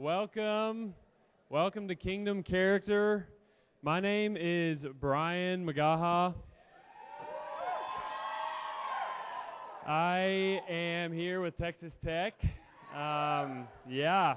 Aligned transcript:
Welcome. 0.00 0.94
Welcome 1.50 1.88
to 1.88 1.96
Kingdom 1.96 2.44
Character. 2.44 3.26
My 3.82 3.98
name 3.98 4.36
is 4.38 4.86
Bryan 5.00 5.66
McGaha. 5.66 6.36
I 9.88 10.60
am 10.68 11.12
here 11.12 11.40
with 11.40 11.58
Texas 11.58 11.98
Tech. 12.00 12.40
Um, 12.94 13.66
yeah, 13.88 14.36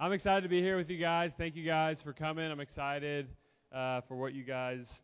I'm 0.00 0.10
excited 0.10 0.42
to 0.42 0.48
be 0.48 0.60
here 0.60 0.76
with 0.76 0.90
you 0.90 0.98
guys. 0.98 1.34
Thank 1.34 1.54
you 1.54 1.64
guys 1.64 2.02
for 2.02 2.12
coming. 2.12 2.50
I'm 2.50 2.58
excited 2.58 3.28
uh, 3.72 4.00
for 4.00 4.16
what 4.16 4.34
you 4.34 4.42
guys 4.42 5.02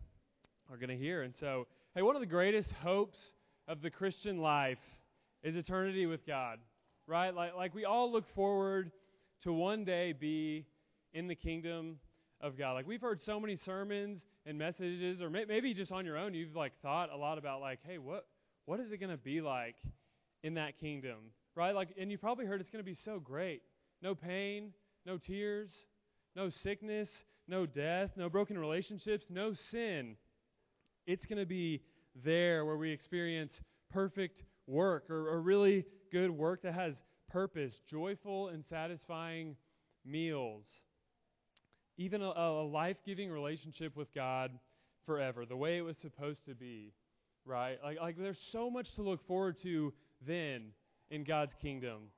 are 0.69 0.79
going 0.79 0.91
to 0.91 0.97
hear. 0.97 1.23
And 1.23 1.33
so, 1.33 1.69
hey, 1.95 2.03
one 2.03 2.17
of 2.17 2.21
the 2.21 2.27
greatest 2.27 2.73
hopes 2.73 3.37
of 3.69 3.83
the 3.83 3.91
Christian 3.91 4.39
life 4.39 4.83
is 5.45 5.55
eternity 5.55 6.07
with 6.07 6.27
God, 6.27 6.59
right? 7.07 7.33
Like, 7.33 7.55
like 7.55 7.73
we 7.73 7.85
all 7.85 8.11
look 8.11 8.27
forward 8.27 8.91
to 9.43 9.53
one 9.53 9.85
day 9.85 10.13
be 10.13 10.67
in 11.13 11.27
the 11.27 11.35
kingdom 11.35 11.99
of 12.41 12.57
God. 12.57 12.73
Like 12.73 12.87
we've 12.87 13.01
heard 13.01 13.21
so 13.21 13.39
many 13.39 13.57
sermons 13.57 14.27
and 14.47 14.59
messages, 14.59 15.21
or 15.21 15.31
may, 15.31 15.45
maybe 15.45 15.75
just 15.75 15.93
on 15.93 16.05
your 16.05 16.17
own, 16.17 16.35
you've 16.35 16.57
like 16.57 16.73
thought 16.81 17.11
a 17.13 17.17
lot 17.17 17.39
about 17.39 17.61
like, 17.61 17.81
hey, 17.87 17.99
what 17.99 18.27
what 18.67 18.81
is 18.81 18.93
it 18.93 18.99
going 18.99 19.11
to 19.11 19.17
be 19.17 19.41
like 19.41 19.77
in 20.43 20.55
that 20.55 20.79
kingdom, 20.79 21.17
right? 21.55 21.75
Like, 21.75 21.89
and 21.99 22.11
you've 22.11 22.21
probably 22.21 22.47
heard 22.47 22.61
it's 22.61 22.71
going 22.71 22.85
to 22.85 22.89
be 22.89 22.95
so 22.95 23.19
great. 23.19 23.63
No 24.03 24.15
pain, 24.15 24.73
no 25.05 25.19
tears, 25.19 25.87
no 26.37 26.49
sickness, 26.49 27.25
no 27.49 27.67
death, 27.67 28.13
no 28.17 28.29
broken 28.29 28.57
relationships, 28.57 29.29
no 29.29 29.53
sin. 29.53 30.17
It's 31.07 31.27
going 31.27 31.39
to 31.39 31.47
be 31.47 31.83
there 32.15 32.65
where 32.65 32.77
we 32.77 32.91
experience 32.91 33.61
perfect 33.91 34.45
work 34.67 35.11
or, 35.11 35.29
or 35.29 35.41
really 35.41 35.85
good 36.13 36.31
work 36.31 36.63
that 36.63 36.75
has 36.75 37.03
purpose, 37.31 37.81
joyful 37.81 38.49
and 38.49 38.65
satisfying 38.65 39.57
meals, 40.05 40.81
even 41.97 42.23
a, 42.23 42.33
a 42.37 42.65
life 42.65 42.99
giving 43.05 43.31
relationship 43.31 43.97
with 43.97 44.13
God 44.15 44.51
forever, 45.07 45.47
the 45.47 45.57
way 45.57 45.79
it 45.79 45.83
was 45.83 45.97
supposed 45.97 46.45
to 46.47 46.55
be, 46.55 46.93
right? 47.45 47.79
Like, 47.83 48.01
like 48.01 48.17
there's 48.17 48.39
so 48.39 48.71
much 48.71 48.95
to 48.95 49.03
look 49.03 49.23
forward 49.27 49.57
to 49.59 49.93
then 50.27 50.73
in 51.11 51.25
God's 51.25 51.55
kingdom. 51.55 52.11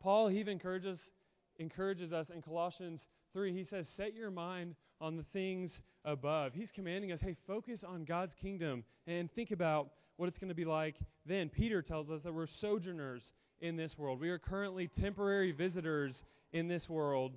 Paul 0.00 0.28
he 0.28 0.40
even 0.40 0.52
encourages, 0.52 1.10
encourages 1.58 2.12
us 2.12 2.30
in 2.30 2.42
Colossians 2.42 3.08
3. 3.32 3.52
He 3.52 3.64
says, 3.64 3.88
Set 3.88 4.14
your 4.14 4.30
mind 4.30 4.74
on 5.00 5.16
the 5.16 5.22
things 5.22 5.82
above. 6.04 6.54
He's 6.54 6.70
commanding 6.70 7.12
us, 7.12 7.20
hey, 7.20 7.36
focus 7.46 7.84
on 7.84 8.04
God's 8.04 8.34
kingdom 8.34 8.84
and 9.06 9.30
think 9.30 9.50
about 9.50 9.90
what 10.16 10.28
it's 10.28 10.38
going 10.38 10.48
to 10.48 10.54
be 10.54 10.64
like 10.64 10.96
then. 11.26 11.48
Peter 11.48 11.82
tells 11.82 12.10
us 12.10 12.22
that 12.22 12.32
we're 12.32 12.46
sojourners 12.46 13.34
in 13.60 13.76
this 13.76 13.98
world. 13.98 14.20
We 14.20 14.30
are 14.30 14.38
currently 14.38 14.86
temporary 14.86 15.52
visitors 15.52 16.22
in 16.52 16.68
this 16.68 16.88
world, 16.88 17.36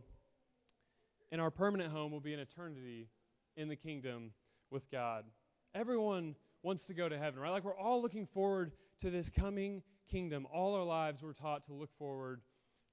and 1.32 1.40
our 1.40 1.52
permanent 1.52 1.92
home 1.92 2.12
will 2.12 2.20
be 2.20 2.34
an 2.34 2.40
eternity 2.40 3.08
in 3.56 3.68
the 3.68 3.76
kingdom 3.76 4.32
with 4.72 4.90
God. 4.92 5.26
Everyone 5.74 6.36
wants 6.64 6.88
to 6.88 6.94
go 6.94 7.08
to 7.08 7.18
heaven, 7.18 7.40
right? 7.40 7.52
Like 7.52 7.64
we're 7.64 7.78
all 7.78 8.02
looking 8.02 8.26
forward 8.26 8.72
to 9.02 9.10
this 9.10 9.30
coming 9.30 9.82
kingdom. 10.10 10.48
All 10.54 10.76
our 10.76 10.84
lives 10.84 11.24
we're 11.24 11.34
taught 11.34 11.64
to 11.66 11.74
look 11.74 11.92
forward 11.98 12.42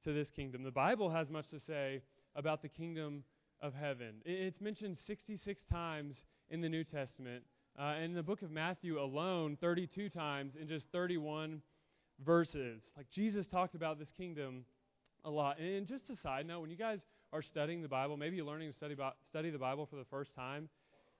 to 0.02 0.12
this 0.12 0.30
kingdom. 0.30 0.62
The 0.62 0.70
Bible 0.70 1.10
has 1.10 1.30
much 1.30 1.48
to 1.48 1.58
say 1.58 2.02
about 2.34 2.62
the 2.62 2.68
kingdom 2.68 3.24
of 3.60 3.74
heaven. 3.74 4.16
It's 4.24 4.60
mentioned 4.60 4.98
66 4.98 5.64
times 5.64 6.24
in 6.50 6.60
the 6.60 6.68
New 6.68 6.84
Testament. 6.84 7.44
Uh, 7.78 7.94
in 8.02 8.14
the 8.14 8.22
book 8.22 8.42
of 8.42 8.50
Matthew 8.50 9.00
alone, 9.00 9.56
32 9.60 10.08
times 10.08 10.56
in 10.56 10.66
just 10.68 10.88
31 10.92 11.60
verses. 12.24 12.92
Like 12.96 13.10
Jesus 13.10 13.46
talked 13.46 13.74
about 13.74 13.98
this 13.98 14.10
kingdom 14.10 14.64
a 15.24 15.30
lot. 15.30 15.58
And 15.58 15.86
just 15.86 16.08
a 16.10 16.16
side 16.16 16.46
note, 16.46 16.60
when 16.60 16.70
you 16.70 16.76
guys 16.76 17.06
are 17.32 17.42
studying 17.42 17.82
the 17.82 17.88
Bible, 17.88 18.16
maybe 18.16 18.36
you're 18.36 18.46
learning 18.46 18.70
to 18.70 18.76
study, 18.76 18.96
study 19.22 19.50
the 19.50 19.58
Bible 19.58 19.86
for 19.86 19.96
the 19.96 20.04
first 20.04 20.34
time, 20.34 20.68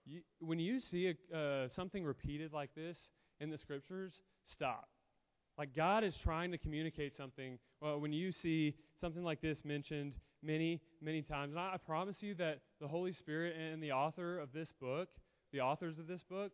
you, 0.05 0.21
when 0.39 0.59
you 0.59 0.79
see 0.79 1.15
a, 1.33 1.37
uh, 1.37 1.69
something 1.69 2.05
repeated 2.05 2.53
like 2.53 2.75
this 2.75 3.11
in 3.41 3.51
the 3.51 3.59
scriptures, 3.59 4.23
stop. 4.45 4.89
Like 5.59 5.75
God 5.75 6.05
is 6.05 6.17
trying 6.17 6.53
to 6.53 6.59
communicate 6.59 7.15
something. 7.15 7.59
Well, 7.81 7.99
when 7.99 8.13
you 8.13 8.31
see 8.31 8.75
something 8.95 9.25
like 9.25 9.41
this 9.41 9.65
mentioned 9.65 10.15
many, 10.43 10.81
many 11.01 11.23
times, 11.23 11.53
and 11.53 11.61
I, 11.61 11.73
I 11.75 11.77
promise 11.78 12.23
you 12.23 12.34
that 12.34 12.61
the 12.81 12.87
Holy 12.87 13.13
Spirit 13.13 13.57
and 13.57 13.83
the 13.83 13.93
author 13.93 14.39
of 14.39 14.53
this 14.53 14.73
book, 14.73 15.09
the 15.53 15.61
authors 15.61 15.99
of 15.99 16.07
this 16.07 16.23
book, 16.23 16.53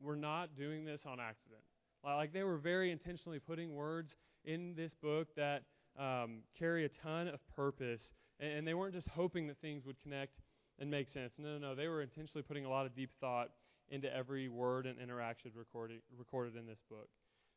were 0.00 0.16
not 0.16 0.56
doing 0.56 0.84
this 0.84 1.06
on 1.06 1.20
accident. 1.20 1.62
Like 2.04 2.32
they 2.32 2.44
were 2.44 2.56
very 2.56 2.90
intentionally 2.90 3.38
putting 3.38 3.74
words 3.74 4.16
in 4.44 4.74
this 4.74 4.94
book 4.94 5.28
that 5.36 5.64
um, 5.98 6.40
carry 6.58 6.84
a 6.84 6.88
ton 6.88 7.28
of 7.28 7.40
purpose, 7.54 8.12
and, 8.38 8.58
and, 8.58 8.68
they 8.68 8.74
weren't 8.74 8.94
just 8.94 9.08
hoping 9.08 9.48
that 9.48 9.60
things 9.60 9.84
would 9.84 10.00
connect 10.00 10.40
and 10.78 10.88
make 10.88 11.08
sense. 11.08 11.34
No, 11.38 11.58
no, 11.58 11.58
no. 11.58 11.74
They 11.74 11.88
were 11.88 12.02
intentionally 12.02 12.44
putting 12.44 12.64
a 12.64 12.70
lot 12.70 12.86
of 12.86 12.94
deep 12.94 13.10
thought 13.20 13.50
into 13.90 14.14
every 14.14 14.48
word 14.48 14.86
and 14.86 14.98
interaction 15.00 15.50
recorded, 15.54 16.00
recorded 16.16 16.56
in 16.56 16.66
this 16.66 16.82
book. 16.88 17.08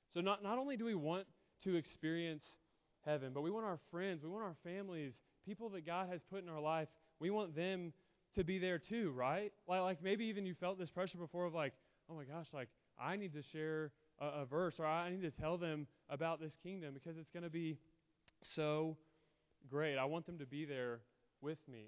So 0.09 0.21
not, 0.21 0.41
not 0.41 0.57
only 0.57 0.75
do 0.75 0.85
we 0.85 0.95
want 0.95 1.25
to 1.63 1.75
experience 1.75 2.57
heaven, 3.05 3.31
but 3.33 3.41
we 3.41 3.51
want 3.51 3.65
our 3.65 3.79
friends, 3.91 4.23
we 4.23 4.29
want 4.29 4.43
our 4.43 4.55
families, 4.63 5.21
people 5.45 5.69
that 5.69 5.85
God 5.85 6.09
has 6.09 6.23
put 6.23 6.43
in 6.43 6.49
our 6.49 6.59
life, 6.59 6.87
we 7.19 7.29
want 7.29 7.55
them 7.55 7.93
to 8.33 8.43
be 8.43 8.57
there 8.57 8.79
too, 8.79 9.11
right? 9.11 9.51
Like, 9.67 9.81
like 9.81 10.03
maybe 10.03 10.25
even 10.25 10.45
you 10.45 10.53
felt 10.53 10.79
this 10.79 10.89
pressure 10.89 11.17
before 11.17 11.45
of 11.45 11.53
like, 11.53 11.73
oh 12.09 12.15
my 12.15 12.23
gosh, 12.23 12.47
like 12.53 12.69
I 12.99 13.17
need 13.17 13.33
to 13.33 13.41
share 13.41 13.91
a, 14.21 14.41
a 14.41 14.45
verse 14.45 14.79
or 14.79 14.85
I 14.87 15.09
need 15.11 15.23
to 15.23 15.31
tell 15.31 15.57
them 15.57 15.87
about 16.09 16.39
this 16.39 16.57
kingdom 16.57 16.93
because 16.93 17.17
it's 17.17 17.31
going 17.31 17.43
to 17.43 17.49
be 17.49 17.79
so 18.43 18.97
great. 19.69 19.97
I 19.97 20.05
want 20.05 20.25
them 20.25 20.37
to 20.39 20.45
be 20.45 20.65
there 20.65 21.01
with 21.41 21.59
me. 21.67 21.85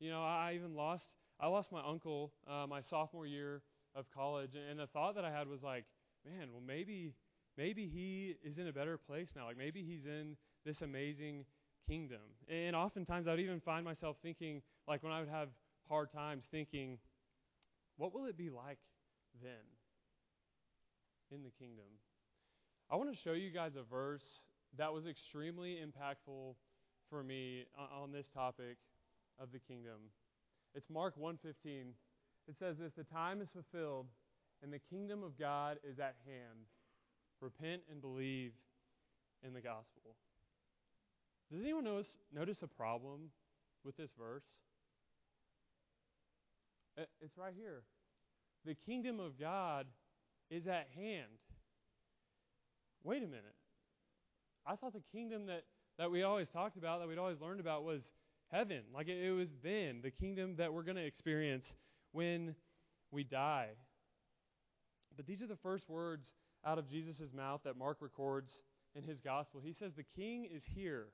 You 0.00 0.10
know, 0.10 0.22
I 0.22 0.52
even 0.54 0.74
lost 0.74 1.16
I 1.40 1.48
lost 1.48 1.72
my 1.72 1.82
uncle 1.86 2.32
uh, 2.48 2.66
my 2.68 2.80
sophomore 2.80 3.26
year 3.26 3.62
of 3.94 4.10
college, 4.10 4.52
and 4.70 4.78
the 4.78 4.86
thought 4.86 5.14
that 5.16 5.24
I 5.24 5.30
had 5.30 5.48
was 5.48 5.62
like, 5.62 5.84
man, 6.26 6.48
well 6.52 6.62
maybe 6.66 7.14
maybe 7.56 7.86
he 7.86 8.36
is 8.44 8.58
in 8.58 8.68
a 8.68 8.72
better 8.72 8.98
place 8.98 9.34
now. 9.36 9.46
Like 9.46 9.58
maybe 9.58 9.82
he's 9.82 10.06
in 10.06 10.36
this 10.64 10.82
amazing 10.82 11.44
kingdom. 11.88 12.20
And 12.48 12.74
oftentimes 12.74 13.28
I 13.28 13.32
would 13.32 13.40
even 13.40 13.60
find 13.60 13.84
myself 13.84 14.16
thinking, 14.22 14.62
like 14.88 15.02
when 15.02 15.12
I 15.12 15.20
would 15.20 15.28
have 15.28 15.48
hard 15.88 16.10
times, 16.12 16.46
thinking, 16.50 16.98
what 17.96 18.14
will 18.14 18.26
it 18.26 18.36
be 18.36 18.50
like 18.50 18.78
then? 19.42 19.73
In 21.30 21.42
the 21.42 21.50
kingdom. 21.50 21.84
I 22.90 22.96
want 22.96 23.10
to 23.10 23.16
show 23.16 23.32
you 23.32 23.50
guys 23.50 23.76
a 23.76 23.82
verse 23.82 24.42
that 24.76 24.92
was 24.92 25.06
extremely 25.06 25.76
impactful 25.76 26.54
for 27.08 27.22
me 27.22 27.66
on 27.76 28.12
this 28.12 28.30
topic 28.30 28.76
of 29.38 29.52
the 29.52 29.58
kingdom. 29.58 30.10
It's 30.74 30.90
Mark 30.90 31.16
1:15. 31.16 31.94
It 32.46 32.56
says 32.56 32.78
this, 32.78 32.92
"The 32.92 33.04
time 33.04 33.40
is 33.40 33.50
fulfilled 33.50 34.08
and 34.62 34.72
the 34.72 34.78
kingdom 34.78 35.22
of 35.22 35.36
God 35.36 35.78
is 35.82 35.98
at 35.98 36.16
hand. 36.24 36.66
Repent 37.40 37.84
and 37.88 38.00
believe 38.00 38.54
in 39.42 39.52
the 39.52 39.60
gospel." 39.60 40.16
Does 41.50 41.60
anyone 41.60 41.84
notice, 41.84 42.18
notice 42.32 42.62
a 42.62 42.68
problem 42.68 43.32
with 43.82 43.96
this 43.96 44.12
verse? 44.12 44.44
It's 47.20 47.36
right 47.36 47.54
here. 47.54 47.84
The 48.64 48.74
kingdom 48.74 49.20
of 49.20 49.36
God 49.38 49.86
is 50.54 50.66
at 50.66 50.88
hand. 50.94 51.40
Wait 53.02 53.22
a 53.22 53.26
minute. 53.26 53.54
I 54.66 54.76
thought 54.76 54.92
the 54.92 55.02
kingdom 55.12 55.46
that, 55.46 55.64
that 55.98 56.10
we 56.10 56.22
always 56.22 56.48
talked 56.50 56.76
about, 56.76 57.00
that 57.00 57.08
we'd 57.08 57.18
always 57.18 57.40
learned 57.40 57.60
about, 57.60 57.84
was 57.84 58.12
heaven. 58.50 58.82
Like 58.94 59.08
it, 59.08 59.22
it 59.22 59.32
was 59.32 59.50
then, 59.62 60.00
the 60.02 60.10
kingdom 60.10 60.56
that 60.56 60.72
we're 60.72 60.84
going 60.84 60.96
to 60.96 61.04
experience 61.04 61.74
when 62.12 62.54
we 63.10 63.24
die. 63.24 63.70
But 65.16 65.26
these 65.26 65.42
are 65.42 65.46
the 65.46 65.56
first 65.56 65.88
words 65.88 66.32
out 66.64 66.78
of 66.78 66.88
Jesus' 66.88 67.32
mouth 67.32 67.60
that 67.64 67.76
Mark 67.76 67.98
records 68.00 68.62
in 68.94 69.02
his 69.02 69.20
gospel. 69.20 69.60
He 69.62 69.72
says, 69.72 69.94
The 69.94 70.04
king 70.16 70.44
is 70.44 70.64
here, 70.64 71.08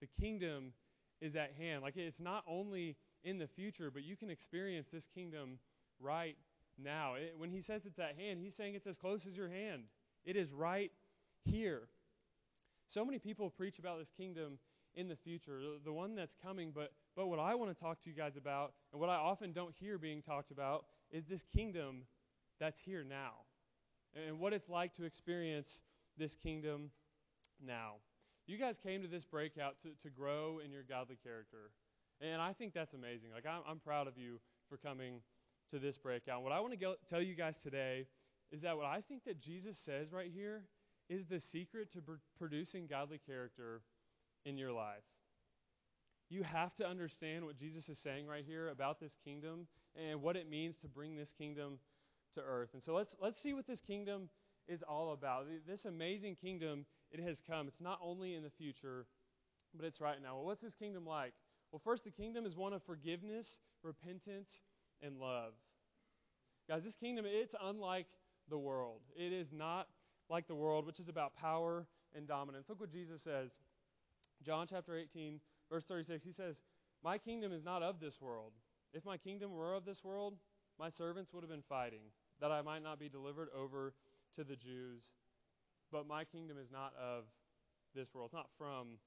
the 0.00 0.08
kingdom 0.20 0.72
is 1.20 1.36
at 1.36 1.52
hand. 1.58 1.82
Like 1.82 1.96
it's 1.96 2.20
not 2.20 2.44
only 2.46 2.96
in 3.22 3.38
the 3.38 3.46
future, 3.46 3.90
but 3.90 4.02
you 4.02 4.16
can 4.16 4.30
experience 4.30 4.88
this 4.92 5.06
kingdom 5.06 5.58
right 6.00 6.36
now. 6.82 7.14
It, 7.14 7.34
when 7.36 7.50
he 7.50 7.60
says 7.60 7.86
it's 7.86 7.98
at 7.98 8.16
hand, 8.16 8.40
he's 8.40 8.54
saying 8.54 8.74
it's 8.74 8.86
as 8.86 8.96
close 8.96 9.26
as 9.26 9.36
your 9.36 9.48
hand. 9.48 9.84
It 10.24 10.36
is 10.36 10.52
right 10.52 10.90
here. 11.44 11.82
So 12.88 13.04
many 13.04 13.18
people 13.18 13.50
preach 13.50 13.78
about 13.78 13.98
this 13.98 14.10
kingdom 14.16 14.58
in 14.94 15.08
the 15.08 15.16
future, 15.16 15.60
the 15.84 15.92
one 15.92 16.16
that's 16.16 16.34
coming, 16.42 16.72
but, 16.74 16.92
but 17.16 17.28
what 17.28 17.38
I 17.38 17.54
want 17.54 17.70
to 17.74 17.80
talk 17.80 18.00
to 18.00 18.10
you 18.10 18.16
guys 18.16 18.36
about, 18.36 18.72
and 18.92 19.00
what 19.00 19.08
I 19.08 19.14
often 19.14 19.52
don't 19.52 19.72
hear 19.72 19.98
being 19.98 20.20
talked 20.20 20.50
about, 20.50 20.86
is 21.12 21.26
this 21.26 21.44
kingdom 21.54 22.02
that's 22.58 22.80
here 22.80 23.04
now. 23.04 23.32
And 24.14 24.40
what 24.40 24.52
it's 24.52 24.68
like 24.68 24.92
to 24.94 25.04
experience 25.04 25.82
this 26.18 26.34
kingdom 26.34 26.90
now. 27.64 27.94
You 28.46 28.58
guys 28.58 28.80
came 28.80 29.02
to 29.02 29.08
this 29.08 29.24
breakout 29.24 29.76
to, 29.82 29.90
to 30.02 30.10
grow 30.10 30.60
in 30.64 30.72
your 30.72 30.82
godly 30.82 31.16
character. 31.22 31.70
And 32.20 32.42
I 32.42 32.52
think 32.52 32.74
that's 32.74 32.94
amazing. 32.94 33.30
Like, 33.32 33.46
I'm, 33.46 33.62
I'm 33.68 33.78
proud 33.78 34.08
of 34.08 34.18
you 34.18 34.40
for 34.68 34.76
coming 34.76 35.20
to 35.70 35.78
this 35.78 35.98
breakout. 35.98 36.42
What 36.42 36.52
I 36.52 36.60
want 36.60 36.78
to 36.78 36.96
tell 37.08 37.22
you 37.22 37.34
guys 37.34 37.58
today 37.58 38.06
is 38.52 38.62
that 38.62 38.76
what 38.76 38.86
I 38.86 39.00
think 39.00 39.24
that 39.24 39.38
Jesus 39.40 39.78
says 39.78 40.12
right 40.12 40.30
here 40.32 40.64
is 41.08 41.26
the 41.26 41.40
secret 41.40 41.90
to 41.92 42.02
pr- 42.02 42.12
producing 42.38 42.86
godly 42.86 43.18
character 43.18 43.82
in 44.44 44.56
your 44.56 44.72
life. 44.72 45.04
you 46.30 46.42
have 46.44 46.74
to 46.76 46.86
understand 46.86 47.44
what 47.44 47.56
Jesus 47.56 47.88
is 47.88 47.98
saying 47.98 48.26
right 48.26 48.44
here 48.46 48.68
about 48.68 49.00
this 49.00 49.16
kingdom 49.24 49.66
and 49.96 50.22
what 50.22 50.36
it 50.36 50.48
means 50.48 50.78
to 50.78 50.88
bring 50.88 51.16
this 51.16 51.32
kingdom 51.32 51.78
to 52.34 52.40
earth. 52.40 52.70
And 52.72 52.82
so 52.82 52.94
let's 52.94 53.16
let's 53.20 53.38
see 53.38 53.52
what 53.52 53.66
this 53.66 53.80
kingdom 53.80 54.28
is 54.68 54.82
all 54.84 55.12
about. 55.12 55.46
This 55.66 55.84
amazing 55.84 56.36
kingdom, 56.36 56.86
it 57.10 57.20
has 57.20 57.40
come. 57.40 57.66
It's 57.66 57.80
not 57.80 57.98
only 58.00 58.34
in 58.34 58.44
the 58.44 58.50
future, 58.50 59.06
but 59.74 59.84
it's 59.84 60.00
right 60.00 60.22
now. 60.22 60.36
Well, 60.36 60.44
what's 60.44 60.62
this 60.62 60.76
kingdom 60.76 61.04
like? 61.04 61.32
Well, 61.72 61.80
first, 61.84 62.04
the 62.04 62.10
kingdom 62.10 62.46
is 62.46 62.56
one 62.56 62.72
of 62.72 62.82
forgiveness, 62.84 63.60
repentance, 63.82 64.60
and 65.02 65.18
love. 65.18 65.52
Guys, 66.68 66.84
this 66.84 66.96
kingdom, 66.96 67.24
it's 67.26 67.54
unlike 67.60 68.06
the 68.48 68.58
world. 68.58 69.00
It 69.16 69.32
is 69.32 69.52
not 69.52 69.88
like 70.28 70.46
the 70.46 70.54
world, 70.54 70.86
which 70.86 71.00
is 71.00 71.08
about 71.08 71.34
power 71.34 71.86
and 72.14 72.26
dominance. 72.26 72.68
Look 72.68 72.80
what 72.80 72.92
Jesus 72.92 73.22
says. 73.22 73.58
John 74.42 74.66
chapter 74.68 74.96
18, 74.96 75.40
verse 75.70 75.84
36, 75.84 76.24
he 76.24 76.32
says, 76.32 76.62
My 77.02 77.18
kingdom 77.18 77.52
is 77.52 77.64
not 77.64 77.82
of 77.82 78.00
this 78.00 78.20
world. 78.20 78.52
If 78.92 79.04
my 79.04 79.16
kingdom 79.16 79.52
were 79.52 79.74
of 79.74 79.84
this 79.84 80.02
world, 80.04 80.36
my 80.78 80.90
servants 80.90 81.32
would 81.32 81.42
have 81.42 81.50
been 81.50 81.62
fighting, 81.62 82.02
that 82.40 82.50
I 82.50 82.62
might 82.62 82.82
not 82.82 82.98
be 82.98 83.08
delivered 83.08 83.48
over 83.56 83.94
to 84.36 84.44
the 84.44 84.56
Jews. 84.56 85.04
But 85.92 86.06
my 86.06 86.24
kingdom 86.24 86.56
is 86.56 86.70
not 86.70 86.92
of 86.96 87.24
this 87.94 88.14
world. 88.14 88.28
It's 88.28 88.34
not 88.34 88.48
from 88.56 88.98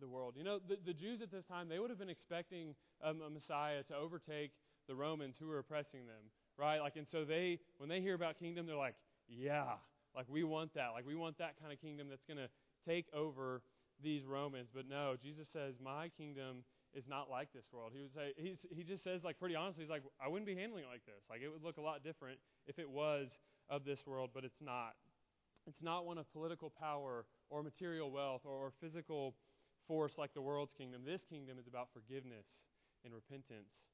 the 0.00 0.08
world. 0.08 0.34
You 0.36 0.44
know, 0.44 0.58
the, 0.58 0.78
the 0.84 0.94
Jews 0.94 1.22
at 1.22 1.30
this 1.30 1.44
time, 1.44 1.68
they 1.68 1.78
would 1.78 1.90
have 1.90 1.98
been 1.98 2.10
expecting 2.10 2.74
um, 3.02 3.20
a 3.26 3.30
Messiah 3.30 3.82
to 3.84 3.96
overtake 3.96 4.52
the 4.90 4.96
Romans 4.96 5.36
who 5.38 5.46
were 5.46 5.58
oppressing 5.58 6.04
them, 6.04 6.32
right? 6.58 6.80
Like, 6.80 6.96
and 6.96 7.06
so 7.06 7.24
they, 7.24 7.60
when 7.78 7.88
they 7.88 8.00
hear 8.00 8.14
about 8.14 8.40
kingdom, 8.40 8.66
they're 8.66 8.74
like, 8.74 8.96
yeah, 9.28 9.74
like 10.16 10.26
we 10.28 10.42
want 10.42 10.74
that. 10.74 10.88
Like 10.94 11.06
we 11.06 11.14
want 11.14 11.38
that 11.38 11.54
kind 11.60 11.72
of 11.72 11.80
kingdom 11.80 12.08
that's 12.10 12.24
going 12.24 12.38
to 12.38 12.48
take 12.84 13.06
over 13.14 13.62
these 14.02 14.26
Romans. 14.26 14.68
But 14.74 14.88
no, 14.88 15.14
Jesus 15.22 15.48
says, 15.48 15.76
my 15.80 16.08
kingdom 16.08 16.64
is 16.92 17.06
not 17.06 17.30
like 17.30 17.52
this 17.52 17.66
world. 17.72 17.92
He 17.94 18.02
would 18.02 18.12
say, 18.12 18.32
he's, 18.36 18.66
he 18.68 18.82
just 18.82 19.04
says, 19.04 19.22
like, 19.22 19.38
pretty 19.38 19.54
honestly, 19.54 19.84
he's 19.84 19.90
like, 19.90 20.02
I 20.20 20.26
wouldn't 20.26 20.46
be 20.46 20.56
handling 20.56 20.82
it 20.82 20.88
like 20.90 21.06
this. 21.06 21.22
Like, 21.30 21.40
it 21.40 21.48
would 21.48 21.62
look 21.62 21.76
a 21.76 21.80
lot 21.80 22.02
different 22.02 22.40
if 22.66 22.80
it 22.80 22.90
was 22.90 23.38
of 23.68 23.84
this 23.84 24.04
world, 24.04 24.30
but 24.34 24.42
it's 24.42 24.60
not. 24.60 24.94
It's 25.68 25.84
not 25.84 26.04
one 26.04 26.18
of 26.18 26.28
political 26.32 26.68
power 26.68 27.26
or 27.48 27.62
material 27.62 28.10
wealth 28.10 28.42
or, 28.44 28.56
or 28.56 28.72
physical 28.80 29.36
force 29.86 30.18
like 30.18 30.34
the 30.34 30.42
world's 30.42 30.74
kingdom. 30.74 31.02
This 31.06 31.24
kingdom 31.24 31.60
is 31.60 31.68
about 31.68 31.92
forgiveness 31.92 32.64
and 33.04 33.14
repentance 33.14 33.86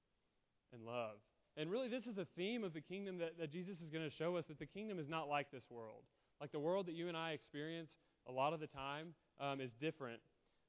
and 0.76 0.86
love. 0.86 1.16
And 1.56 1.70
really, 1.70 1.88
this 1.88 2.06
is 2.06 2.18
a 2.18 2.26
theme 2.36 2.64
of 2.64 2.74
the 2.74 2.80
kingdom 2.80 3.18
that, 3.18 3.38
that 3.38 3.50
Jesus 3.50 3.80
is 3.80 3.88
going 3.88 4.04
to 4.04 4.10
show 4.10 4.36
us 4.36 4.44
that 4.46 4.58
the 4.58 4.66
kingdom 4.66 4.98
is 4.98 5.08
not 5.08 5.28
like 5.28 5.50
this 5.50 5.70
world. 5.70 6.02
Like 6.40 6.52
the 6.52 6.60
world 6.60 6.86
that 6.86 6.94
you 6.94 7.08
and 7.08 7.16
I 7.16 7.32
experience 7.32 7.98
a 8.28 8.32
lot 8.32 8.52
of 8.52 8.60
the 8.60 8.66
time 8.66 9.14
um, 9.40 9.60
is 9.60 9.74
different 9.74 10.20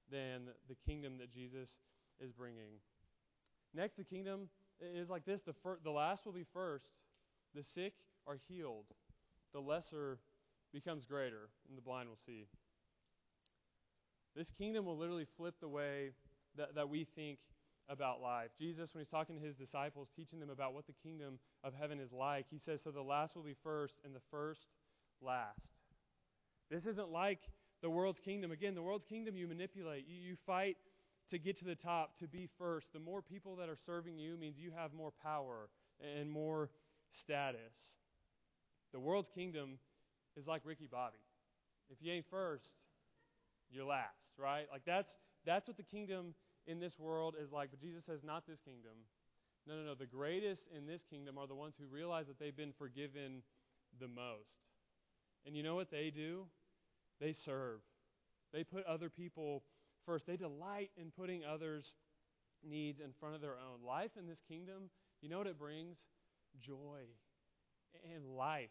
than 0.09 0.43
the 0.69 0.75
kingdom 0.75 1.17
that 1.19 1.33
Jesus 1.33 1.77
is 2.19 2.31
bringing. 2.31 2.79
Next, 3.73 3.97
the 3.97 4.03
kingdom 4.03 4.47
is 4.79 5.09
like 5.09 5.25
this 5.25 5.41
the, 5.41 5.53
fir- 5.53 5.79
the 5.83 5.91
last 5.91 6.25
will 6.25 6.33
be 6.33 6.45
first, 6.53 7.03
the 7.53 7.63
sick 7.63 7.93
are 8.25 8.37
healed, 8.47 8.85
the 9.53 9.59
lesser 9.59 10.19
becomes 10.73 11.05
greater, 11.05 11.49
and 11.67 11.77
the 11.77 11.81
blind 11.81 12.07
will 12.07 12.19
see. 12.25 12.45
This 14.35 14.51
kingdom 14.51 14.85
will 14.85 14.97
literally 14.97 15.25
flip 15.35 15.55
the 15.59 15.67
way 15.67 16.11
that, 16.55 16.75
that 16.75 16.87
we 16.87 17.03
think 17.03 17.39
about 17.89 18.21
life. 18.21 18.49
Jesus, 18.57 18.93
when 18.93 19.01
he's 19.01 19.09
talking 19.09 19.39
to 19.39 19.45
his 19.45 19.55
disciples, 19.55 20.09
teaching 20.15 20.39
them 20.39 20.49
about 20.49 20.73
what 20.73 20.87
the 20.87 20.93
kingdom 20.93 21.39
of 21.63 21.73
heaven 21.73 21.99
is 21.99 22.11
like, 22.11 22.45
he 22.49 22.57
says, 22.57 22.81
So 22.81 22.91
the 22.91 23.01
last 23.01 23.35
will 23.35 23.43
be 23.43 23.55
first, 23.63 23.99
and 24.03 24.13
the 24.13 24.21
first 24.31 24.69
last. 25.21 25.59
This 26.69 26.85
isn't 26.85 27.09
like 27.09 27.39
the 27.81 27.89
world's 27.89 28.19
kingdom. 28.19 28.51
Again, 28.51 28.75
the 28.75 28.81
world's 28.81 29.05
kingdom 29.05 29.35
you 29.35 29.47
manipulate, 29.47 30.05
you, 30.07 30.17
you 30.17 30.35
fight 30.45 30.77
to 31.29 31.37
get 31.37 31.57
to 31.57 31.65
the 31.65 31.75
top, 31.75 32.17
to 32.19 32.27
be 32.27 32.47
first. 32.57 32.93
The 32.93 32.99
more 32.99 33.21
people 33.21 33.55
that 33.57 33.69
are 33.69 33.77
serving 33.85 34.17
you 34.17 34.37
means 34.37 34.57
you 34.57 34.71
have 34.75 34.93
more 34.93 35.11
power 35.23 35.69
and 36.17 36.29
more 36.29 36.69
status. 37.11 37.91
The 38.93 38.99
world's 38.99 39.29
kingdom 39.29 39.79
is 40.37 40.47
like 40.47 40.61
Ricky 40.65 40.87
Bobby. 40.89 41.17
If 41.89 41.97
you 42.01 42.13
ain't 42.13 42.25
first, 42.29 42.75
you're 43.69 43.85
last, 43.85 44.37
right? 44.37 44.65
Like 44.71 44.83
that's 44.85 45.17
that's 45.45 45.67
what 45.67 45.77
the 45.77 45.83
kingdom 45.83 46.33
in 46.67 46.79
this 46.79 46.99
world 46.99 47.35
is 47.41 47.51
like. 47.51 47.69
But 47.71 47.79
Jesus 47.79 48.03
says, 48.03 48.23
not 48.23 48.45
this 48.45 48.59
kingdom. 48.59 48.93
No, 49.67 49.75
no, 49.75 49.81
no. 49.81 49.95
The 49.95 50.05
greatest 50.05 50.67
in 50.75 50.85
this 50.85 51.03
kingdom 51.03 51.37
are 51.37 51.47
the 51.47 51.55
ones 51.55 51.75
who 51.79 51.85
realize 51.87 52.27
that 52.27 52.39
they've 52.39 52.55
been 52.55 52.73
forgiven 52.73 53.41
the 53.99 54.07
most. 54.07 54.67
And 55.45 55.55
you 55.55 55.63
know 55.63 55.75
what 55.75 55.89
they 55.89 56.09
do? 56.09 56.45
They 57.19 57.33
serve. 57.33 57.79
They 58.53 58.63
put 58.63 58.85
other 58.85 59.09
people 59.09 59.63
first. 60.05 60.27
They 60.27 60.37
delight 60.37 60.91
in 60.97 61.11
putting 61.11 61.43
others' 61.43 61.93
needs 62.63 62.99
in 62.99 63.11
front 63.19 63.35
of 63.35 63.41
their 63.41 63.55
own. 63.55 63.85
Life 63.85 64.11
in 64.17 64.27
this 64.27 64.41
kingdom, 64.47 64.89
you 65.21 65.29
know 65.29 65.37
what 65.37 65.47
it 65.47 65.59
brings? 65.59 65.99
Joy 66.59 67.07
and 68.13 68.25
life. 68.37 68.69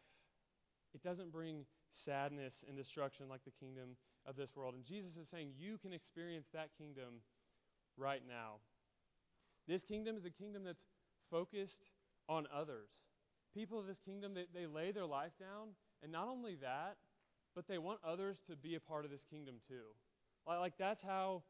It 0.95 1.03
doesn't 1.03 1.33
bring 1.33 1.67
sadness 1.91 2.65
and 2.67 2.77
destruction 2.77 3.29
like 3.29 3.45
the 3.45 3.51
kingdom 3.51 3.97
of 4.25 4.37
this 4.37 4.55
world. 4.57 4.75
And 4.75 4.85
Jesus 4.85 5.17
is 5.17 5.29
saying 5.29 5.51
you 5.59 5.79
can 5.79 5.93
experience 5.93 6.49
that 6.53 6.71
kingdom 6.79 7.21
right 7.97 8.23
now. 8.27 8.57
This 9.67 9.83
kingdom 9.83 10.17
is 10.17 10.25
a 10.25 10.31
kingdom 10.31 10.65
that's 10.65 10.87
focused 11.31 11.91
on 12.29 12.47
others. 12.55 12.91
People 13.55 13.79
of 13.79 13.87
this 13.87 13.99
kingdom, 13.99 14.35
they, 14.35 14.47
they 14.55 14.67
lay 14.67 14.93
their 14.93 15.07
life 15.07 15.33
down, 15.39 15.69
and 16.03 16.13
not 16.13 16.29
only 16.29 16.57
that, 16.57 16.97
but 17.55 17.67
they 17.67 17.79
want 17.79 18.01
others 18.07 18.43
to 18.49 18.57
be 18.57 18.75
a 18.75 18.81
part 18.81 19.05
of 19.05 19.11
this 19.11 19.25
kingdom 19.25 19.57
too. 19.67 19.95
Like, 20.47 20.61
like 20.61 20.75
that's 20.79 21.03
how 21.03 21.43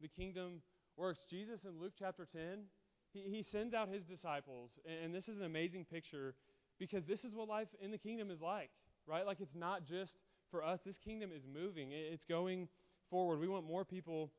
the 0.00 0.08
kingdom 0.08 0.62
works. 0.96 1.24
Jesus 1.24 1.64
in 1.64 1.78
Luke 1.80 1.92
chapter 1.98 2.26
10, 2.26 2.64
he, 3.12 3.20
he 3.20 3.42
sends 3.42 3.74
out 3.74 3.88
his 3.88 4.04
disciples, 4.04 4.78
and, 4.84 5.06
and 5.06 5.14
this 5.14 5.28
is 5.28 5.38
an 5.38 5.44
amazing 5.44 5.84
picture 5.84 6.34
because 6.78 7.04
this 7.04 7.24
is 7.24 7.34
what 7.34 7.48
life 7.48 7.68
in 7.80 7.90
the 7.90 7.98
kingdom 7.98 8.30
is 8.30 8.40
like, 8.40 8.70
right? 9.06 9.24
Like 9.24 9.40
it's 9.40 9.54
not 9.54 9.84
just 9.86 10.18
for 10.50 10.64
us. 10.64 10.80
This 10.84 10.98
kingdom 10.98 11.30
is 11.34 11.46
moving, 11.46 11.92
it's 11.92 12.24
going 12.24 12.68
forward. 13.08 13.38
We 13.38 13.48
want 13.48 13.66
more 13.66 13.84
people 13.84 14.32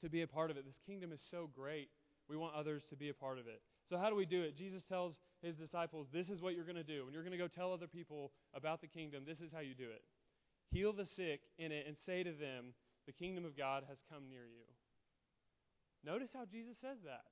to 0.00 0.08
be 0.08 0.22
a 0.22 0.26
part 0.26 0.50
of 0.50 0.56
it. 0.56 0.64
This 0.64 0.80
kingdom 0.84 1.12
is 1.12 1.20
so 1.20 1.48
great. 1.54 1.88
We 2.28 2.36
want 2.36 2.54
others 2.54 2.84
to 2.86 2.96
be 2.96 3.08
a 3.08 3.14
part 3.14 3.38
of 3.38 3.46
it. 3.46 3.62
So, 3.88 3.96
how 3.96 4.10
do 4.10 4.16
we 4.16 4.26
do 4.26 4.42
it? 4.42 4.54
Jesus 4.54 4.84
tells 4.84 5.20
his 5.42 5.56
disciples, 5.56 6.08
This 6.12 6.28
is 6.28 6.42
what 6.42 6.54
you're 6.54 6.64
going 6.64 6.76
to 6.76 6.84
do. 6.84 7.04
When 7.04 7.14
you're 7.14 7.22
going 7.22 7.32
to 7.32 7.38
go 7.38 7.48
tell 7.48 7.72
other 7.72 7.86
people 7.86 8.32
about 8.54 8.80
the 8.80 8.86
kingdom, 8.86 9.22
this 9.26 9.40
is 9.40 9.52
how 9.52 9.60
you 9.60 9.74
do 9.74 9.84
it. 9.84 10.02
Heal 10.70 10.92
the 10.92 11.06
sick 11.06 11.40
in 11.58 11.72
it 11.72 11.86
and 11.86 11.96
say 11.96 12.22
to 12.22 12.32
them, 12.32 12.74
The 13.06 13.12
kingdom 13.12 13.44
of 13.44 13.56
God 13.56 13.84
has 13.88 14.02
come 14.12 14.28
near 14.28 14.44
you. 14.44 14.64
Notice 16.04 16.32
how 16.34 16.44
Jesus 16.44 16.76
says 16.78 16.98
that. 17.04 17.24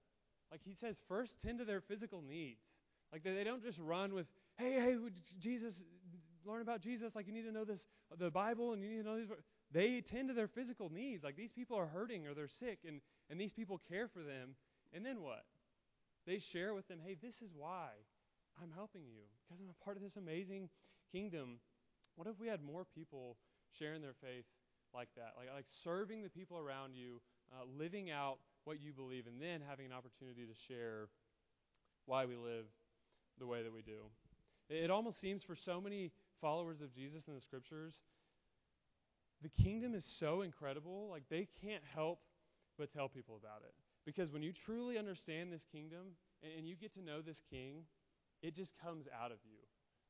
Like 0.50 0.60
he 0.64 0.74
says, 0.74 1.00
first 1.08 1.42
tend 1.42 1.58
to 1.58 1.64
their 1.64 1.80
physical 1.80 2.22
needs. 2.22 2.62
Like 3.12 3.22
they, 3.22 3.34
they 3.34 3.44
don't 3.44 3.62
just 3.62 3.78
run 3.78 4.14
with, 4.14 4.26
hey, 4.56 4.72
hey, 4.72 4.96
Jesus, 5.38 5.82
learn 6.44 6.62
about 6.62 6.80
Jesus. 6.80 7.14
Like 7.14 7.26
you 7.26 7.32
need 7.32 7.44
to 7.44 7.52
know 7.52 7.64
this, 7.64 7.86
the 8.18 8.30
Bible, 8.30 8.72
and 8.72 8.82
you 8.82 8.88
need 8.88 9.02
to 9.02 9.04
know 9.04 9.16
these. 9.16 9.28
They 9.72 10.00
tend 10.00 10.28
to 10.28 10.34
their 10.34 10.48
physical 10.48 10.90
needs. 10.92 11.24
Like 11.24 11.36
these 11.36 11.52
people 11.52 11.76
are 11.76 11.86
hurting 11.86 12.26
or 12.26 12.34
they're 12.34 12.48
sick, 12.48 12.80
and, 12.86 13.00
and 13.30 13.40
these 13.40 13.52
people 13.52 13.80
care 13.88 14.08
for 14.08 14.20
them. 14.20 14.54
And 14.92 15.04
then 15.04 15.22
what? 15.22 15.44
They 16.26 16.38
share 16.38 16.74
with 16.74 16.88
them, 16.88 16.98
hey, 17.04 17.16
this 17.20 17.42
is 17.42 17.52
why 17.56 17.88
I'm 18.62 18.70
helping 18.74 19.02
you 19.04 19.22
because 19.44 19.60
I'm 19.60 19.70
a 19.70 19.84
part 19.84 19.96
of 19.96 20.02
this 20.02 20.16
amazing 20.16 20.68
kingdom. 21.12 21.58
What 22.16 22.26
if 22.26 22.40
we 22.40 22.48
had 22.48 22.62
more 22.62 22.84
people 22.84 23.36
sharing 23.78 24.02
their 24.02 24.14
faith 24.14 24.46
like 24.94 25.08
that? 25.16 25.34
Like, 25.36 25.48
like 25.54 25.66
serving 25.68 26.22
the 26.22 26.30
people 26.30 26.58
around 26.58 26.94
you, 26.94 27.20
uh, 27.52 27.64
living 27.78 28.10
out 28.10 28.38
what 28.64 28.80
you 28.80 28.92
believe, 28.92 29.26
and 29.26 29.40
then 29.40 29.60
having 29.68 29.86
an 29.86 29.92
opportunity 29.92 30.46
to 30.46 30.54
share 30.54 31.08
why 32.06 32.24
we 32.24 32.34
live 32.36 32.66
the 33.38 33.46
way 33.46 33.62
that 33.62 33.72
we 33.72 33.82
do. 33.82 34.10
It 34.68 34.90
almost 34.90 35.20
seems 35.20 35.44
for 35.44 35.54
so 35.54 35.80
many 35.80 36.10
followers 36.40 36.82
of 36.82 36.92
Jesus 36.92 37.28
in 37.28 37.34
the 37.34 37.40
scriptures, 37.40 38.00
the 39.42 39.48
kingdom 39.48 39.94
is 39.94 40.04
so 40.04 40.42
incredible, 40.42 41.08
like 41.10 41.24
they 41.28 41.48
can't 41.62 41.82
help 41.94 42.20
but 42.78 42.90
tell 42.90 43.08
people 43.08 43.36
about 43.36 43.62
it. 43.64 43.74
Because 44.04 44.32
when 44.32 44.42
you 44.42 44.52
truly 44.52 44.98
understand 44.98 45.52
this 45.52 45.64
kingdom 45.64 46.14
and, 46.42 46.52
and 46.58 46.68
you 46.68 46.76
get 46.76 46.92
to 46.94 47.02
know 47.02 47.20
this 47.20 47.42
king, 47.50 47.84
it 48.42 48.54
just 48.54 48.74
comes 48.78 49.06
out 49.20 49.32
of 49.32 49.38
you, 49.44 49.58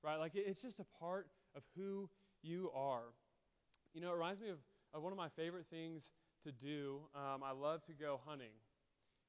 right? 0.02 0.16
Like 0.18 0.34
it, 0.34 0.44
it's 0.46 0.60
just 0.60 0.80
a 0.80 0.86
part 1.00 1.28
of 1.54 1.62
who 1.76 2.08
you 2.42 2.70
are. 2.74 3.14
You 3.94 4.00
know, 4.00 4.10
it 4.10 4.14
reminds 4.14 4.40
me 4.40 4.50
of, 4.50 4.58
of 4.92 5.02
one 5.02 5.12
of 5.12 5.18
my 5.18 5.28
favorite 5.28 5.66
things 5.70 6.12
to 6.44 6.52
do. 6.52 7.00
Um, 7.14 7.42
I 7.42 7.52
love 7.52 7.82
to 7.84 7.92
go 7.92 8.20
hunting. 8.26 8.52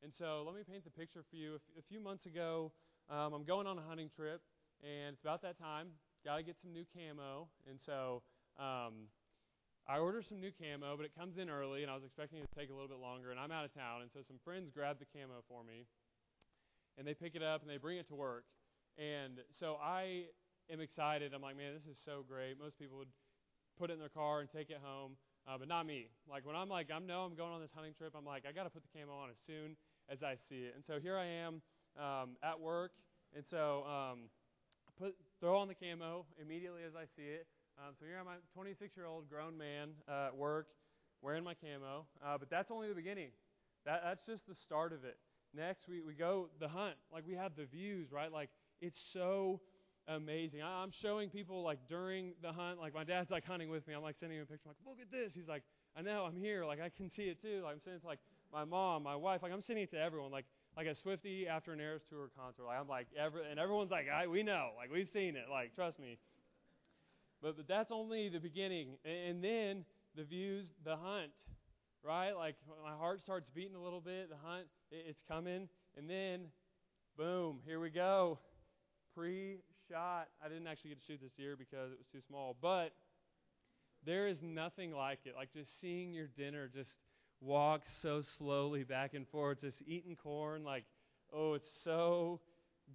And 0.04 0.14
so 0.14 0.44
let 0.46 0.56
me 0.56 0.62
paint 0.70 0.84
the 0.84 0.92
picture 0.92 1.24
for 1.28 1.36
you. 1.36 1.56
A, 1.78 1.82
few 1.82 2.00
months 2.00 2.26
ago, 2.26 2.72
um, 3.10 3.34
I'm 3.34 3.44
going 3.44 3.66
on 3.66 3.78
a 3.78 3.82
hunting 3.82 4.10
trip, 4.16 4.42
and 4.84 5.14
it's 5.14 5.22
about 5.22 5.42
that 5.42 5.58
time. 5.58 5.88
Got 6.24 6.38
to 6.38 6.44
get 6.44 6.60
some 6.62 6.72
new 6.74 6.86
camo. 6.94 7.48
And 7.68 7.80
so 7.80 8.22
um, 8.60 9.08
I 9.90 10.00
order 10.00 10.22
some 10.22 10.42
new 10.42 10.52
camo, 10.52 10.98
but 10.98 11.06
it 11.06 11.16
comes 11.18 11.38
in 11.38 11.50
early, 11.50 11.82
and 11.82 11.90
I 11.90 11.96
was 11.96 12.04
expecting 12.04 12.40
it 12.40 12.48
to 12.52 12.60
take 12.60 12.70
a 12.70 12.74
little 12.74 12.90
bit 12.90 13.00
longer, 13.00 13.32
and 13.32 13.40
I'm 13.40 13.52
out 13.52 13.64
of 13.64 13.74
town. 13.74 14.02
And 14.02 14.12
so 14.12 14.20
some 14.22 14.38
friends 14.44 14.70
grab 14.70 15.00
the 15.00 15.06
camo 15.06 15.44
for 15.48 15.64
me, 15.64 15.86
and 16.98 17.08
they 17.08 17.14
pick 17.14 17.36
it 17.36 17.44
up 17.44 17.62
and 17.62 17.70
they 17.70 17.78
bring 17.78 17.98
it 17.98 18.08
to 18.10 18.16
work. 18.16 18.44
And 18.98 19.40
so 19.50 19.78
I 19.82 20.26
am 20.70 20.82
excited. 20.82 21.34
I'm 21.34 21.42
like, 21.42 21.56
man, 21.56 21.74
this 21.74 21.86
is 21.86 21.98
so 22.04 22.24
great. 22.28 22.60
Most 22.60 22.78
people 22.78 22.98
would 22.98 23.14
put 23.80 23.90
it 23.90 23.94
in 23.94 24.00
their 24.00 24.10
car 24.10 24.42
and 24.42 24.50
take 24.50 24.70
it 24.70 24.80
home. 24.84 25.16
uh, 25.48 25.58
but 25.58 25.68
not 25.68 25.86
me. 25.86 26.10
Like 26.30 26.46
when 26.46 26.56
I'm 26.56 26.70
like, 26.70 26.92
I 26.94 27.00
know 27.00 27.22
I'm 27.22 27.36
going 27.36 27.52
on 27.54 27.62
this 27.62 27.72
hunting 27.72 27.94
trip, 27.94 28.14
I'm 28.18 28.26
like, 28.26 28.44
I 28.48 28.52
got 28.52 28.64
to 28.64 28.70
put 28.70 28.84
the 28.84 29.00
camo 29.00 29.14
on 29.14 29.30
as 29.30 29.38
soon 29.46 29.78
as 30.10 30.22
I 30.22 30.36
see 30.36 30.64
it. 30.64 30.74
And 30.76 30.84
so 30.84 31.00
here 31.00 31.18
I 31.18 31.26
am 31.26 31.62
um, 31.98 32.36
at 32.44 32.60
work, 32.60 32.92
and 33.36 33.46
so 33.46 33.84
um, 33.88 34.20
put 35.00 35.16
throw 35.40 35.58
on 35.58 35.68
the 35.68 35.76
camo 35.76 36.26
immediately 36.42 36.82
as 36.86 36.96
I 36.96 37.06
see 37.06 37.24
it. 37.24 37.48
Um, 37.80 37.94
so 38.00 38.06
here 38.06 38.18
I'm 38.20 38.28
a 38.28 38.38
26 38.56 38.98
year 38.98 39.06
old 39.06 39.30
grown 39.30 39.56
man 39.56 39.90
uh, 40.10 40.28
at 40.28 40.36
work 40.36 40.68
wearing 41.22 41.44
my 41.44 41.54
camo, 41.54 42.06
uh, 42.26 42.38
but 42.38 42.50
that's 42.50 42.72
only 42.72 42.90
the 42.90 42.96
beginning. 42.96 43.30
That, 43.86 44.02
that's 44.04 44.26
just 44.26 44.48
the 44.48 44.56
start 44.56 44.94
of 44.94 45.06
it. 45.06 45.18
Next, 45.56 45.88
we, 45.88 46.02
we 46.02 46.14
go 46.14 46.50
the 46.60 46.68
hunt. 46.68 46.96
Like 47.14 47.28
we 47.28 47.36
have 47.36 47.56
the 47.56 47.66
views, 47.66 48.12
right? 48.12 48.32
Like 48.32 48.50
it's 48.82 49.00
so 49.00 49.62
amazing. 50.08 50.64
I, 50.64 50.82
am 50.82 50.90
showing 50.90 51.30
people 51.30 51.62
like 51.62 51.78
during 51.88 52.34
the 52.42 52.52
hunt, 52.52 52.80
like 52.80 52.96
my 52.96 53.04
dad's 53.04 53.30
like 53.30 53.46
hunting 53.46 53.70
with 53.70 53.88
me. 53.88 53.94
I'm 53.94 54.02
like 54.02 54.16
sending 54.16 54.40
him 54.40 54.44
a 54.44 54.52
picture. 54.52 54.70
I'm 54.70 54.76
like, 54.84 54.98
look 54.98 55.00
at 55.00 55.12
this. 55.12 55.36
He's 55.36 55.48
like, 55.48 55.62
I 55.96 56.02
know, 56.02 56.26
I'm 56.26 56.36
here. 56.36 56.66
Like 56.66 56.82
I 56.82 56.90
can 56.90 57.08
see 57.10 57.26
it 57.26 57.40
too. 57.40 57.62
Like 57.64 57.74
I'm 57.74 57.80
sending 57.80 57.98
it 57.98 58.02
to 58.02 58.08
like 58.08 58.20
my 58.52 58.66
mom, 58.66 59.04
my 59.04 59.16
wife. 59.16 59.44
Like 59.44 59.54
I'm 59.54 59.62
sending 59.62 59.84
it 59.84 59.92
to 59.92 60.00
everyone. 60.00 60.32
Like 60.32 60.46
like 60.76 60.88
a 60.88 60.92
Swiftie 60.92 61.48
after 61.48 61.74
an 61.74 61.80
Eras 61.80 62.04
Tour 62.10 62.30
concert. 62.36 62.64
Like 62.66 62.80
I'm 62.80 62.88
like 62.88 63.08
every 63.16 63.42
and 63.50 63.60
everyone's 63.60 63.92
like, 63.92 64.08
I, 64.10 64.26
we 64.26 64.42
know. 64.42 64.72
Like 64.78 64.92
we've 64.92 65.10
seen 65.10 65.36
it. 65.36 65.46
Like 65.52 65.76
trust 65.76 66.00
me. 66.00 66.18
But, 67.42 67.58
but 67.58 67.68
that's 67.68 67.92
only 67.92 68.30
the 68.30 68.40
beginning. 68.40 68.98
And, 69.06 69.30
and 69.30 69.44
then 69.44 69.86
the 70.16 70.24
views, 70.24 70.74
the 70.84 70.96
hunt, 70.96 71.34
right? 72.04 72.32
Like 72.32 72.56
my 72.84 72.94
heart 72.94 73.22
starts 73.22 73.50
beating 73.50 73.76
a 73.76 73.82
little 73.82 74.02
bit. 74.02 74.30
The 74.30 74.38
hunt, 74.44 74.66
it, 74.92 75.06
it's 75.08 75.22
coming. 75.22 75.70
And 75.98 76.10
then, 76.10 76.48
boom, 77.18 77.60
here 77.66 77.80
we 77.80 77.90
go. 77.90 78.40
Pre 79.16 79.58
shot. 79.90 80.28
I 80.44 80.48
didn't 80.48 80.68
actually 80.68 80.90
get 80.92 81.00
to 81.00 81.06
shoot 81.06 81.20
this 81.22 81.38
year 81.38 81.56
because 81.56 81.92
it 81.92 81.98
was 81.98 82.08
too 82.12 82.22
small, 82.28 82.56
but 82.62 82.94
there 84.06 84.28
is 84.28 84.44
nothing 84.44 84.92
like 84.92 85.20
it. 85.26 85.34
Like 85.36 85.54
just 85.54 85.80
seeing 85.80 86.14
your 86.14 86.28
dinner 86.28 86.70
just 86.74 87.00
walk 87.42 87.84
so 87.86 88.22
slowly 88.22 88.84
back 88.84 89.14
and 89.14 89.28
forth, 89.28 89.62
just 89.62 89.82
eating 89.86 90.16
corn. 90.16 90.64
Like, 90.64 90.86
oh, 91.34 91.54
it's 91.54 91.72
so 91.84 92.40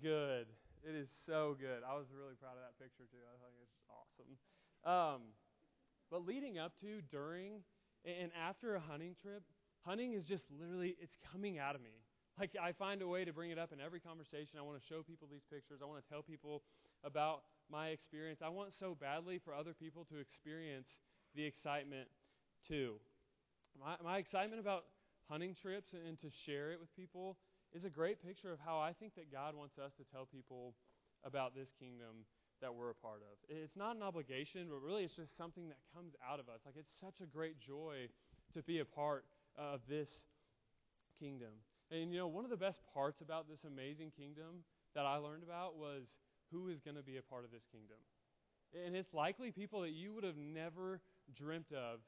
good. 0.03 0.47
It 0.83 0.97
is 0.97 1.11
so 1.27 1.57
good. 1.59 1.87
I 1.89 1.95
was 1.95 2.07
really 2.11 2.35
proud 2.35 2.59
of 2.59 2.62
that 2.67 2.79
picture 2.83 3.05
too. 3.11 3.23
I 3.23 3.39
think 3.39 3.55
it's 3.62 3.79
awesome. 3.87 4.35
Um, 4.83 5.21
but 6.11 6.27
leading 6.27 6.59
up 6.59 6.73
to, 6.81 7.01
during, 7.11 7.62
and 8.05 8.33
after 8.35 8.75
a 8.75 8.81
hunting 8.81 9.15
trip, 9.21 9.43
hunting 9.87 10.12
is 10.12 10.25
just 10.25 10.47
literally, 10.51 10.97
it's 11.01 11.17
coming 11.33 11.59
out 11.59 11.75
of 11.75 11.83
me. 11.83 12.03
Like, 12.39 12.57
I 12.61 12.73
find 12.73 13.03
a 13.03 13.07
way 13.07 13.25
to 13.25 13.33
bring 13.33 13.51
it 13.51 13.59
up 13.59 13.73
in 13.73 13.81
every 13.81 14.01
conversation. 14.01 14.59
I 14.59 14.62
want 14.62 14.81
to 14.81 14.87
show 14.87 15.03
people 15.03 15.29
these 15.31 15.45
pictures. 15.45 15.81
I 15.83 15.87
want 15.87 16.03
to 16.03 16.09
tell 16.09 16.23
people 16.23 16.62
about 17.05 17.43
my 17.71 17.89
experience. 17.89 18.41
I 18.43 18.49
want 18.49 18.73
so 18.73 18.97
badly 18.99 19.39
for 19.39 19.55
other 19.55 19.75
people 19.75 20.05
to 20.07 20.19
experience 20.19 21.01
the 21.35 21.45
excitement 21.45 22.09
too. 22.67 22.95
My, 23.79 23.97
my 24.03 24.19
excitement 24.19 24.61
about 24.61 24.85
hunting 25.29 25.55
trips 25.55 25.93
and, 25.93 26.07
and 26.07 26.19
to 26.21 26.31
share 26.31 26.73
it 26.73 26.81
with 26.81 26.95
people 26.97 27.37
is 27.73 27.85
a 27.85 27.91
great 27.91 28.25
picture 28.25 28.52
of 28.52 28.59
how 28.64 28.79
I 28.79 28.93
think 28.93 29.14
that 29.14 29.33
God 29.33 29.55
wants 29.55 29.79
us 29.79 29.95
to 29.95 30.05
tell 30.05 30.26
people 30.26 30.75
about 31.25 31.55
this 31.55 31.73
kingdom 31.79 32.26
that 32.61 32.75
we're 32.75 32.91
a 32.91 32.95
part 32.95 33.23
of. 33.23 33.38
It's 33.49 33.76
not 33.76 33.97
an 33.97 34.02
obligation, 34.02 34.69
but 34.71 34.81
really 34.81 35.05
it's 35.05 35.17
just 35.17 35.37
something 35.37 35.69
that 35.69 35.79
comes 35.95 36.14
out 36.29 36.38
of 36.38 36.49
us. 36.49 36.61
Like 36.64 36.76
it's 36.79 36.93
such 36.93 37.21
a 37.21 37.26
great 37.26 37.59
joy 37.59 38.09
to 38.55 38.62
be 38.62 38.79
a 38.79 38.85
part 38.85 39.25
of 39.57 39.81
this 39.88 40.26
kingdom. 41.19 41.50
And 41.91 42.12
you 42.12 42.19
know, 42.19 42.29
one 42.29 42.45
of 42.45 42.50
the 42.50 42.57
best 42.57 42.81
parts 42.95 43.21
about 43.21 43.49
this 43.49 43.64
amazing 43.64 44.12
kingdom 44.17 44.64
that 44.95 45.07
I 45.07 45.17
learned 45.17 45.43
about 45.43 45.76
was 45.76 46.17
who 46.50 46.69
is 46.69 46.81
going 46.81 46.97
to 46.97 47.02
be 47.02 47.17
a 47.17 47.23
part 47.23 47.45
of 47.45 47.50
this 47.50 47.67
kingdom. 47.71 47.97
And 48.87 48.97
it's 48.97 49.12
likely 49.12 49.50
people 49.50 49.83
that 49.83 49.91
you 49.91 50.14
would 50.14 50.25
have 50.25 50.37
never 50.37 51.00
dreamt 51.35 51.73
of 51.73 52.00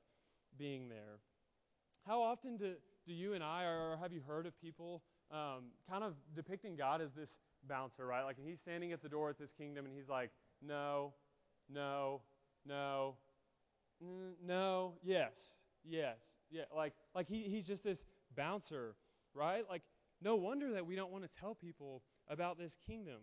being 0.56 0.88
there. 0.88 1.18
How 2.06 2.23
often 2.23 2.56
do, 2.56 2.75
do 3.06 3.12
you 3.12 3.35
and 3.35 3.42
I, 3.42 3.64
or 3.64 3.99
have 4.00 4.12
you 4.12 4.21
heard 4.26 4.47
of 4.47 4.59
people 4.61 5.02
um, 5.31 5.64
kind 5.88 6.04
of 6.04 6.14
depicting 6.35 6.76
God 6.76 7.00
as 7.00 7.12
this 7.12 7.38
bouncer, 7.69 8.07
right? 8.07 8.25
Like 8.25 8.37
he's 8.45 8.61
standing 8.61 8.93
at 8.93 9.02
the 9.02 9.09
door 9.09 9.31
at 9.31 9.38
this 9.38 9.52
kingdom 9.52 9.87
and 9.87 9.95
he's 9.95 10.09
like, 10.09 10.31
no, 10.62 11.14
no, 11.73 12.23
no, 12.66 13.16
no, 14.45 14.95
yes, 15.02 15.57
yes, 15.85 16.19
yeah. 16.50 16.64
Like, 16.75 16.93
like 17.14 17.28
he, 17.28 17.43
he's 17.43 17.66
just 17.66 17.83
this 17.83 18.04
bouncer 18.37 18.97
right? 19.35 19.64
Like, 19.69 19.83
no 20.23 20.37
wonder 20.37 20.73
that 20.73 20.87
we 20.87 20.97
don't 20.97 21.12
want 21.12 21.31
to 21.31 21.38
tell 21.40 21.54
people 21.54 22.02
about 22.28 22.59
this 22.59 22.78
kingdom. 22.87 23.21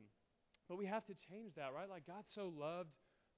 But 0.70 0.78
we 0.78 0.86
have 0.86 1.06
to 1.06 1.14
change 1.14 1.56
that, 1.56 1.74
right? 1.74 1.90
Like, 1.90 2.06
God 2.06 2.24
so 2.26 2.54
loved 2.56 2.92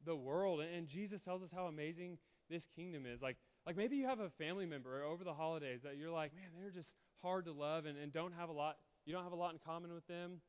the 0.05 0.15
world, 0.15 0.61
and 0.61 0.87
Jesus 0.87 1.21
tells 1.21 1.41
us 1.43 1.51
how 1.51 1.67
amazing 1.67 2.17
this 2.49 2.67
kingdom 2.75 3.05
is. 3.05 3.21
Like, 3.21 3.37
like 3.65 3.77
maybe 3.77 3.95
you 3.95 4.05
have 4.05 4.19
a 4.19 4.29
family 4.29 4.65
member 4.65 5.03
over 5.03 5.23
the 5.23 5.33
holidays 5.33 5.81
that 5.83 5.95
you're 5.97 6.11
like, 6.11 6.35
man, 6.35 6.49
they're 6.59 6.71
just 6.71 6.93
hard 7.23 7.45
to 7.45 7.51
love 7.51 7.85
and, 7.85 7.97
and 7.97 8.13
don't 8.13 8.33
have 8.33 8.49
a 8.49 8.53
lot, 8.53 8.77
you 9.05 9.13
don't 9.13 9.23
have 9.23 9.31
a 9.31 9.35
lot 9.35 9.53
in 9.53 9.59
common 9.65 9.93
with 9.93 10.05
them. 10.07 10.41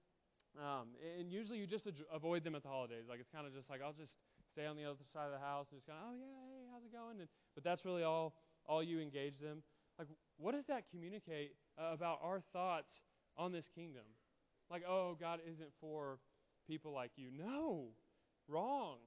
Um, 0.59 0.89
and 1.19 1.33
usually 1.33 1.59
you 1.59 1.67
just 1.67 1.89
avoid 2.13 2.45
them 2.45 2.55
at 2.55 2.63
the 2.63 2.69
holidays. 2.69 3.05
Like, 3.09 3.19
it's 3.19 3.31
kind 3.31 3.47
of 3.47 3.55
just 3.55 3.71
like, 3.71 3.81
I'll 3.83 3.93
just 3.93 4.19
stay 4.53 4.67
on 4.67 4.77
the 4.77 4.85
other 4.85 4.99
side 5.13 5.27
of 5.27 5.33
the 5.33 5.45
house 5.45 5.67
and 5.71 5.79
just 5.79 5.87
kind 5.87 5.99
of, 5.99 6.11
oh, 6.11 6.15
yeah, 6.15 6.37
hey, 6.47 6.67
how's 6.73 6.85
it 6.85 6.93
going? 6.93 7.19
And, 7.19 7.29
but 7.55 7.65
that's 7.65 7.85
really 7.85 8.03
all, 8.03 8.35
all 8.67 8.83
you 8.83 9.01
engage 9.01 9.39
them. 9.39 9.63
Like, 9.99 10.09
what 10.37 10.53
does 10.53 10.67
that 10.67 10.85
communicate 10.91 11.55
uh, 11.79 11.93
about 11.93 12.19
our 12.23 12.41
thoughts 12.53 13.01
on 13.37 13.53
this 13.53 13.69
kingdom? 13.69 14.05
Like, 14.71 14.83
oh, 14.89 15.17
God 15.19 15.41
isn't 15.51 15.71
for 15.81 16.19
people 16.69 16.93
like 16.93 17.13
you. 17.17 17.31
No, 17.37 17.89
wrong. 18.49 18.99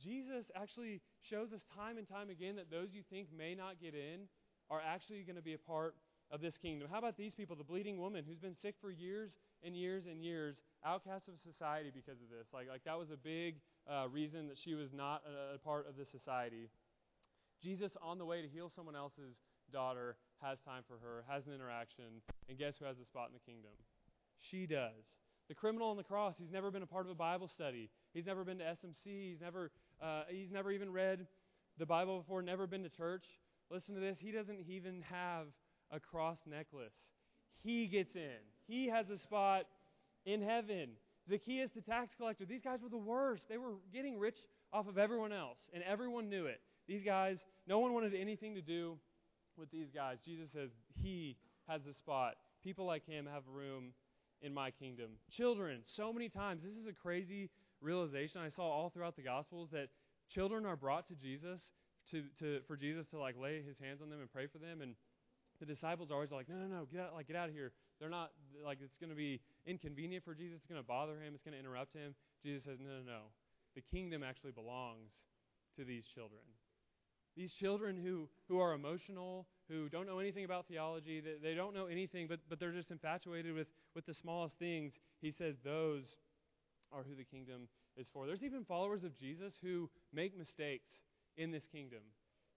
Jesus 0.00 0.50
actually 0.54 1.00
shows 1.20 1.52
us 1.52 1.64
time 1.74 1.98
and 1.98 2.08
time 2.08 2.30
again 2.30 2.56
that 2.56 2.70
those 2.70 2.94
you 2.94 3.02
think 3.02 3.28
may 3.36 3.54
not 3.54 3.80
get 3.80 3.94
in 3.94 4.28
are 4.70 4.80
actually 4.84 5.22
going 5.22 5.36
to 5.36 5.42
be 5.42 5.54
a 5.54 5.58
part 5.58 5.96
of 6.30 6.40
this 6.40 6.58
kingdom. 6.58 6.88
How 6.90 6.98
about 6.98 7.16
these 7.16 7.34
people? 7.34 7.56
The 7.56 7.64
bleeding 7.64 7.98
woman 7.98 8.24
who's 8.26 8.38
been 8.38 8.54
sick 8.54 8.74
for 8.80 8.90
years 8.90 9.38
and 9.62 9.76
years 9.76 10.06
and 10.06 10.22
years, 10.22 10.62
outcast 10.84 11.28
of 11.28 11.38
society 11.38 11.90
because 11.94 12.20
of 12.20 12.28
this. 12.28 12.48
Like, 12.52 12.68
like 12.68 12.84
that 12.84 12.98
was 12.98 13.10
a 13.10 13.16
big 13.16 13.56
uh, 13.90 14.08
reason 14.08 14.46
that 14.48 14.58
she 14.58 14.74
was 14.74 14.92
not 14.92 15.22
a, 15.26 15.54
a 15.54 15.58
part 15.58 15.88
of 15.88 15.96
the 15.96 16.04
society. 16.04 16.68
Jesus, 17.62 17.96
on 18.02 18.18
the 18.18 18.24
way 18.24 18.42
to 18.42 18.48
heal 18.48 18.68
someone 18.68 18.94
else's 18.94 19.42
daughter, 19.72 20.16
has 20.42 20.60
time 20.60 20.82
for 20.86 20.98
her, 20.98 21.24
has 21.28 21.46
an 21.46 21.54
interaction, 21.54 22.22
and 22.48 22.58
guess 22.58 22.78
who 22.78 22.84
has 22.84 22.98
a 22.98 23.04
spot 23.04 23.28
in 23.28 23.34
the 23.34 23.50
kingdom? 23.52 23.72
She 24.38 24.66
does. 24.66 25.16
The 25.48 25.54
criminal 25.54 25.88
on 25.88 25.96
the 25.96 26.04
cross, 26.04 26.38
he's 26.38 26.52
never 26.52 26.70
been 26.70 26.82
a 26.82 26.86
part 26.86 27.06
of 27.06 27.10
a 27.10 27.14
Bible 27.14 27.48
study. 27.48 27.90
He's 28.12 28.26
never 28.26 28.44
been 28.44 28.58
to 28.58 28.64
SMC. 28.64 29.30
He's 29.30 29.40
never, 29.40 29.70
uh, 30.00 30.22
he's 30.28 30.52
never 30.52 30.70
even 30.70 30.92
read 30.92 31.26
the 31.78 31.86
Bible 31.86 32.18
before, 32.18 32.42
never 32.42 32.66
been 32.66 32.82
to 32.82 32.88
church. 32.90 33.26
Listen 33.70 33.94
to 33.94 34.00
this. 34.00 34.18
He 34.18 34.30
doesn't 34.30 34.60
even 34.68 35.02
have 35.10 35.46
a 35.90 36.00
cross 36.00 36.44
necklace. 36.46 36.96
He 37.62 37.86
gets 37.86 38.16
in. 38.16 38.38
He 38.66 38.88
has 38.88 39.10
a 39.10 39.18
spot 39.18 39.66
in 40.24 40.42
heaven. 40.42 40.90
Zacchaeus, 41.28 41.70
the 41.70 41.80
tax 41.80 42.14
collector, 42.14 42.44
these 42.44 42.62
guys 42.62 42.82
were 42.82 42.88
the 42.88 42.96
worst. 42.96 43.48
They 43.48 43.58
were 43.58 43.74
getting 43.92 44.18
rich 44.18 44.40
off 44.72 44.88
of 44.88 44.98
everyone 44.98 45.32
else, 45.32 45.70
and 45.72 45.82
everyone 45.82 46.28
knew 46.28 46.46
it. 46.46 46.60
These 46.86 47.02
guys, 47.02 47.46
no 47.66 47.78
one 47.78 47.92
wanted 47.92 48.14
anything 48.14 48.54
to 48.54 48.62
do 48.62 48.98
with 49.56 49.70
these 49.70 49.90
guys. 49.90 50.18
Jesus 50.24 50.50
says 50.50 50.70
he 50.94 51.36
has 51.66 51.86
a 51.86 51.92
spot. 51.92 52.36
People 52.62 52.86
like 52.86 53.04
him 53.04 53.26
have 53.26 53.42
room 53.46 53.92
in 54.40 54.54
my 54.54 54.70
kingdom. 54.70 55.10
Children, 55.30 55.80
so 55.84 56.12
many 56.12 56.28
times, 56.28 56.62
this 56.62 56.76
is 56.76 56.86
a 56.86 56.92
crazy 56.92 57.50
realization 57.80 58.40
I 58.40 58.48
saw 58.48 58.62
all 58.62 58.88
throughout 58.88 59.16
the 59.16 59.22
Gospels 59.22 59.70
that 59.70 59.88
children 60.28 60.64
are 60.64 60.76
brought 60.76 61.06
to 61.08 61.14
Jesus 61.14 61.72
to, 62.10 62.24
to, 62.38 62.60
for 62.66 62.76
Jesus 62.76 63.06
to 63.08 63.18
like 63.18 63.36
lay 63.38 63.62
his 63.62 63.78
hands 63.78 64.00
on 64.00 64.08
them 64.08 64.20
and 64.20 64.30
pray 64.30 64.46
for 64.46 64.58
them. 64.58 64.80
And 64.80 64.94
the 65.60 65.66
disciples 65.66 66.10
are 66.10 66.14
always 66.14 66.30
like, 66.30 66.48
no, 66.48 66.56
no, 66.56 66.66
no, 66.66 66.86
get 66.90 67.00
out, 67.00 67.14
like, 67.14 67.26
get 67.26 67.36
out 67.36 67.48
of 67.48 67.54
here. 67.54 67.72
They're 68.00 68.10
not, 68.10 68.30
like, 68.64 68.78
it's 68.82 68.98
going 68.98 69.10
to 69.10 69.16
be 69.16 69.40
inconvenient 69.66 70.24
for 70.24 70.34
Jesus. 70.34 70.58
It's 70.58 70.66
going 70.66 70.80
to 70.80 70.86
bother 70.86 71.14
him. 71.14 71.34
It's 71.34 71.42
going 71.42 71.54
to 71.54 71.58
interrupt 71.58 71.94
him. 71.94 72.14
Jesus 72.42 72.64
says, 72.64 72.78
no, 72.80 72.88
no, 72.88 73.02
no. 73.04 73.20
The 73.74 73.82
kingdom 73.82 74.22
actually 74.22 74.52
belongs 74.52 75.12
to 75.76 75.84
these 75.84 76.06
children. 76.06 76.42
These 77.36 77.52
children 77.54 77.96
who, 77.96 78.28
who 78.48 78.58
are 78.58 78.72
emotional, 78.72 79.46
who 79.68 79.88
don't 79.88 80.06
know 80.06 80.18
anything 80.18 80.44
about 80.44 80.66
theology, 80.66 81.20
they, 81.20 81.36
they 81.40 81.54
don't 81.54 81.74
know 81.74 81.86
anything, 81.86 82.26
but, 82.26 82.40
but 82.48 82.58
they're 82.58 82.72
just 82.72 82.90
infatuated 82.90 83.54
with, 83.54 83.68
with 83.94 84.06
the 84.06 84.14
smallest 84.14 84.58
things, 84.58 84.98
he 85.20 85.30
says 85.30 85.56
those 85.62 86.16
are 86.92 87.04
who 87.04 87.14
the 87.14 87.24
kingdom 87.24 87.68
is 87.96 88.08
for. 88.08 88.26
There's 88.26 88.42
even 88.42 88.64
followers 88.64 89.04
of 89.04 89.16
Jesus 89.16 89.58
who 89.62 89.88
make 90.12 90.36
mistakes 90.36 91.02
in 91.36 91.50
this 91.50 91.66
kingdom. 91.66 92.00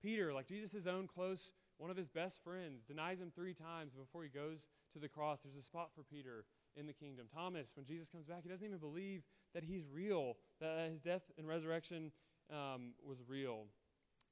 Peter, 0.01 0.33
like 0.33 0.47
Jesus' 0.47 0.87
own 0.87 1.07
close, 1.07 1.53
one 1.81 1.89
of 1.89 1.97
his 1.97 2.09
best 2.09 2.43
friends, 2.43 2.83
denies 2.83 3.19
him 3.19 3.31
three 3.33 3.55
times 3.55 3.93
before 3.93 4.21
he 4.21 4.29
goes 4.29 4.67
to 4.93 4.99
the 4.99 5.09
cross. 5.09 5.39
There's 5.43 5.55
a 5.55 5.65
spot 5.65 5.89
for 5.95 6.03
Peter 6.03 6.45
in 6.75 6.85
the 6.85 6.93
kingdom. 6.93 7.25
Thomas, 7.33 7.71
when 7.75 7.87
Jesus 7.87 8.07
comes 8.07 8.27
back, 8.27 8.43
he 8.43 8.49
doesn't 8.49 8.65
even 8.65 8.77
believe 8.77 9.23
that 9.55 9.63
he's 9.63 9.81
real, 9.91 10.37
that 10.59 10.91
his 10.91 10.99
death 10.99 11.23
and 11.39 11.47
resurrection 11.47 12.11
um, 12.51 12.93
was 13.03 13.17
real. 13.27 13.65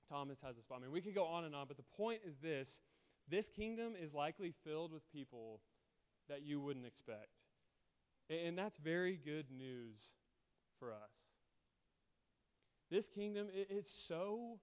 Thomas 0.07 0.37
has 0.45 0.59
a 0.59 0.61
spot. 0.61 0.77
I 0.77 0.83
mean, 0.83 0.91
we 0.91 1.01
could 1.01 1.15
go 1.15 1.25
on 1.25 1.43
and 1.43 1.55
on, 1.55 1.65
but 1.67 1.77
the 1.77 1.97
point 1.97 2.19
is 2.23 2.37
this 2.37 2.81
this 3.27 3.47
kingdom 3.47 3.93
is 3.99 4.13
likely 4.13 4.53
filled 4.63 4.93
with 4.93 5.01
people 5.11 5.61
that 6.29 6.43
you 6.43 6.59
wouldn't 6.59 6.85
expect. 6.85 7.29
And 8.29 8.55
that's 8.55 8.77
very 8.77 9.19
good 9.23 9.45
news 9.51 10.13
for 10.79 10.91
us. 10.91 11.11
This 12.91 13.07
kingdom, 13.07 13.47
it's 13.51 13.91
so 13.91 14.59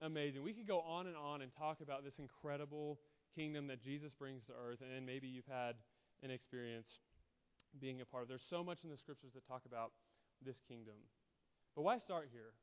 amazing. 0.00 0.42
We 0.42 0.52
could 0.52 0.66
go 0.66 0.80
on 0.80 1.06
and 1.06 1.16
on 1.16 1.42
and 1.42 1.52
talk 1.52 1.80
about 1.80 2.04
this 2.04 2.18
incredible 2.18 2.98
kingdom 3.34 3.66
that 3.68 3.82
Jesus 3.82 4.14
brings 4.14 4.46
to 4.46 4.52
earth, 4.52 4.82
and 4.82 5.04
maybe 5.06 5.28
you've 5.28 5.46
had 5.46 5.76
an 6.22 6.30
experience 6.30 6.98
being 7.80 8.00
a 8.00 8.04
part 8.04 8.22
of. 8.22 8.28
There's 8.28 8.42
so 8.42 8.64
much 8.64 8.84
in 8.84 8.90
the 8.90 8.96
scriptures 8.96 9.32
that 9.34 9.46
talk 9.46 9.62
about 9.66 9.92
this 10.44 10.60
kingdom. 10.66 10.94
But 11.74 11.82
why 11.82 11.98
start 11.98 12.28
here? 12.32 12.54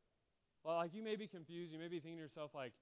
Well, 0.63 0.77
like 0.77 0.93
you 0.93 1.03
may 1.03 1.15
be 1.15 1.27
confused. 1.27 1.71
You 1.71 1.79
may 1.79 1.87
be 1.87 1.99
thinking 1.99 2.17
to 2.17 2.23
yourself, 2.23 2.51
like, 2.55 2.73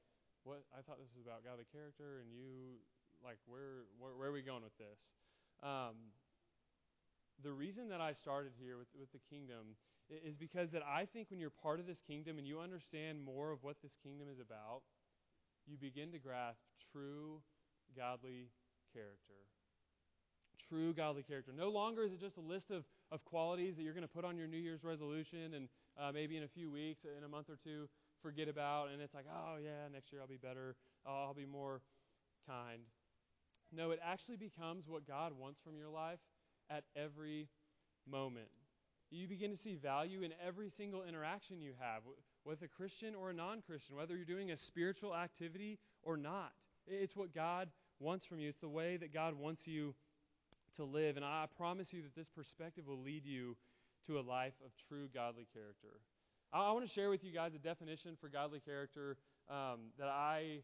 what? 0.44 0.64
I 0.72 0.82
thought 0.82 1.00
this 1.00 1.12
was 1.16 1.26
about 1.26 1.44
godly 1.44 1.66
character, 1.72 2.20
and 2.22 2.32
you, 2.32 2.80
like, 3.24 3.38
where, 3.46 3.88
where, 4.00 4.16
where 4.16 4.30
are 4.30 4.32
we 4.32 4.42
going 4.42 4.64
with 4.64 4.78
this? 4.78 5.12
Um, 5.62 6.12
the 7.44 7.52
reason 7.52 7.90
that 7.90 8.02
I 8.02 8.14
started 8.14 8.54
here 8.60 8.78
with, 8.78 8.88
with 8.98 9.12
the 9.12 9.20
kingdom 9.30 9.76
is 10.10 10.36
because 10.36 10.72
that 10.72 10.84
I 10.84 11.06
think 11.06 11.30
when 11.30 11.40
you're 11.40 11.50
part 11.50 11.80
of 11.80 11.88
this 11.88 12.02
kingdom 12.02 12.38
and 12.38 12.48
you 12.48 12.60
understand 12.60 13.24
more 13.24 13.52
of 13.52 13.64
what 13.64 13.78
this 13.82 13.98
kingdom 14.04 14.28
is 14.32 14.40
about, 14.40 14.82
you 15.66 15.78
begin 15.78 16.12
to 16.12 16.20
grasp 16.20 16.62
true 16.92 17.42
godly 17.96 18.50
character. 18.94 19.48
True 20.70 20.94
godly 20.94 21.24
character. 21.24 21.52
No 21.56 21.70
longer 21.70 22.04
is 22.04 22.14
it 22.14 22.20
just 22.20 22.38
a 22.38 22.42
list 22.42 22.70
of, 22.72 22.86
of 23.12 23.24
qualities 23.26 23.76
that 23.76 23.84
you're 23.84 23.94
going 23.94 24.08
to 24.08 24.14
put 24.14 24.26
on 24.26 24.38
your 24.38 24.48
New 24.48 24.58
Year's 24.58 24.84
resolution 24.84 25.54
and 25.56 25.68
uh, 26.00 26.12
maybe 26.12 26.38
in 26.38 26.44
a 26.44 26.48
few 26.48 26.70
weeks, 26.70 27.04
in 27.06 27.24
a 27.24 27.28
month 27.28 27.50
or 27.50 27.58
two, 27.62 27.88
forget 28.22 28.48
about. 28.48 28.90
And 28.92 29.02
it's 29.02 29.14
like, 29.14 29.26
oh, 29.32 29.58
yeah, 29.62 29.88
next 29.92 30.12
year 30.12 30.22
I'll 30.22 30.28
be 30.28 30.38
better. 30.38 30.76
I'll 31.06 31.34
be 31.34 31.46
more 31.46 31.82
kind. 32.48 32.84
No, 33.72 33.92
it 33.92 34.00
actually 34.04 34.38
becomes 34.38 34.88
what 34.88 35.08
God 35.08 35.34
wants 35.38 35.60
from 35.64 35.76
your 35.76 35.90
life 35.90 36.20
at 36.70 36.84
every 36.96 37.48
moment. 38.10 38.50
You 39.14 39.28
begin 39.28 39.52
to 39.52 39.58
see 39.58 39.76
value 39.76 40.24
in 40.24 40.34
every 40.44 40.70
single 40.70 41.04
interaction 41.04 41.62
you 41.62 41.74
have 41.80 42.02
with 42.46 42.64
a 42.64 42.68
Christian 42.68 43.14
or 43.14 43.30
a 43.30 43.34
non 43.34 43.62
Christian, 43.62 43.96
whether 43.96 44.16
you're 44.16 44.26
doing 44.26 44.50
a 44.50 44.58
spiritual 44.58 45.16
activity 45.16 45.78
or 46.02 46.18
not. 46.18 46.52
It's 46.88 47.16
what 47.16 47.32
God 47.32 47.70
wants 48.00 48.26
from 48.26 48.40
you, 48.40 48.50
it's 48.50 48.60
the 48.60 48.68
way 48.68 48.98
that 48.98 49.14
God 49.14 49.36
wants 49.36 49.68
you 49.68 49.94
to 50.78 50.84
live. 50.84 51.16
And 51.16 51.24
I 51.24 51.46
promise 51.56 51.94
you 51.94 52.02
that 52.02 52.16
this 52.16 52.28
perspective 52.28 52.88
will 52.88 53.02
lead 53.02 53.24
you 53.24 53.56
to 54.08 54.20
a 54.20 54.22
life 54.22 54.56
of 54.66 54.72
true 54.88 55.08
godly 55.14 55.46
character. 55.54 56.00
I, 56.52 56.70
I 56.70 56.72
want 56.72 56.84
to 56.84 56.92
share 56.92 57.12
with 57.12 57.24
you 57.24 57.32
guys 57.32 57.54
a 57.54 57.60
definition 57.60 58.18
for 58.20 58.30
godly 58.30 58.62
character 58.62 59.18
um, 59.48 59.92
that 60.00 60.08
I 60.08 60.64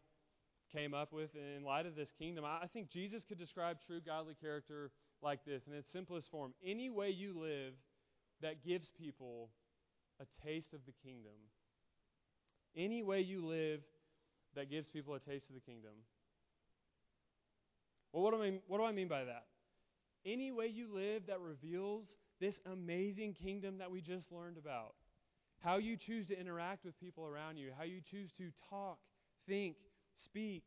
came 0.72 0.92
up 0.92 1.12
with 1.12 1.30
in 1.36 1.62
light 1.62 1.86
of 1.86 1.94
this 1.94 2.12
kingdom. 2.12 2.44
I, 2.44 2.64
I 2.64 2.66
think 2.66 2.90
Jesus 2.90 3.24
could 3.24 3.38
describe 3.38 3.78
true 3.86 4.00
godly 4.04 4.34
character 4.34 4.90
like 5.22 5.44
this 5.44 5.68
in 5.68 5.72
its 5.72 5.88
simplest 5.88 6.32
form 6.32 6.52
any 6.64 6.90
way 6.90 7.10
you 7.10 7.38
live 7.38 7.74
that 8.42 8.64
gives 8.64 8.90
people 8.90 9.50
a 10.20 10.46
taste 10.46 10.74
of 10.74 10.80
the 10.86 10.92
kingdom. 10.92 11.32
Any 12.76 13.02
way 13.02 13.20
you 13.20 13.44
live 13.44 13.80
that 14.54 14.70
gives 14.70 14.90
people 14.90 15.14
a 15.14 15.20
taste 15.20 15.48
of 15.48 15.54
the 15.54 15.60
kingdom. 15.60 15.92
Well, 18.12 18.22
what 18.22 18.32
do 18.32 18.42
I 18.42 18.50
mean, 18.50 18.60
what 18.66 18.78
do 18.78 18.84
I 18.84 18.92
mean 18.92 19.08
by 19.08 19.24
that? 19.24 19.44
Any 20.24 20.52
way 20.52 20.66
you 20.66 20.88
live 20.92 21.26
that 21.26 21.40
reveals 21.40 22.16
this 22.40 22.60
amazing 22.70 23.34
kingdom 23.34 23.78
that 23.78 23.90
we 23.90 24.00
just 24.00 24.32
learned 24.32 24.58
about. 24.58 24.94
How 25.60 25.76
you 25.76 25.96
choose 25.96 26.28
to 26.28 26.38
interact 26.38 26.84
with 26.84 26.98
people 26.98 27.26
around 27.26 27.58
you, 27.58 27.70
how 27.76 27.84
you 27.84 28.00
choose 28.00 28.32
to 28.32 28.50
talk, 28.70 28.98
think, 29.46 29.76
speak, 30.14 30.64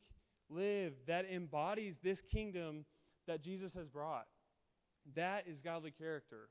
live, 0.50 0.94
that 1.08 1.26
embodies 1.32 1.98
this 2.04 2.22
kingdom 2.22 2.86
that 3.28 3.42
Jesus 3.42 3.74
has 3.74 3.90
brought. 3.90 4.28
That 5.16 5.46
is 5.48 5.62
godly 5.62 5.92
character. 5.92 6.50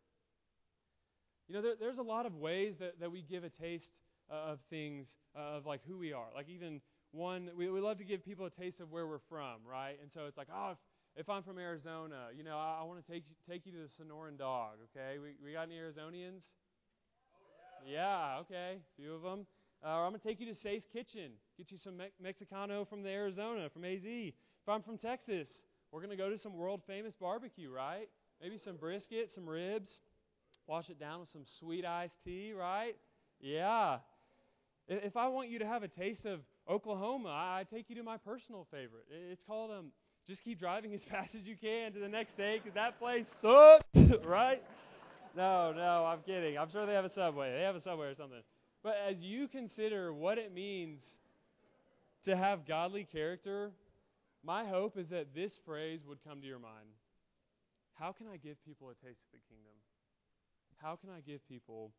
You 1.52 1.58
know, 1.58 1.64
there, 1.64 1.74
there's 1.78 1.98
a 1.98 2.02
lot 2.02 2.24
of 2.24 2.36
ways 2.36 2.78
that, 2.78 2.98
that 2.98 3.12
we 3.12 3.20
give 3.20 3.44
a 3.44 3.50
taste 3.50 4.00
uh, 4.30 4.52
of 4.52 4.60
things, 4.70 5.18
uh, 5.36 5.58
of 5.58 5.66
like 5.66 5.82
who 5.86 5.98
we 5.98 6.14
are. 6.14 6.28
Like, 6.34 6.48
even 6.48 6.80
one, 7.10 7.50
we, 7.54 7.68
we 7.68 7.78
love 7.78 7.98
to 7.98 8.04
give 8.04 8.24
people 8.24 8.46
a 8.46 8.50
taste 8.50 8.80
of 8.80 8.90
where 8.90 9.06
we're 9.06 9.18
from, 9.18 9.56
right? 9.70 9.98
And 10.00 10.10
so 10.10 10.22
it's 10.26 10.38
like, 10.38 10.48
oh, 10.50 10.70
if, 10.70 10.78
if 11.14 11.28
I'm 11.28 11.42
from 11.42 11.58
Arizona, 11.58 12.28
you 12.34 12.42
know, 12.42 12.56
I, 12.56 12.78
I 12.80 12.84
want 12.84 13.04
to 13.04 13.12
take, 13.12 13.24
take 13.46 13.66
you 13.66 13.72
to 13.72 13.78
the 13.80 13.84
Sonoran 13.84 14.38
Dog, 14.38 14.76
okay? 14.96 15.18
We, 15.18 15.34
we 15.44 15.52
got 15.52 15.64
any 15.64 15.74
Arizonians? 15.74 16.44
Oh, 17.36 17.84
yeah. 17.86 17.92
yeah, 17.92 18.40
okay, 18.40 18.78
a 18.78 19.02
few 19.02 19.12
of 19.12 19.20
them. 19.20 19.44
Uh, 19.84 19.88
or 19.88 20.06
I'm 20.06 20.12
going 20.12 20.20
to 20.20 20.26
take 20.26 20.40
you 20.40 20.46
to 20.46 20.54
Say's 20.54 20.86
Kitchen, 20.90 21.32
get 21.58 21.70
you 21.70 21.76
some 21.76 21.98
me- 21.98 22.14
Mexicano 22.24 22.88
from 22.88 23.02
the 23.02 23.10
Arizona, 23.10 23.68
from 23.68 23.84
AZ. 23.84 24.06
If 24.06 24.32
I'm 24.68 24.80
from 24.80 24.96
Texas, 24.96 25.50
we're 25.90 26.00
going 26.00 26.08
to 26.08 26.16
go 26.16 26.30
to 26.30 26.38
some 26.38 26.56
world 26.56 26.80
famous 26.86 27.14
barbecue, 27.14 27.70
right? 27.70 28.08
Maybe 28.40 28.56
some 28.56 28.76
brisket, 28.76 29.30
some 29.30 29.46
ribs. 29.46 30.00
Wash 30.66 30.90
it 30.90 30.98
down 30.98 31.20
with 31.20 31.28
some 31.28 31.44
sweet 31.58 31.84
iced 31.84 32.22
tea, 32.24 32.52
right? 32.52 32.96
Yeah. 33.40 33.98
If 34.88 35.16
I 35.16 35.28
want 35.28 35.48
you 35.48 35.58
to 35.60 35.66
have 35.66 35.82
a 35.82 35.88
taste 35.88 36.24
of 36.24 36.40
Oklahoma, 36.68 37.28
I 37.28 37.64
take 37.72 37.90
you 37.90 37.96
to 37.96 38.02
my 38.02 38.16
personal 38.16 38.66
favorite. 38.70 39.06
It's 39.30 39.42
called 39.42 39.70
um, 39.70 39.92
just 40.26 40.44
keep 40.44 40.58
driving 40.58 40.92
as 40.94 41.02
fast 41.02 41.34
as 41.34 41.46
you 41.46 41.56
can 41.56 41.92
to 41.92 41.98
the 41.98 42.08
next 42.08 42.34
state 42.34 42.62
because 42.62 42.74
that 42.74 42.98
place 42.98 43.32
sucks, 43.40 43.84
right? 44.24 44.62
No, 45.36 45.72
no, 45.72 46.04
I'm 46.04 46.20
kidding. 46.20 46.58
I'm 46.58 46.68
sure 46.68 46.86
they 46.86 46.94
have 46.94 47.04
a 47.04 47.08
subway. 47.08 47.52
They 47.52 47.62
have 47.62 47.76
a 47.76 47.80
subway 47.80 48.08
or 48.08 48.14
something. 48.14 48.42
But 48.82 48.96
as 49.08 49.22
you 49.22 49.48
consider 49.48 50.12
what 50.12 50.38
it 50.38 50.52
means 50.52 51.00
to 52.24 52.36
have 52.36 52.66
godly 52.66 53.04
character, 53.04 53.70
my 54.44 54.64
hope 54.64 54.98
is 54.98 55.08
that 55.08 55.34
this 55.34 55.58
phrase 55.64 56.00
would 56.06 56.18
come 56.26 56.40
to 56.40 56.46
your 56.46 56.58
mind. 56.58 56.88
How 57.94 58.12
can 58.12 58.26
I 58.26 58.36
give 58.36 58.62
people 58.64 58.88
a 58.90 58.94
taste 58.94 59.24
of 59.24 59.32
the 59.32 59.38
kingdom? 59.48 59.72
How 60.82 60.96
can 60.96 61.10
I 61.10 61.20
give 61.20 61.46
people 61.48 61.92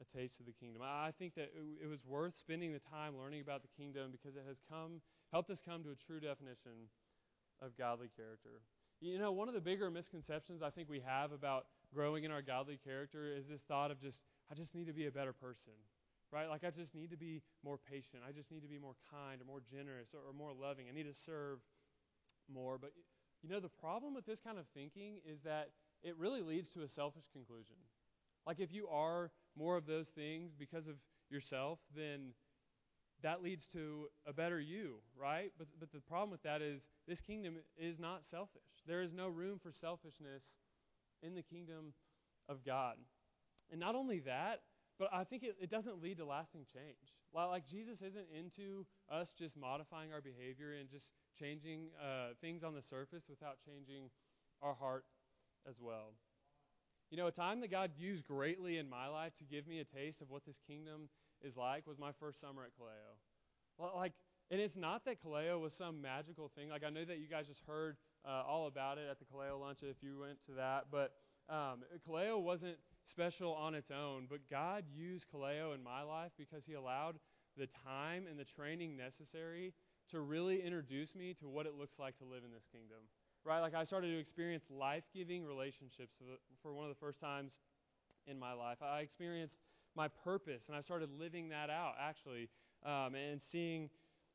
a 0.00 0.16
taste 0.16 0.38
of 0.40 0.46
the 0.46 0.52
kingdom? 0.52 0.82
I 0.84 1.10
think 1.18 1.34
that 1.34 1.50
it 1.82 1.88
was 1.88 2.04
worth 2.04 2.36
spending 2.36 2.72
the 2.72 2.78
time 2.78 3.18
learning 3.18 3.40
about 3.40 3.62
the 3.62 3.68
kingdom 3.76 4.10
because 4.12 4.36
it 4.36 4.44
has 4.46 4.58
come 4.70 5.00
helped 5.32 5.50
us 5.50 5.60
come 5.60 5.82
to 5.82 5.90
a 5.90 5.96
true 5.96 6.20
definition 6.20 6.86
of 7.60 7.76
godly 7.76 8.08
character. 8.16 8.62
You 9.00 9.18
know, 9.18 9.32
one 9.32 9.48
of 9.48 9.54
the 9.54 9.60
bigger 9.60 9.90
misconceptions 9.90 10.62
I 10.62 10.70
think 10.70 10.88
we 10.88 11.00
have 11.00 11.32
about 11.32 11.66
growing 11.92 12.22
in 12.22 12.30
our 12.30 12.40
godly 12.40 12.78
character 12.82 13.32
is 13.36 13.48
this 13.48 13.62
thought 13.62 13.90
of 13.90 14.00
just, 14.00 14.22
I 14.50 14.54
just 14.54 14.76
need 14.76 14.86
to 14.86 14.92
be 14.92 15.06
a 15.06 15.10
better 15.10 15.32
person, 15.32 15.72
right? 16.32 16.48
Like, 16.48 16.62
I 16.62 16.70
just 16.70 16.94
need 16.94 17.10
to 17.10 17.16
be 17.16 17.42
more 17.64 17.78
patient. 17.78 18.22
I 18.26 18.30
just 18.30 18.52
need 18.52 18.62
to 18.62 18.68
be 18.68 18.78
more 18.78 18.94
kind 19.10 19.42
or 19.42 19.44
more 19.44 19.60
generous 19.60 20.14
or, 20.14 20.20
or 20.20 20.32
more 20.32 20.52
loving. 20.54 20.86
I 20.88 20.94
need 20.94 21.12
to 21.12 21.14
serve 21.14 21.58
more. 22.52 22.78
But, 22.78 22.92
you 23.42 23.50
know, 23.50 23.58
the 23.58 23.68
problem 23.68 24.14
with 24.14 24.26
this 24.26 24.38
kind 24.38 24.58
of 24.58 24.66
thinking 24.72 25.18
is 25.28 25.42
that 25.42 25.70
it 26.02 26.16
really 26.16 26.42
leads 26.42 26.70
to 26.70 26.82
a 26.82 26.88
selfish 26.88 27.24
conclusion. 27.32 27.76
Like, 28.46 28.60
if 28.60 28.72
you 28.72 28.88
are 28.88 29.30
more 29.56 29.76
of 29.76 29.86
those 29.86 30.08
things 30.08 30.52
because 30.58 30.86
of 30.86 30.96
yourself, 31.30 31.78
then 31.96 32.34
that 33.22 33.42
leads 33.42 33.68
to 33.68 34.06
a 34.26 34.32
better 34.32 34.60
you, 34.60 34.96
right? 35.18 35.50
But, 35.56 35.68
but 35.80 35.90
the 35.92 36.00
problem 36.00 36.30
with 36.30 36.42
that 36.42 36.60
is 36.60 36.88
this 37.08 37.22
kingdom 37.22 37.56
is 37.76 37.98
not 37.98 38.24
selfish. 38.24 38.62
There 38.86 39.00
is 39.00 39.14
no 39.14 39.28
room 39.28 39.58
for 39.58 39.72
selfishness 39.72 40.52
in 41.22 41.34
the 41.34 41.42
kingdom 41.42 41.94
of 42.48 42.64
God. 42.64 42.96
And 43.70 43.80
not 43.80 43.94
only 43.94 44.20
that, 44.20 44.60
but 44.98 45.08
I 45.12 45.24
think 45.24 45.42
it, 45.42 45.56
it 45.60 45.70
doesn't 45.70 46.02
lead 46.02 46.18
to 46.18 46.26
lasting 46.26 46.66
change. 46.72 47.14
Like, 47.32 47.66
Jesus 47.66 48.02
isn't 48.02 48.26
into 48.36 48.86
us 49.10 49.32
just 49.32 49.56
modifying 49.56 50.12
our 50.12 50.20
behavior 50.20 50.74
and 50.78 50.88
just 50.88 51.12
changing 51.38 51.88
uh, 52.00 52.34
things 52.40 52.62
on 52.62 52.74
the 52.74 52.82
surface 52.82 53.24
without 53.28 53.56
changing 53.64 54.10
our 54.62 54.74
heart 54.74 55.04
as 55.68 55.80
well. 55.80 56.12
You 57.14 57.20
know, 57.20 57.28
a 57.28 57.30
time 57.30 57.60
that 57.60 57.70
God 57.70 57.92
used 57.96 58.24
greatly 58.24 58.78
in 58.78 58.90
my 58.90 59.06
life 59.06 59.36
to 59.36 59.44
give 59.44 59.68
me 59.68 59.78
a 59.78 59.84
taste 59.84 60.20
of 60.20 60.30
what 60.30 60.44
this 60.44 60.58
kingdom 60.66 61.08
is 61.42 61.56
like 61.56 61.86
was 61.86 61.96
my 61.96 62.10
first 62.10 62.40
summer 62.40 62.64
at 62.64 62.70
Kaleo. 62.74 63.94
Like, 63.94 64.14
and 64.50 64.60
it's 64.60 64.76
not 64.76 65.04
that 65.04 65.22
Kaleo 65.22 65.60
was 65.60 65.72
some 65.74 66.02
magical 66.02 66.48
thing. 66.48 66.70
Like, 66.70 66.82
I 66.82 66.90
know 66.90 67.04
that 67.04 67.18
you 67.18 67.28
guys 67.28 67.46
just 67.46 67.62
heard 67.68 67.98
uh, 68.28 68.42
all 68.44 68.66
about 68.66 68.98
it 68.98 69.06
at 69.08 69.20
the 69.20 69.24
Kaleo 69.26 69.60
lunch 69.60 69.84
if 69.84 70.02
you 70.02 70.18
went 70.22 70.44
to 70.46 70.52
that. 70.54 70.86
But 70.90 71.12
um, 71.48 71.84
Kaleo 72.04 72.42
wasn't 72.42 72.78
special 73.04 73.54
on 73.54 73.76
its 73.76 73.92
own, 73.92 74.26
but 74.28 74.40
God 74.50 74.82
used 74.92 75.26
Kaleo 75.32 75.72
in 75.72 75.84
my 75.84 76.02
life 76.02 76.32
because 76.36 76.66
He 76.66 76.74
allowed 76.74 77.20
the 77.56 77.68
time 77.68 78.24
and 78.28 78.40
the 78.40 78.44
training 78.44 78.96
necessary 78.96 79.72
to 80.10 80.18
really 80.18 80.60
introduce 80.60 81.14
me 81.14 81.32
to 81.34 81.46
what 81.46 81.66
it 81.66 81.74
looks 81.78 82.00
like 82.00 82.16
to 82.16 82.24
live 82.24 82.42
in 82.44 82.50
this 82.50 82.66
kingdom. 82.72 83.04
Right? 83.44 83.60
Like, 83.60 83.74
I 83.74 83.84
started 83.84 84.08
to 84.08 84.18
experience 84.18 84.64
life 84.70 85.04
giving 85.14 85.44
relationships 85.44 86.14
for 86.62 86.72
one 86.72 86.84
of 86.84 86.88
the 86.88 86.98
first 86.98 87.20
times 87.20 87.58
in 88.26 88.38
my 88.38 88.52
life. 88.52 88.78
I 88.82 89.00
experienced 89.00 89.58
my 89.94 90.08
purpose, 90.08 90.68
and 90.68 90.76
I 90.76 90.80
started 90.80 91.10
living 91.18 91.50
that 91.50 91.70
out 91.70 91.94
actually, 92.00 92.48
um, 92.84 93.14
and 93.14 93.40
seeing 93.40 93.90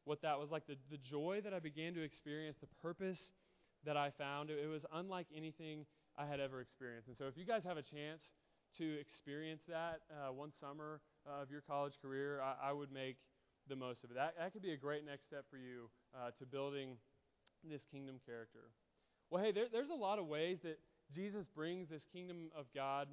what 0.06 0.22
that 0.22 0.40
was 0.40 0.52
like. 0.52 0.68
The, 0.68 0.78
the 0.90 0.98
joy 0.98 1.42
that 1.44 1.54
I 1.54 1.60
began 1.60 1.94
to 1.96 2.02
experience, 2.02 2.58
the 2.58 2.68
purpose 2.82 3.32
that 3.86 3.98
I 3.98 4.10
found, 4.10 4.50
it, 4.50 4.60
it 4.64 4.68
was 4.68 4.86
unlike 4.94 5.28
anything 5.36 5.86
I 6.18 6.26
had 6.26 6.40
ever 6.40 6.62
experienced. 6.62 7.08
And 7.08 7.18
so, 7.18 7.26
if 7.26 7.38
you 7.38 7.46
guys 7.46 7.64
have 7.64 7.78
a 7.78 7.82
chance 7.82 8.34
to 8.78 9.00
experience 9.00 9.66
that 9.66 10.02
uh, 10.12 10.32
one 10.32 10.52
summer 10.52 11.02
uh, 11.28 11.42
of 11.42 11.52
your 11.52 11.62
college 11.62 12.00
career, 12.02 12.42
I, 12.42 12.70
I, 12.70 12.72
would 12.72 12.92
make 12.92 13.18
the 13.68 13.76
most 13.76 14.04
of 14.04 14.12
it. 14.12 14.16
That, 14.16 14.36
that 14.38 14.54
could 14.54 14.62
be 14.62 14.74
a 14.74 14.78
great 14.78 15.04
next 15.06 15.26
step 15.26 15.46
for 15.50 15.58
you 15.58 15.90
uh, 16.14 16.30
to 16.38 16.46
building 16.46 16.98
this 17.64 17.86
kingdom 17.86 18.20
character. 18.26 18.70
Well, 19.30 19.44
hey, 19.44 19.52
there, 19.52 19.66
there's 19.72 19.92
a 19.92 19.96
lot 19.96 20.20
of 20.20 20.26
ways 20.26 20.62
that 20.62 20.80
Jesus 21.14 21.48
brings 21.48 21.90
this 21.90 22.06
kingdom 22.06 22.50
of 22.56 22.66
God 22.74 23.10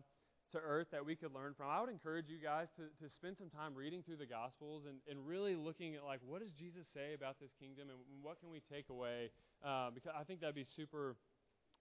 to 0.53 0.59
earth 0.59 0.89
that 0.93 1.05
we 1.05 1.17
could 1.17 1.35
learn 1.35 1.55
from, 1.55 1.69
I 1.69 1.81
would 1.81 1.91
encourage 1.91 2.29
you 2.29 2.39
guys 2.39 2.69
to, 2.77 2.83
to 3.03 3.09
spend 3.09 3.37
some 3.37 3.51
time 3.51 3.75
reading 3.75 4.03
through 4.03 4.17
the 4.17 4.27
Gospels 4.27 4.85
and, 4.87 4.99
and 5.11 5.27
really 5.27 5.57
looking 5.57 5.97
at, 5.97 6.05
like, 6.05 6.21
what 6.25 6.41
does 6.41 6.53
Jesus 6.53 6.87
say 6.87 7.15
about 7.15 7.41
this 7.41 7.53
kingdom 7.61 7.89
and 7.89 7.99
what 8.23 8.39
can 8.39 8.51
we 8.51 8.61
take 8.61 8.89
away? 8.89 9.31
Uh, 9.65 9.91
because 9.91 10.13
I 10.19 10.23
think 10.23 10.41
that'd 10.41 10.55
be 10.55 10.65
super, 10.65 11.17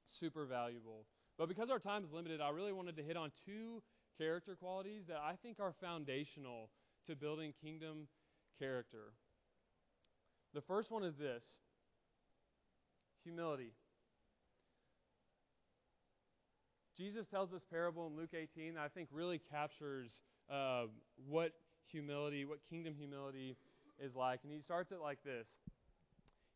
super 0.05 0.45
valuable. 0.45 1.05
But 1.37 1.47
because 1.47 1.69
our 1.69 1.79
time 1.79 2.03
is 2.03 2.11
limited, 2.11 2.41
I 2.41 2.49
really 2.49 2.73
wanted 2.73 2.97
to 2.97 3.03
hit 3.03 3.17
on 3.17 3.31
two 3.45 3.83
character 4.17 4.55
qualities 4.55 5.05
that 5.07 5.17
I 5.17 5.35
think 5.35 5.59
are 5.59 5.73
foundational 5.79 6.69
to 7.05 7.15
building 7.15 7.53
kingdom 7.61 8.07
character. 8.57 9.13
The 10.53 10.61
first 10.61 10.89
one 10.89 11.03
is 11.03 11.17
this 11.17 11.45
humility. 13.23 13.73
Jesus 16.97 17.27
tells 17.27 17.51
this 17.51 17.63
parable 17.63 18.07
in 18.07 18.15
Luke 18.15 18.33
18 18.33 18.75
that 18.75 18.83
I 18.83 18.87
think 18.87 19.09
really 19.11 19.39
captures 19.51 20.21
uh, 20.49 20.85
what 21.27 21.51
humility, 21.91 22.45
what 22.45 22.59
kingdom 22.69 22.93
humility 22.97 23.57
is 23.99 24.15
like. 24.15 24.41
And 24.43 24.51
he 24.51 24.59
starts 24.59 24.91
it 24.91 24.99
like 25.01 25.23
this 25.23 25.49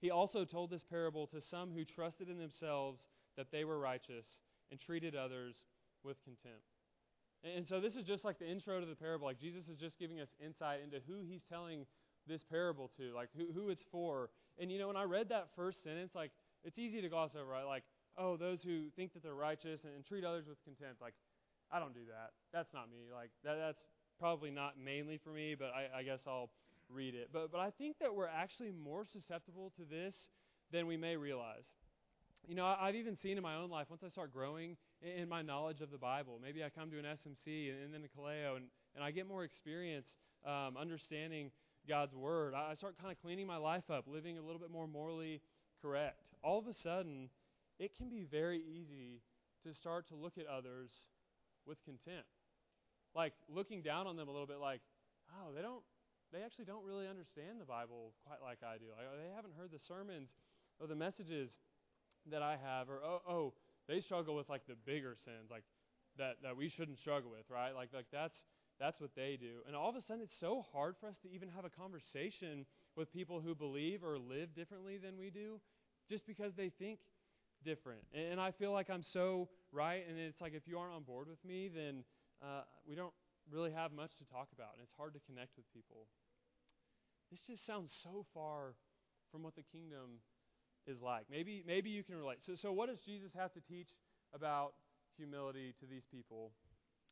He 0.01 0.11
also 0.11 0.45
told 0.45 0.69
this 0.69 0.83
parable 0.83 1.27
to 1.27 1.41
some 1.41 1.71
who 1.71 1.83
trusted 1.83 2.29
in 2.29 2.37
themselves 2.37 3.07
that 3.37 3.51
they 3.51 3.63
were 3.63 3.79
righteous 3.79 4.41
and 4.71 4.79
treated 4.79 5.15
others 5.15 5.65
with 6.03 6.23
contempt. 6.23 6.63
And 7.43 7.65
so 7.65 7.79
this 7.79 7.95
is 7.95 8.03
just 8.03 8.25
like 8.25 8.37
the 8.37 8.49
intro 8.49 8.79
to 8.79 8.85
the 8.85 8.95
parable. 8.95 9.25
Like 9.25 9.39
Jesus 9.39 9.69
is 9.69 9.77
just 9.77 9.97
giving 9.97 10.19
us 10.19 10.29
insight 10.43 10.81
into 10.83 10.99
who 11.07 11.21
he's 11.21 11.43
telling 11.43 11.85
this 12.27 12.43
parable 12.43 12.91
to, 12.97 13.13
like 13.15 13.29
who, 13.35 13.47
who 13.53 13.69
it's 13.69 13.83
for. 13.83 14.29
And 14.57 14.71
you 14.71 14.77
know, 14.77 14.87
when 14.87 14.97
I 14.97 15.03
read 15.03 15.29
that 15.29 15.47
first 15.55 15.83
sentence, 15.83 16.15
like 16.15 16.31
it's 16.63 16.77
easy 16.77 17.01
to 17.01 17.09
gloss 17.09 17.31
over, 17.35 17.49
right? 17.49 17.65
Like, 17.65 17.83
oh, 18.19 18.37
those 18.37 18.61
who 18.61 18.89
think 18.95 19.13
that 19.13 19.23
they're 19.23 19.33
righteous 19.33 19.85
and, 19.85 19.95
and 19.95 20.05
treat 20.05 20.23
others 20.23 20.45
with 20.47 20.61
contempt. 20.63 21.01
Like, 21.01 21.13
I 21.71 21.79
don't 21.79 21.93
do 21.93 22.01
that. 22.09 22.31
That's 22.53 22.73
not 22.73 22.89
me. 22.89 23.09
Like 23.13 23.31
that, 23.43 23.57
that's 23.57 23.89
probably 24.19 24.51
not 24.51 24.73
mainly 24.83 25.17
for 25.17 25.29
me, 25.29 25.55
but 25.57 25.71
I, 25.73 25.99
I 25.99 26.03
guess 26.03 26.23
I'll 26.27 26.49
read 26.89 27.15
it. 27.15 27.29
But 27.31 27.51
but 27.51 27.59
I 27.59 27.69
think 27.69 27.97
that 27.99 28.13
we're 28.13 28.27
actually 28.27 28.71
more 28.71 29.05
susceptible 29.05 29.71
to 29.77 29.83
this 29.83 30.31
than 30.71 30.87
we 30.87 30.97
may 30.97 31.15
realize. 31.15 31.71
You 32.47 32.55
know, 32.55 32.65
I've 32.65 32.95
even 32.95 33.15
seen 33.15 33.37
in 33.37 33.43
my 33.43 33.55
own 33.55 33.69
life, 33.69 33.87
once 33.89 34.03
I 34.03 34.07
start 34.07 34.33
growing 34.33 34.77
in 35.01 35.27
my 35.27 35.41
knowledge 35.41 35.81
of 35.81 35.91
the 35.91 35.97
Bible, 35.97 36.39
maybe 36.41 36.63
I 36.63 36.69
come 36.69 36.89
to 36.89 36.97
an 36.97 37.05
SMC 37.05 37.71
and, 37.83 37.93
then 37.93 38.01
a 38.03 38.19
Kaleo, 38.19 38.55
and, 38.55 38.65
and 38.95 39.03
I 39.03 39.11
get 39.11 39.27
more 39.27 39.43
experience 39.43 40.17
um, 40.45 40.77
understanding 40.79 41.51
God's 41.87 42.15
Word. 42.15 42.53
I 42.53 42.73
start 42.75 42.97
kind 42.97 43.11
of 43.11 43.21
cleaning 43.21 43.45
my 43.45 43.57
life 43.57 43.89
up, 43.91 44.05
living 44.07 44.37
a 44.37 44.41
little 44.41 44.59
bit 44.59 44.71
more 44.71 44.87
morally 44.87 45.41
correct. 45.81 46.23
All 46.41 46.57
of 46.57 46.67
a 46.67 46.73
sudden, 46.73 47.29
it 47.79 47.95
can 47.97 48.09
be 48.09 48.23
very 48.23 48.61
easy 48.61 49.21
to 49.63 49.73
start 49.73 50.07
to 50.09 50.15
look 50.15 50.37
at 50.37 50.45
others 50.45 50.91
with 51.65 51.83
contempt. 51.83 52.27
Like 53.15 53.33
looking 53.47 53.81
down 53.81 54.05
on 54.07 54.15
them 54.15 54.27
a 54.27 54.31
little 54.31 54.47
bit, 54.47 54.59
like, 54.59 54.81
oh, 55.33 55.53
they 55.55 55.61
don't, 55.61 55.81
they 56.31 56.43
actually 56.43 56.65
don't 56.65 56.85
really 56.85 57.07
understand 57.07 57.59
the 57.59 57.65
Bible 57.65 58.13
quite 58.27 58.41
like 58.41 58.59
I 58.63 58.77
do. 58.77 58.85
Like, 58.95 59.07
they 59.17 59.33
haven't 59.35 59.53
heard 59.57 59.71
the 59.71 59.79
sermons 59.79 60.29
or 60.79 60.87
the 60.87 60.95
messages 60.95 61.57
that 62.31 62.41
I 62.41 62.57
have, 62.63 62.89
or 62.89 62.99
oh, 63.03 63.21
oh, 63.27 63.53
they 63.87 63.99
struggle 63.99 64.35
with 64.35 64.49
like 64.49 64.67
the 64.67 64.75
bigger 64.85 65.15
sins, 65.15 65.49
like 65.49 65.63
that 66.17 66.35
that 66.43 66.55
we 66.55 66.67
shouldn't 66.67 66.99
struggle 66.99 67.31
with, 67.31 67.49
right? 67.49 67.73
Like 67.73 67.89
like 67.93 68.05
that's 68.11 68.45
that's 68.79 69.01
what 69.01 69.15
they 69.15 69.37
do. 69.39 69.61
And 69.67 69.75
all 69.75 69.89
of 69.89 69.95
a 69.95 70.01
sudden, 70.01 70.23
it's 70.23 70.35
so 70.35 70.63
hard 70.73 70.95
for 70.97 71.07
us 71.07 71.19
to 71.19 71.31
even 71.31 71.49
have 71.49 71.65
a 71.65 71.69
conversation 71.69 72.65
with 72.95 73.11
people 73.11 73.41
who 73.41 73.55
believe 73.55 74.03
or 74.03 74.17
live 74.17 74.53
differently 74.53 74.97
than 74.97 75.17
we 75.17 75.29
do, 75.29 75.59
just 76.07 76.25
because 76.25 76.55
they 76.55 76.69
think 76.69 76.99
different. 77.63 78.01
And 78.13 78.39
I 78.39 78.51
feel 78.51 78.71
like 78.71 78.89
I'm 78.89 79.03
so 79.03 79.49
right, 79.71 80.03
and 80.07 80.17
it's 80.17 80.41
like 80.41 80.53
if 80.53 80.67
you 80.67 80.77
aren't 80.77 80.93
on 80.93 81.03
board 81.03 81.27
with 81.27 81.43
me, 81.45 81.69
then 81.73 82.03
uh, 82.41 82.61
we 82.87 82.95
don't 82.95 83.13
really 83.51 83.71
have 83.71 83.91
much 83.91 84.17
to 84.17 84.25
talk 84.25 84.47
about, 84.53 84.69
and 84.73 84.83
it's 84.83 84.93
hard 84.97 85.13
to 85.13 85.19
connect 85.19 85.57
with 85.57 85.71
people. 85.73 86.07
This 87.31 87.41
just 87.41 87.65
sounds 87.65 87.91
so 87.91 88.25
far 88.33 88.73
from 89.31 89.43
what 89.43 89.55
the 89.55 89.63
kingdom 89.63 90.21
is 90.87 91.01
like. 91.01 91.25
Maybe, 91.29 91.63
maybe 91.65 91.89
you 91.89 92.03
can 92.03 92.15
relate. 92.15 92.41
So, 92.41 92.55
so, 92.55 92.71
what 92.71 92.89
does 92.89 93.01
Jesus 93.01 93.33
have 93.33 93.53
to 93.53 93.61
teach 93.61 93.89
about 94.33 94.73
humility 95.17 95.73
to 95.79 95.85
these 95.85 96.05
people? 96.05 96.51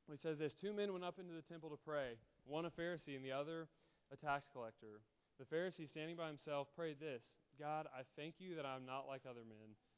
He 0.09 0.17
says 0.17 0.37
this 0.37 0.55
Two 0.55 0.73
men 0.73 0.93
went 0.93 1.03
up 1.03 1.19
into 1.19 1.33
the 1.33 1.41
temple 1.41 1.69
to 1.69 1.77
pray, 1.77 2.13
one 2.45 2.65
a 2.65 2.69
Pharisee 2.69 3.15
and 3.15 3.23
the 3.23 3.31
other 3.31 3.67
a 4.11 4.15
tax 4.15 4.47
collector. 4.51 5.01
The 5.37 5.45
Pharisee, 5.45 5.87
standing 5.87 6.15
by 6.15 6.27
himself, 6.27 6.69
prayed 6.75 6.99
this 6.99 7.23
God, 7.59 7.87
I 7.93 8.01
thank 8.15 8.35
you 8.39 8.55
that 8.55 8.65
I'm 8.65 8.85
not 8.85 9.07
like 9.07 9.21
other 9.29 9.45
men, 9.47 9.75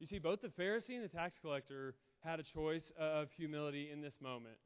You 0.00 0.06
see, 0.06 0.18
both 0.18 0.40
the 0.40 0.48
Pharisee 0.48 0.96
and 0.96 1.04
the 1.04 1.08
tax 1.08 1.38
collector 1.38 1.94
had 2.24 2.40
a 2.40 2.42
choice 2.42 2.90
of 2.98 3.30
humility 3.30 3.90
in 3.92 4.00
this 4.00 4.20
moment. 4.20 4.56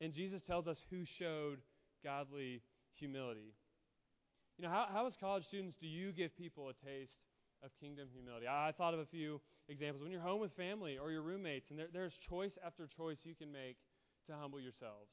And 0.00 0.12
Jesus 0.12 0.42
tells 0.42 0.66
us 0.66 0.84
who 0.90 1.04
showed 1.04 1.60
godly 2.02 2.62
humility. 2.94 3.54
You 4.58 4.64
know, 4.64 4.70
how, 4.70 4.86
how 4.90 5.06
as 5.06 5.16
college 5.16 5.44
students 5.44 5.76
do 5.76 5.86
you 5.86 6.10
give 6.10 6.36
people 6.36 6.68
a 6.68 6.74
taste 6.74 7.20
of 7.62 7.70
kingdom 7.78 8.08
humility. 8.12 8.46
I, 8.46 8.68
I, 8.68 8.72
thought 8.72 8.94
of 8.94 9.00
a 9.00 9.04
few 9.04 9.40
examples. 9.68 10.02
When 10.02 10.10
you're 10.10 10.20
home 10.20 10.40
with 10.40 10.52
family 10.52 10.98
or 10.98 11.10
your 11.10 11.22
roommates, 11.22 11.70
and 11.70 11.78
there, 11.78 11.86
there's 11.92 12.16
choice 12.16 12.58
after 12.64 12.86
choice 12.86 13.20
you 13.24 13.34
can 13.34 13.52
make 13.52 13.76
to 14.26 14.34
humble 14.34 14.60
yourselves. 14.60 15.12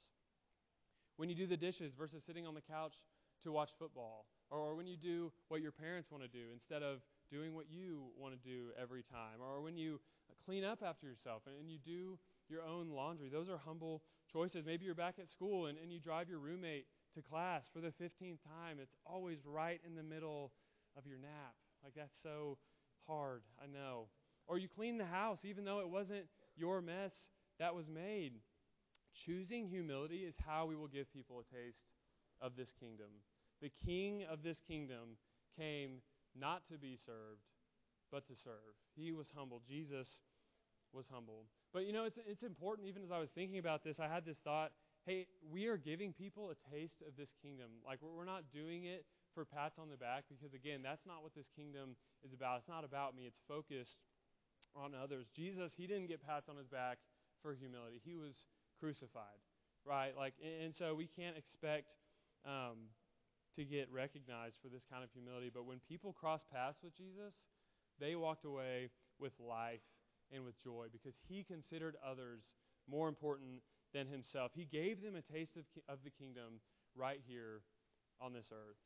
When 1.17 1.30
you 1.30 1.36
do 1.36 1.45
the 1.45 1.58
dishes 1.58 1.93
versus 1.93 2.24
sitting 2.24 2.48
on 2.48 2.56
the 2.56 2.62
couch 2.62 2.95
to 3.43 3.52
watch 3.52 3.72
football, 3.78 4.26
or 4.50 4.76
when 4.76 4.88
you 4.88 4.98
do 4.98 5.32
what 5.48 5.62
your 5.62 5.72
parents 5.72 6.10
want 6.10 6.24
to 6.24 6.30
do 6.30 6.45
instead 6.52 6.82
of 6.82 7.02
doing 7.32 7.54
what 7.56 7.65
you 7.70 8.06
want 8.18 8.34
to 8.34 8.50
do 8.50 8.68
every 8.82 9.04
time, 9.04 9.42
or 9.42 9.62
when 9.62 9.78
you 9.78 10.00
clean 10.46 10.63
up 10.63 10.82
after 10.84 11.06
yourself 11.06 11.44
and 11.60 11.70
you 11.70 11.78
do 11.78 12.18
your 12.50 12.63
own 12.63 12.89
laundry. 12.89 13.30
Those 13.30 13.50
are 13.50 13.58
humble 13.58 14.02
choices. 14.32 14.65
Maybe 14.65 14.86
you're 14.86 14.96
back 14.96 15.15
at 15.20 15.30
school 15.30 15.68
and, 15.68 15.78
and 15.78 15.92
you 15.92 16.00
drive 16.00 16.30
your 16.30 16.39
roommate 16.39 16.86
to 17.15 17.22
class 17.22 17.70
for 17.72 17.82
the 17.82 17.89
15th 17.89 18.39
time. 18.44 18.78
It's 18.82 18.96
always 19.06 19.39
right 19.46 19.80
in 19.86 19.96
the 19.96 20.04
middle 20.04 20.52
of 20.98 21.06
your 21.06 21.20
nap. 21.20 21.54
Like, 21.84 21.94
that's 21.96 22.20
so 22.20 22.58
hard, 23.08 23.44
I 23.62 23.68
know. 23.68 24.08
Or 24.48 24.58
you 24.58 24.68
clean 24.68 24.98
the 24.98 25.06
house, 25.06 25.46
even 25.46 25.63
though 25.63 25.80
it 25.80 25.89
wasn't 25.89 26.26
your 26.58 26.82
mess 26.82 27.30
that 27.60 27.76
was 27.76 27.89
made. 27.89 28.34
Choosing 29.13 29.68
humility 29.68 30.20
is 30.20 30.36
how 30.46 30.65
we 30.65 30.76
will 30.76 30.88
give 30.88 31.12
people 31.12 31.39
a 31.39 31.56
taste 31.56 31.88
of 32.42 32.56
this 32.56 32.74
kingdom. 32.80 33.08
The 33.62 33.72
king 33.86 34.24
of 34.30 34.44
this 34.44 34.62
kingdom 34.62 35.18
came 35.58 36.02
not 36.39 36.65
to 36.69 36.78
be 36.78 36.95
served, 36.95 37.43
but 38.12 38.25
to 38.28 38.36
serve. 38.36 38.75
He 38.95 39.12
was 39.12 39.32
humble. 39.36 39.62
Jesus 39.67 40.19
was 40.93 41.08
humble. 41.12 41.45
But 41.73 41.86
you 41.86 41.93
know, 41.93 42.06
it's, 42.06 42.19
it's 42.28 42.43
important, 42.43 42.88
even 42.88 43.04
as 43.04 43.12
I 43.12 43.19
was 43.19 43.30
thinking 43.30 43.60
about 43.60 43.84
this, 43.84 43.99
I 43.99 44.08
had 44.08 44.25
this 44.25 44.39
thought 44.39 44.71
hey, 45.06 45.25
we 45.49 45.65
are 45.65 45.78
giving 45.78 46.13
people 46.13 46.52
a 46.52 46.75
taste 46.75 47.02
of 47.08 47.15
this 47.17 47.34
kingdom. 47.41 47.67
Like, 47.86 47.99
we're 48.02 48.25
not 48.25 48.52
doing 48.54 48.86
it 48.86 49.06
for 49.34 49.45
pats 49.45 49.80
on 49.80 49.89
the 49.89 49.97
back 49.97 50.25
because, 50.30 50.54
again, 50.54 50.82
that's 50.84 51.06
not 51.06 51.23
what 51.23 51.34
this 51.34 51.49
kingdom 51.56 51.95
is 52.23 52.34
about. 52.34 52.60
It's 52.60 52.67
not 52.67 52.84
about 52.84 53.15
me, 53.15 53.23
it's 53.25 53.41
focused 53.47 53.99
on 54.75 54.91
others. 54.93 55.28
Jesus, 55.36 55.73
he 55.75 55.88
didn't 55.88 56.08
get 56.08 56.25
pats 56.25 56.49
on 56.49 56.58
his 56.58 56.67
back 56.67 56.99
for 57.41 57.54
humility, 57.54 58.02
he 58.04 58.15
was 58.15 58.45
crucified, 58.80 59.39
right? 59.86 60.15
Like, 60.15 60.34
and, 60.63 60.75
so 60.75 60.93
we 60.93 61.08
can't 61.08 61.38
expect. 61.38 61.88
Um, 62.45 62.89
to 63.60 63.65
get 63.65 63.91
recognized 63.91 64.58
for 64.62 64.69
this 64.69 64.86
kind 64.89 65.04
of 65.04 65.12
humility. 65.12 65.52
But 65.54 65.65
when 65.65 65.80
people 65.88 66.13
cross 66.13 66.43
paths 66.52 66.80
with 66.84 66.95
Jesus, 66.95 67.43
they 68.00 68.15
walked 68.15 68.45
away 68.45 68.89
with 69.19 69.34
life 69.39 69.84
and 70.32 70.45
with 70.45 70.62
joy 70.63 70.88
because 70.91 71.15
he 71.28 71.43
considered 71.43 71.95
others 72.06 72.56
more 72.89 73.10
important 73.10 73.62
than 73.93 74.08
himself. 74.08 74.52
He 74.56 74.65
gave 74.65 75.02
them 75.02 75.15
a 75.15 75.22
taste 75.22 75.58
of, 75.58 75.65
of 75.88 76.00
the 76.04 76.10
kingdom 76.10 76.62
right 76.95 77.19
here 77.28 77.62
on 78.22 78.34
this 78.34 78.52
earth 78.52 78.78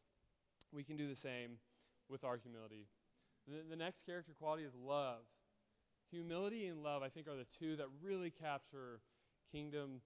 we 0.74 0.84
can 0.84 0.98
do 0.98 1.08
the 1.08 1.16
same 1.16 1.58
with 2.10 2.24
our 2.24 2.38
humility. 2.38 2.88
The, 3.48 3.62
the 3.70 3.76
next 3.76 4.06
character 4.06 4.34
quality 4.38 4.64
is 4.64 4.74
love. 4.76 5.22
Humility 6.12 6.68
and 6.68 6.84
love, 6.84 7.02
I 7.04 7.10
think, 7.10 7.28
are 7.28 7.36
the 7.36 7.48
two 7.60 7.76
that 7.78 7.88
really 8.02 8.32
capture 8.32 9.02
kingdom 9.52 10.02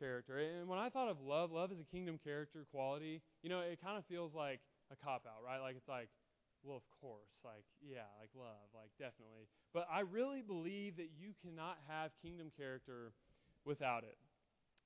character. 0.00 0.38
And 0.38 0.68
when 0.68 0.78
I 0.78 0.88
thought 0.88 1.08
of 1.08 1.20
love, 1.20 1.52
love 1.52 1.70
is 1.70 1.80
a 1.80 1.84
kingdom 1.84 2.18
character 2.22 2.66
quality, 2.70 3.20
you 3.42 3.50
know, 3.50 3.60
it 3.60 3.78
kind 3.82 3.98
of 3.98 4.04
feels 4.06 4.34
like 4.34 4.60
a 4.90 4.96
cop 4.96 5.26
out, 5.26 5.44
right? 5.44 5.60
Like 5.60 5.76
it's 5.76 5.88
like, 5.88 6.08
well, 6.62 6.76
of 6.76 6.82
course, 7.00 7.40
like, 7.44 7.64
yeah, 7.80 8.08
like 8.20 8.30
love, 8.34 8.68
like 8.74 8.90
definitely. 8.98 9.48
But 9.72 9.86
I 9.92 10.00
really 10.00 10.42
believe 10.42 10.96
that 10.96 11.10
you 11.18 11.32
cannot 11.40 11.78
have 11.88 12.10
kingdom 12.22 12.50
character 12.56 13.12
without 13.64 14.04
it. 14.04 14.16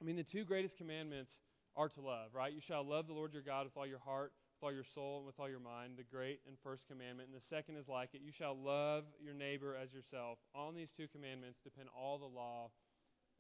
I 0.01 0.05
mean, 0.05 0.17
the 0.17 0.23
two 0.23 0.45
greatest 0.45 0.77
commandments 0.77 1.41
are 1.77 1.89
to 1.89 2.01
love, 2.01 2.35
right? 2.35 2.53
You 2.53 2.61
shall 2.61 2.85
love 2.85 3.07
the 3.07 3.13
Lord 3.13 3.33
your 3.33 3.43
God 3.43 3.65
with 3.65 3.77
all 3.77 3.87
your 3.87 3.99
heart, 3.99 4.33
with 4.55 4.67
all 4.69 4.73
your 4.73 4.85
soul, 4.85 5.19
and 5.19 5.27
with 5.27 5.41
all 5.41 5.49
your 5.49 5.61
mind, 5.61 5.95
the 5.97 6.05
great 6.05 6.41
and 6.47 6.57
first 6.63 6.87
commandment. 6.87 7.29
And 7.33 7.37
the 7.37 7.45
second 7.45 7.77
is 7.77 7.89
like 7.89 8.11
it 8.15 8.21
you 8.25 8.33
shall 8.33 8.57
love 8.57 9.05
your 9.21 9.35
neighbor 9.35 9.75
as 9.75 9.93
yourself. 9.93 10.39
On 10.55 10.75
these 10.75 10.93
two 10.93 11.09
commandments 11.09 11.59
depend 11.63 11.89
all 11.97 12.19
the 12.19 12.27
law 12.27 12.71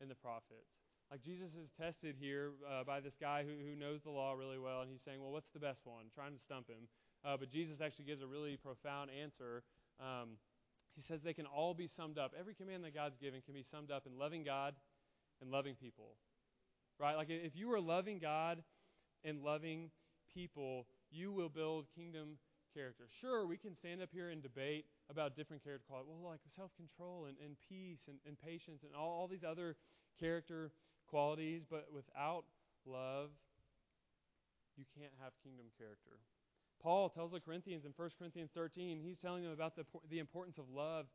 and 0.01 0.11
the 0.11 0.17
prophets. 0.17 0.84
Like 1.11 1.23
Jesus 1.23 1.55
is 1.55 1.71
tested 1.71 2.17
here 2.19 2.53
uh, 2.69 2.85
by 2.85 3.01
this 3.01 3.17
guy 3.21 3.45
who, 3.45 3.53
who 3.53 3.77
knows 3.77 4.03
the 4.03 4.11
law 4.11 4.33
really 4.33 4.59
well, 4.59 4.81
and 4.81 4.90
he's 4.90 5.03
saying, 5.03 5.21
Well, 5.21 5.33
what's 5.33 5.51
the 5.51 5.61
best 5.61 5.87
one? 5.87 6.07
Trying 6.14 6.33
to 6.33 6.38
stump 6.38 6.69
him. 6.69 6.88
Uh, 7.25 7.37
but 7.37 7.51
Jesus 7.51 7.81
actually 7.81 8.05
gives 8.05 8.23
a 8.23 8.27
really 8.27 8.57
profound 8.57 9.11
answer. 9.11 9.62
Um, 10.01 10.37
he 10.95 11.03
says 11.03 11.23
they 11.23 11.33
can 11.33 11.47
all 11.47 11.75
be 11.75 11.87
summed 11.87 12.19
up. 12.19 12.33
Every 12.38 12.55
command 12.55 12.85
that 12.85 12.95
God's 12.95 13.17
given 13.17 13.40
can 13.43 13.55
be 13.55 13.62
summed 13.62 13.90
up 13.90 14.07
in 14.07 14.19
loving 14.19 14.45
God 14.45 14.75
and 15.40 15.51
loving 15.51 15.75
people. 15.75 16.17
Right? 17.01 17.17
Like 17.17 17.29
if 17.31 17.57
you 17.57 17.73
are 17.73 17.81
loving 17.81 18.19
God 18.19 18.62
and 19.25 19.43
loving 19.43 19.90
people, 20.33 20.87
you 21.11 21.33
will 21.33 21.49
build 21.49 21.87
kingdom 21.97 22.38
character. 22.75 23.05
Sure, 23.21 23.47
we 23.47 23.57
can 23.57 23.75
stand 23.75 24.03
up 24.03 24.11
here 24.12 24.31
and 24.31 24.43
debate 24.43 24.87
about 25.11 25.37
different 25.37 25.62
character 25.62 25.85
qualities. 25.88 26.12
Well, 26.21 26.31
like 26.31 26.40
self 26.55 26.75
control 26.77 27.27
and, 27.27 27.37
and 27.45 27.57
peace 27.69 28.09
and, 28.09 28.19
and 28.27 28.37
patience 28.38 28.83
and 28.83 28.95
all, 28.95 29.11
all 29.11 29.29
these 29.29 29.45
other 29.45 29.77
character 30.19 30.73
qualities, 31.14 31.62
but 31.70 31.87
without 31.94 32.42
love, 32.85 33.31
you 34.77 34.85
can't 34.98 35.12
have 35.22 35.31
kingdom 35.44 35.66
character. 35.79 36.18
Paul 36.83 37.09
tells 37.09 37.31
the 37.31 37.38
Corinthians 37.38 37.85
in 37.85 37.92
1 37.94 38.11
Corinthians 38.18 38.50
13, 38.53 38.98
he's 38.98 39.20
telling 39.20 39.44
them 39.44 39.53
about 39.53 39.77
the, 39.77 39.85
the 40.11 40.18
importance 40.18 40.59
of 40.59 40.64
love 40.74 41.07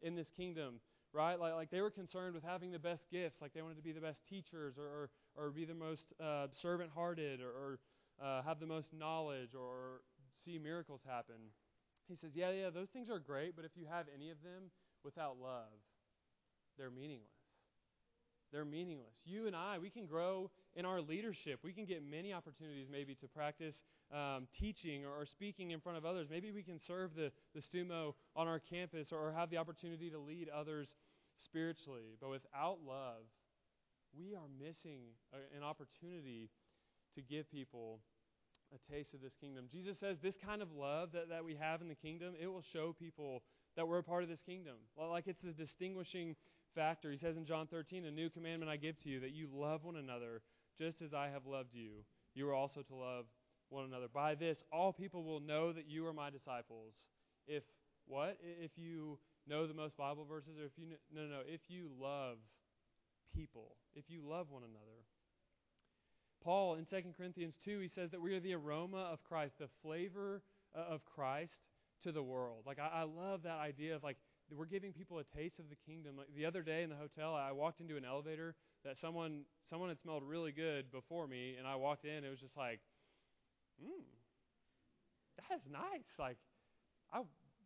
in 0.00 0.14
this 0.14 0.30
kingdom, 0.30 0.78
right? 1.12 1.40
Like, 1.40 1.54
like 1.54 1.70
they 1.72 1.80
were 1.80 1.90
concerned 1.90 2.36
with 2.36 2.44
having 2.44 2.70
the 2.70 2.78
best 2.78 3.10
gifts, 3.10 3.42
like 3.42 3.52
they 3.52 3.60
wanted 3.60 3.78
to 3.78 3.82
be 3.82 3.90
the 3.90 4.00
best 4.00 4.24
teachers 4.28 4.78
or, 4.78 4.84
or, 4.84 5.10
or 5.34 5.50
be 5.50 5.64
the 5.64 5.74
most 5.74 6.12
uh, 6.22 6.46
servant 6.52 6.90
hearted 6.94 7.40
or, 7.40 7.50
or 7.50 7.78
uh, 8.24 8.42
have 8.42 8.60
the 8.60 8.66
most 8.66 8.94
knowledge 8.94 9.56
or 9.58 10.02
see 10.44 10.56
miracles 10.56 11.02
happen. 11.04 11.50
He 12.06 12.14
says, 12.14 12.30
Yeah, 12.36 12.52
yeah, 12.52 12.70
those 12.70 12.90
things 12.90 13.10
are 13.10 13.18
great, 13.18 13.56
but 13.56 13.64
if 13.64 13.72
you 13.74 13.86
have 13.90 14.06
any 14.14 14.30
of 14.30 14.40
them 14.44 14.70
without 15.02 15.36
love, 15.42 15.82
they're 16.78 16.90
meaningless. 16.92 17.37
They're 18.52 18.64
meaningless. 18.64 19.14
You 19.24 19.46
and 19.46 19.54
I, 19.54 19.78
we 19.78 19.90
can 19.90 20.06
grow 20.06 20.50
in 20.74 20.84
our 20.84 21.00
leadership. 21.00 21.60
We 21.62 21.72
can 21.72 21.84
get 21.84 22.02
many 22.02 22.32
opportunities 22.32 22.88
maybe 22.90 23.14
to 23.16 23.28
practice 23.28 23.82
um, 24.12 24.48
teaching 24.52 25.04
or, 25.04 25.20
or, 25.20 25.26
speaking 25.26 25.72
in 25.72 25.80
front 25.80 25.98
of 25.98 26.06
others. 26.06 26.28
Maybe 26.30 26.50
we 26.50 26.62
can 26.62 26.78
serve 26.78 27.14
the, 27.14 27.30
the 27.54 27.60
STUMO 27.60 28.14
on 28.34 28.48
our 28.48 28.58
campus 28.58 29.12
or, 29.12 29.28
or 29.28 29.32
have 29.32 29.50
the 29.50 29.58
opportunity 29.58 30.08
to 30.10 30.18
lead 30.18 30.48
others 30.48 30.94
spiritually. 31.36 32.16
But 32.20 32.30
without 32.30 32.78
love, 32.86 33.24
we 34.16 34.34
are 34.34 34.48
missing 34.58 35.00
a, 35.32 35.56
an 35.56 35.62
opportunity 35.62 36.50
to 37.14 37.22
give 37.22 37.50
people 37.50 38.00
a 38.74 38.92
taste 38.92 39.14
of 39.14 39.20
this 39.20 39.36
kingdom. 39.36 39.66
Jesus 39.70 39.98
says 39.98 40.18
this 40.20 40.36
kind 40.36 40.62
of 40.62 40.72
love 40.72 41.12
that, 41.12 41.28
that 41.28 41.44
we 41.44 41.54
have 41.54 41.80
in 41.80 41.88
the 41.88 41.94
kingdom, 41.94 42.34
it 42.40 42.46
will 42.46 42.62
show 42.62 42.94
people 42.98 43.42
that 43.76 43.86
we're 43.86 43.98
a 43.98 44.02
part 44.02 44.22
of 44.22 44.28
this 44.28 44.42
kingdom. 44.42 44.74
Like 44.96 45.26
it's 45.26 45.44
a 45.44 45.52
distinguishing 45.52 46.36
factor. 46.78 47.10
He 47.10 47.16
says 47.16 47.36
in 47.36 47.44
John 47.44 47.66
13, 47.66 48.04
A 48.04 48.10
new 48.10 48.30
commandment 48.30 48.70
I 48.70 48.76
give 48.76 48.96
to 48.98 49.08
you, 49.08 49.18
that 49.20 49.32
you 49.32 49.48
love 49.52 49.84
one 49.84 49.96
another 49.96 50.42
just 50.78 51.02
as 51.02 51.12
I 51.12 51.28
have 51.28 51.44
loved 51.44 51.74
you. 51.74 52.04
You 52.34 52.48
are 52.48 52.54
also 52.54 52.82
to 52.82 52.94
love 52.94 53.26
one 53.68 53.84
another. 53.84 54.06
By 54.12 54.36
this, 54.36 54.62
all 54.70 54.92
people 54.92 55.24
will 55.24 55.40
know 55.40 55.72
that 55.72 55.88
you 55.88 56.06
are 56.06 56.12
my 56.12 56.30
disciples. 56.30 56.94
If 57.48 57.64
what? 58.06 58.38
If 58.40 58.70
you 58.76 59.18
know 59.48 59.66
the 59.66 59.74
most 59.74 59.96
Bible 59.96 60.24
verses, 60.24 60.56
or 60.56 60.66
if 60.66 60.78
you 60.78 60.86
no, 61.12 61.22
no, 61.22 61.28
no, 61.28 61.40
if 61.46 61.62
you 61.68 61.90
love 62.00 62.38
people, 63.34 63.76
if 63.96 64.04
you 64.08 64.22
love 64.24 64.50
one 64.50 64.62
another. 64.62 65.02
Paul 66.44 66.76
in 66.76 66.84
2 66.84 66.96
Corinthians 67.16 67.56
2, 67.56 67.80
he 67.80 67.88
says 67.88 68.12
that 68.12 68.20
we 68.20 68.34
are 68.34 68.40
the 68.40 68.54
aroma 68.54 69.08
of 69.12 69.24
Christ, 69.24 69.58
the 69.58 69.68
flavor 69.82 70.42
uh, 70.76 70.94
of 70.94 71.04
Christ 71.04 71.60
to 72.02 72.12
the 72.12 72.22
world. 72.22 72.62
Like, 72.64 72.78
I, 72.78 73.00
I 73.00 73.02
love 73.02 73.42
that 73.42 73.58
idea 73.58 73.96
of 73.96 74.04
like, 74.04 74.16
we're 74.50 74.66
giving 74.66 74.92
people 74.92 75.18
a 75.18 75.24
taste 75.24 75.58
of 75.58 75.68
the 75.68 75.76
kingdom. 75.76 76.16
Like 76.16 76.28
the 76.34 76.46
other 76.46 76.62
day 76.62 76.82
in 76.82 76.90
the 76.90 76.96
hotel, 76.96 77.34
I 77.34 77.52
walked 77.52 77.80
into 77.80 77.96
an 77.96 78.04
elevator 78.04 78.54
that 78.84 78.96
someone 78.96 79.42
someone 79.64 79.88
had 79.88 79.98
smelled 79.98 80.22
really 80.24 80.52
good 80.52 80.90
before 80.90 81.26
me, 81.26 81.56
and 81.58 81.66
I 81.66 81.76
walked 81.76 82.04
in. 82.04 82.24
It 82.24 82.30
was 82.30 82.40
just 82.40 82.56
like, 82.56 82.80
mmm, 83.82 84.04
that's 85.48 85.68
nice. 85.68 86.18
Like, 86.18 86.36
I 87.12 87.22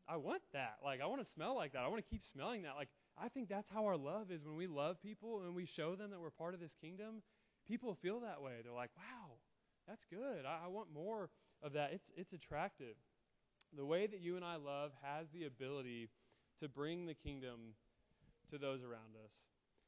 I 0.08 0.16
want 0.16 0.42
that. 0.52 0.76
Like, 0.84 1.00
I 1.00 1.06
want 1.06 1.22
to 1.22 1.28
smell 1.28 1.56
like 1.56 1.72
that. 1.72 1.82
I 1.82 1.88
want 1.88 2.04
to 2.04 2.10
keep 2.10 2.24
smelling 2.24 2.62
that. 2.62 2.74
Like, 2.76 2.88
I 3.18 3.28
think 3.28 3.48
that's 3.48 3.70
how 3.70 3.86
our 3.86 3.96
love 3.96 4.30
is 4.30 4.44
when 4.44 4.56
we 4.56 4.66
love 4.66 5.00
people 5.02 5.42
and 5.46 5.54
we 5.54 5.64
show 5.66 5.94
them 5.94 6.10
that 6.10 6.20
we're 6.20 6.30
part 6.30 6.54
of 6.54 6.60
this 6.60 6.76
kingdom 6.80 7.22
people 7.68 7.94
feel 7.94 8.20
that 8.20 8.42
way. 8.42 8.54
They're 8.64 8.72
like, 8.72 8.90
wow, 8.96 9.36
that's 9.88 10.04
good. 10.06 10.44
I, 10.46 10.66
I 10.66 10.68
want 10.68 10.88
more 10.92 11.30
of 11.62 11.74
that. 11.74 11.92
It's, 11.92 12.10
it's 12.16 12.32
attractive. 12.32 12.96
The 13.76 13.86
way 13.86 14.06
that 14.06 14.20
you 14.20 14.36
and 14.36 14.44
I 14.44 14.56
love 14.56 14.92
has 15.02 15.28
the 15.30 15.44
ability 15.44 16.10
to 16.62 16.68
bring 16.68 17.06
the 17.06 17.14
kingdom 17.14 17.74
to 18.50 18.58
those 18.58 18.82
around 18.82 19.16
us. 19.22 19.32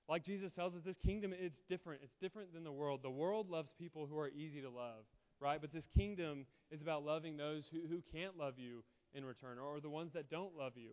Like 0.09 0.23
Jesus 0.23 0.53
tells 0.53 0.77
us, 0.77 0.83
this 0.83 0.99
kingdom, 0.99 1.33
it's 1.33 1.63
different. 1.69 2.03
It's 2.03 2.17
different 2.17 2.53
than 2.53 2.65
the 2.65 2.73
world. 2.73 3.01
The 3.03 3.11
world 3.11 3.49
loves 3.49 3.73
people 3.73 4.07
who 4.07 4.19
are 4.19 4.29
easy 4.29 4.61
to 4.61 4.69
love, 4.69 5.05
right? 5.41 5.61
But 5.61 5.73
this 5.73 5.87
kingdom 5.87 6.47
is 6.71 6.83
about 6.83 7.05
loving 7.05 7.37
those 7.37 7.71
who, 7.73 7.87
who 7.89 8.03
can't 8.13 8.37
love 8.37 8.59
you 8.59 8.83
in 9.15 9.25
return 9.25 9.59
or 9.59 9.81
the 9.81 9.89
ones 9.89 10.13
that 10.13 10.29
don't 10.29 10.57
love 10.57 10.73
you. 10.77 10.91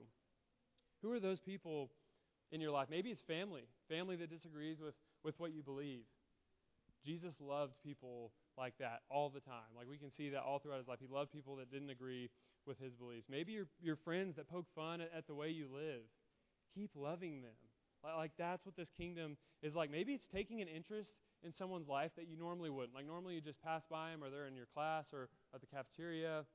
Who 1.01 1.11
are 1.11 1.19
those 1.19 1.39
people 1.39 1.89
in 2.51 2.61
your 2.61 2.71
life? 2.71 2.87
Maybe 2.89 3.09
it's 3.09 3.21
family, 3.21 3.63
family 3.89 4.15
that 4.17 4.29
disagrees 4.29 4.79
with, 4.79 4.93
with 5.23 5.39
what 5.39 5.51
you 5.51 5.63
believe. 5.63 6.03
Jesus 7.03 7.35
loved 7.41 7.73
people 7.83 8.31
like 8.57 8.73
that 8.79 9.01
all 9.09 9.29
the 9.29 9.39
time. 9.39 9.71
Like 9.75 9.87
we 9.89 9.97
can 9.97 10.09
see 10.09 10.29
that 10.29 10.41
all 10.41 10.59
throughout 10.59 10.79
his 10.79 10.87
life. 10.87 10.99
He 10.99 11.07
loved 11.07 11.31
people 11.31 11.55
that 11.57 11.71
didn't 11.71 11.89
agree 11.89 12.29
with 12.65 12.79
his 12.79 12.93
beliefs. 12.93 13.27
Maybe 13.29 13.51
your, 13.53 13.67
your 13.81 13.95
friends 13.95 14.35
that 14.35 14.49
poke 14.49 14.67
fun 14.75 15.01
at, 15.01 15.11
at 15.15 15.27
the 15.27 15.35
way 15.35 15.49
you 15.49 15.67
live. 15.73 16.03
Keep 16.75 16.91
loving 16.95 17.41
them. 17.41 17.51
Like, 18.03 18.15
like 18.15 18.31
that's 18.37 18.65
what 18.65 18.75
this 18.75 18.89
kingdom 18.89 19.37
is 19.61 19.75
like. 19.75 19.91
Maybe 19.91 20.13
it's 20.13 20.27
taking 20.27 20.61
an 20.61 20.67
interest 20.67 21.17
in 21.43 21.51
someone's 21.51 21.87
life 21.87 22.11
that 22.15 22.27
you 22.27 22.37
normally 22.37 22.69
wouldn't. 22.69 22.93
Like 22.95 23.07
normally 23.07 23.35
you 23.35 23.41
just 23.41 23.61
pass 23.61 23.85
by 23.87 24.11
them 24.11 24.23
or 24.23 24.29
they're 24.29 24.47
in 24.47 24.55
your 24.55 24.67
class 24.73 25.13
or 25.13 25.29
at 25.53 25.61
the 25.61 25.67
cafeteria. 25.67 26.45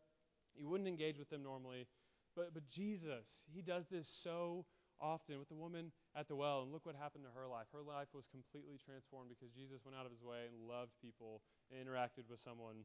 You 0.57 0.69
wouldn't 0.69 0.89
engage 0.89 1.19
with 1.19 1.29
them 1.29 1.43
normally. 1.43 1.87
But, 2.35 2.53
but 2.55 2.69
Jesus, 2.69 3.45
he 3.53 3.63
does 3.63 3.87
this 3.91 4.09
so 4.09 4.65
often 5.01 5.39
with 5.39 5.49
the 5.49 5.55
woman 5.55 5.93
at 6.15 6.29
the 6.29 6.37
well, 6.37 6.63
and 6.63 6.73
look 6.73 6.87
what 6.87 6.97
happened 6.97 7.25
to 7.25 7.35
her 7.39 7.47
life. 7.47 7.67
Her 7.73 7.83
life 7.83 8.09
was 8.15 8.27
completely 8.31 8.79
transformed 8.79 9.29
because 9.29 9.53
Jesus 9.55 9.85
went 9.85 9.97
out 9.97 10.07
of 10.07 10.13
his 10.13 10.23
way 10.23 10.49
and 10.49 10.69
loved 10.69 10.93
people 11.01 11.43
and 11.71 11.81
interacted 11.81 12.29
with 12.29 12.41
someone 12.41 12.85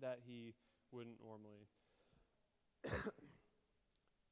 that 0.00 0.18
he 0.26 0.54
wouldn't 0.90 1.20
normally. 1.22 1.68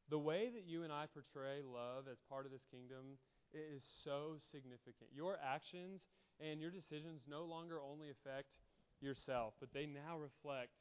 the 0.09 0.19
way 0.19 0.51
that 0.53 0.65
you 0.67 0.83
and 0.83 0.93
I 0.93 1.07
portray 1.07 1.63
love 1.63 2.07
as 2.11 2.19
part 2.29 2.47
of 2.47 2.53
this 2.53 2.67
kingdom 2.71 3.19
is 3.53 3.83
so 3.85 4.37
significant. 4.39 5.11
Your 5.15 5.39
actions 5.43 6.09
and 6.41 6.61
your 6.61 6.71
decisions 6.71 7.23
no 7.29 7.45
longer 7.45 7.79
only 7.81 8.11
affect 8.11 8.59
yourself, 9.01 9.55
but 9.61 9.73
they 9.73 9.87
now 9.87 10.19
reflect 10.19 10.73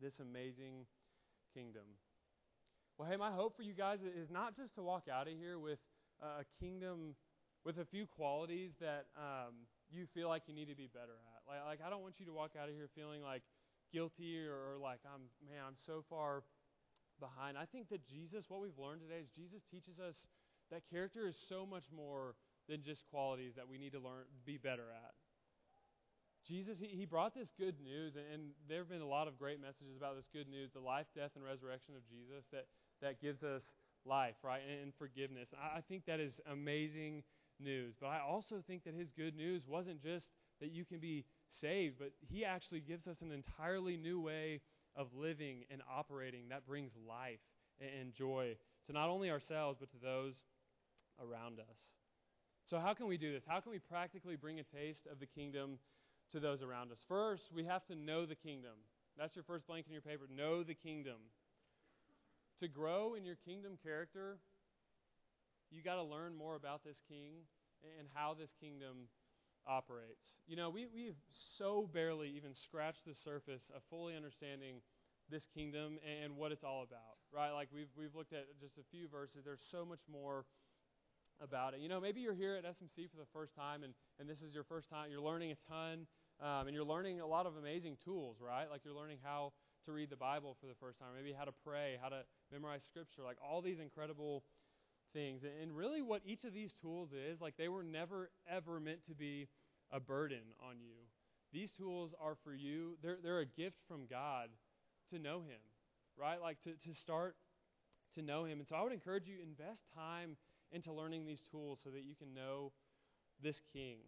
this 0.00 0.20
amazing 0.20 0.86
kingdom. 1.52 1.84
Well, 2.96 3.10
hey, 3.10 3.16
my 3.16 3.32
hope 3.32 3.56
for 3.56 3.62
you 3.62 3.74
guys 3.74 3.98
is 4.02 4.30
not 4.30 4.54
just 4.54 4.76
to 4.76 4.82
walk 4.82 5.08
out 5.12 5.26
of 5.26 5.34
here 5.34 5.58
with 5.58 5.80
a 6.22 6.44
kingdom, 6.62 7.16
with 7.64 7.78
a 7.78 7.84
few 7.84 8.06
qualities 8.06 8.76
that 8.80 9.06
um, 9.16 9.66
you 9.90 10.06
feel 10.06 10.28
like 10.28 10.42
you 10.46 10.54
need 10.54 10.68
to 10.68 10.76
be 10.76 10.86
better 10.86 11.18
at. 11.34 11.42
Like, 11.42 11.58
like, 11.66 11.80
I 11.84 11.90
don't 11.90 12.02
want 12.02 12.20
you 12.20 12.26
to 12.26 12.32
walk 12.32 12.52
out 12.54 12.68
of 12.68 12.74
here 12.76 12.88
feeling 12.94 13.20
like 13.20 13.42
guilty 13.92 14.46
or, 14.46 14.54
or 14.54 14.78
like, 14.78 15.00
I'm, 15.12 15.22
man, 15.44 15.58
I'm 15.66 15.74
so 15.74 16.04
far 16.08 16.44
behind. 17.18 17.58
I 17.58 17.64
think 17.64 17.88
that 17.88 18.06
Jesus, 18.06 18.46
what 18.48 18.60
we've 18.60 18.78
learned 18.78 19.00
today 19.00 19.18
is 19.18 19.28
Jesus 19.34 19.64
teaches 19.68 19.98
us 19.98 20.22
that 20.70 20.82
character 20.88 21.26
is 21.26 21.36
so 21.36 21.66
much 21.66 21.90
more 21.90 22.36
than 22.68 22.80
just 22.84 23.10
qualities 23.10 23.56
that 23.56 23.68
we 23.68 23.76
need 23.76 23.92
to 23.92 24.00
learn, 24.00 24.22
be 24.46 24.56
better 24.56 24.86
at. 24.94 25.14
Jesus, 26.46 26.78
he, 26.78 26.86
he 26.86 27.06
brought 27.06 27.34
this 27.34 27.50
good 27.58 27.80
news, 27.82 28.14
and, 28.14 28.24
and 28.32 28.42
there 28.68 28.78
have 28.78 28.88
been 28.88 29.00
a 29.00 29.08
lot 29.08 29.26
of 29.26 29.36
great 29.36 29.60
messages 29.60 29.96
about 29.96 30.14
this 30.14 30.28
good 30.32 30.46
news 30.46 30.70
the 30.70 30.80
life, 30.80 31.06
death, 31.16 31.32
and 31.34 31.42
resurrection 31.42 31.94
of 31.96 32.06
Jesus 32.06 32.46
that, 32.52 32.66
that 33.02 33.20
gives 33.20 33.42
us 33.42 33.74
life, 34.04 34.36
right, 34.42 34.60
and, 34.68 34.82
and 34.82 34.94
forgiveness. 34.94 35.52
I, 35.60 35.78
I 35.78 35.80
think 35.80 36.04
that 36.06 36.20
is 36.20 36.40
amazing 36.50 37.22
news. 37.60 37.94
But 38.00 38.08
I 38.08 38.20
also 38.20 38.62
think 38.66 38.84
that 38.84 38.94
his 38.94 39.10
good 39.10 39.36
news 39.36 39.66
wasn't 39.66 40.02
just 40.02 40.30
that 40.60 40.70
you 40.70 40.84
can 40.84 40.98
be 40.98 41.24
saved, 41.48 41.96
but 41.98 42.12
he 42.20 42.44
actually 42.44 42.80
gives 42.80 43.06
us 43.06 43.22
an 43.22 43.32
entirely 43.32 43.96
new 43.96 44.20
way 44.20 44.60
of 44.96 45.08
living 45.14 45.64
and 45.70 45.82
operating 45.90 46.48
that 46.48 46.66
brings 46.66 46.92
life 47.08 47.40
and 47.80 48.12
joy 48.12 48.56
to 48.86 48.92
not 48.92 49.08
only 49.08 49.30
ourselves, 49.30 49.78
but 49.80 49.90
to 49.90 49.96
those 49.98 50.44
around 51.20 51.58
us. 51.58 51.78
So, 52.66 52.78
how 52.78 52.94
can 52.94 53.06
we 53.06 53.18
do 53.18 53.32
this? 53.32 53.44
How 53.46 53.60
can 53.60 53.72
we 53.72 53.78
practically 53.78 54.36
bring 54.36 54.60
a 54.60 54.62
taste 54.62 55.06
of 55.10 55.18
the 55.20 55.26
kingdom 55.26 55.78
to 56.30 56.40
those 56.40 56.62
around 56.62 56.92
us. 56.92 57.04
First, 57.06 57.52
we 57.52 57.64
have 57.64 57.84
to 57.86 57.94
know 57.94 58.26
the 58.26 58.34
kingdom. 58.34 58.72
That's 59.16 59.36
your 59.36 59.44
first 59.44 59.66
blank 59.66 59.86
in 59.86 59.92
your 59.92 60.02
paper. 60.02 60.24
Know 60.34 60.62
the 60.62 60.74
kingdom. 60.74 61.16
To 62.60 62.68
grow 62.68 63.14
in 63.14 63.24
your 63.24 63.36
kingdom 63.36 63.76
character, 63.82 64.38
you 65.70 65.82
got 65.82 65.96
to 65.96 66.02
learn 66.02 66.36
more 66.36 66.54
about 66.54 66.84
this 66.84 67.02
king 67.08 67.46
and 67.98 68.08
how 68.14 68.34
this 68.34 68.54
kingdom 68.60 69.08
operates. 69.66 70.34
You 70.46 70.56
know, 70.56 70.70
we, 70.70 70.86
we've 70.94 71.16
so 71.28 71.88
barely 71.92 72.28
even 72.36 72.54
scratched 72.54 73.04
the 73.04 73.14
surface 73.14 73.70
of 73.74 73.82
fully 73.90 74.14
understanding 74.14 74.82
this 75.30 75.46
kingdom 75.46 75.98
and 76.22 76.36
what 76.36 76.52
it's 76.52 76.64
all 76.64 76.82
about, 76.82 77.16
right? 77.32 77.50
Like 77.50 77.68
we've, 77.74 77.88
we've 77.96 78.14
looked 78.14 78.32
at 78.32 78.44
just 78.60 78.78
a 78.78 78.82
few 78.90 79.08
verses. 79.08 79.42
There's 79.44 79.62
so 79.62 79.84
much 79.84 80.00
more 80.10 80.44
about 81.40 81.74
it. 81.74 81.80
You 81.80 81.88
know, 81.88 82.00
maybe 82.00 82.20
you're 82.20 82.34
here 82.34 82.54
at 82.54 82.64
SMC 82.64 83.10
for 83.10 83.16
the 83.16 83.26
first 83.32 83.54
time 83.54 83.82
and, 83.82 83.94
and 84.20 84.28
this 84.28 84.42
is 84.42 84.54
your 84.54 84.64
first 84.64 84.88
time. 84.88 85.10
You're 85.10 85.22
learning 85.22 85.52
a 85.52 85.56
ton 85.68 86.06
um, 86.40 86.66
and 86.66 86.74
you're 86.74 86.84
learning 86.84 87.20
a 87.20 87.26
lot 87.26 87.46
of 87.46 87.56
amazing 87.56 87.96
tools, 88.04 88.36
right? 88.40 88.70
Like 88.70 88.82
you're 88.84 88.94
learning 88.94 89.18
how 89.22 89.52
to 89.84 89.92
read 89.92 90.10
the 90.10 90.16
Bible 90.16 90.56
for 90.60 90.66
the 90.66 90.74
first 90.74 90.98
time, 90.98 91.08
maybe 91.16 91.32
how 91.32 91.44
to 91.44 91.52
pray, 91.64 91.98
how 92.00 92.08
to 92.08 92.22
memorize 92.52 92.82
scripture, 92.84 93.22
like 93.22 93.38
all 93.42 93.60
these 93.60 93.80
incredible 93.80 94.44
things. 95.12 95.42
And 95.44 95.76
really, 95.76 96.02
what 96.02 96.22
each 96.24 96.44
of 96.44 96.52
these 96.52 96.74
tools 96.74 97.12
is, 97.12 97.40
like 97.40 97.56
they 97.56 97.68
were 97.68 97.82
never, 97.82 98.30
ever 98.50 98.80
meant 98.80 99.04
to 99.06 99.14
be 99.14 99.48
a 99.90 100.00
burden 100.00 100.42
on 100.60 100.80
you. 100.80 100.96
These 101.52 101.72
tools 101.72 102.14
are 102.20 102.34
for 102.34 102.54
you, 102.54 102.96
they're, 103.02 103.18
they're 103.22 103.40
a 103.40 103.46
gift 103.46 103.78
from 103.86 104.06
God 104.10 104.48
to 105.10 105.18
know 105.18 105.42
Him, 105.42 105.60
right? 106.18 106.40
Like 106.40 106.60
to, 106.62 106.72
to 106.88 106.94
start 106.94 107.36
to 108.14 108.22
know 108.22 108.44
Him. 108.44 108.58
And 108.58 108.68
so 108.68 108.76
I 108.76 108.82
would 108.82 108.92
encourage 108.92 109.28
you, 109.28 109.36
invest 109.42 109.84
time 109.94 110.36
into 110.72 110.92
learning 110.92 111.24
these 111.24 111.42
tools 111.42 111.78
so 111.82 111.90
that 111.90 112.02
you 112.02 112.14
can 112.16 112.34
know 112.34 112.72
this 113.40 113.60
King. 113.72 113.98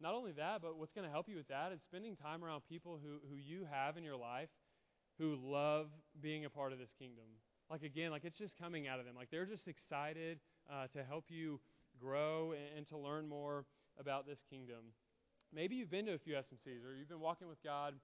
Not 0.00 0.14
only 0.14 0.32
that, 0.32 0.62
but 0.62 0.78
what's 0.78 0.92
going 0.92 1.06
to 1.06 1.10
help 1.10 1.28
you 1.28 1.36
with 1.36 1.48
that 1.48 1.72
is 1.72 1.82
spending 1.82 2.16
time 2.16 2.42
around 2.42 2.62
people 2.68 2.98
who, 3.02 3.18
who 3.28 3.36
you 3.36 3.66
have 3.70 3.96
in 3.96 4.04
your 4.04 4.16
life 4.16 4.48
who 5.20 5.36
love 5.44 5.90
being 6.22 6.46
a 6.46 6.50
part 6.50 6.72
of 6.72 6.78
this 6.78 6.94
kingdom. 6.98 7.24
Like, 7.70 7.82
again, 7.82 8.10
like 8.10 8.24
it's 8.24 8.38
just 8.38 8.58
coming 8.58 8.88
out 8.88 8.98
of 8.98 9.04
them. 9.04 9.14
Like, 9.14 9.30
they're 9.30 9.46
just 9.46 9.68
excited 9.68 10.40
uh, 10.68 10.86
to 10.88 11.04
help 11.04 11.26
you 11.28 11.60
grow 12.00 12.52
and, 12.52 12.78
and 12.78 12.86
to 12.86 12.96
learn 12.96 13.28
more 13.28 13.66
about 13.98 14.26
this 14.26 14.42
kingdom. 14.48 14.94
Maybe 15.54 15.76
you've 15.76 15.90
been 15.90 16.06
to 16.06 16.14
a 16.14 16.18
few 16.18 16.34
SMCs 16.34 16.84
or 16.84 16.94
you've 16.94 17.08
been 17.08 17.20
walking 17.20 17.48
with 17.48 17.62
God 17.62 17.94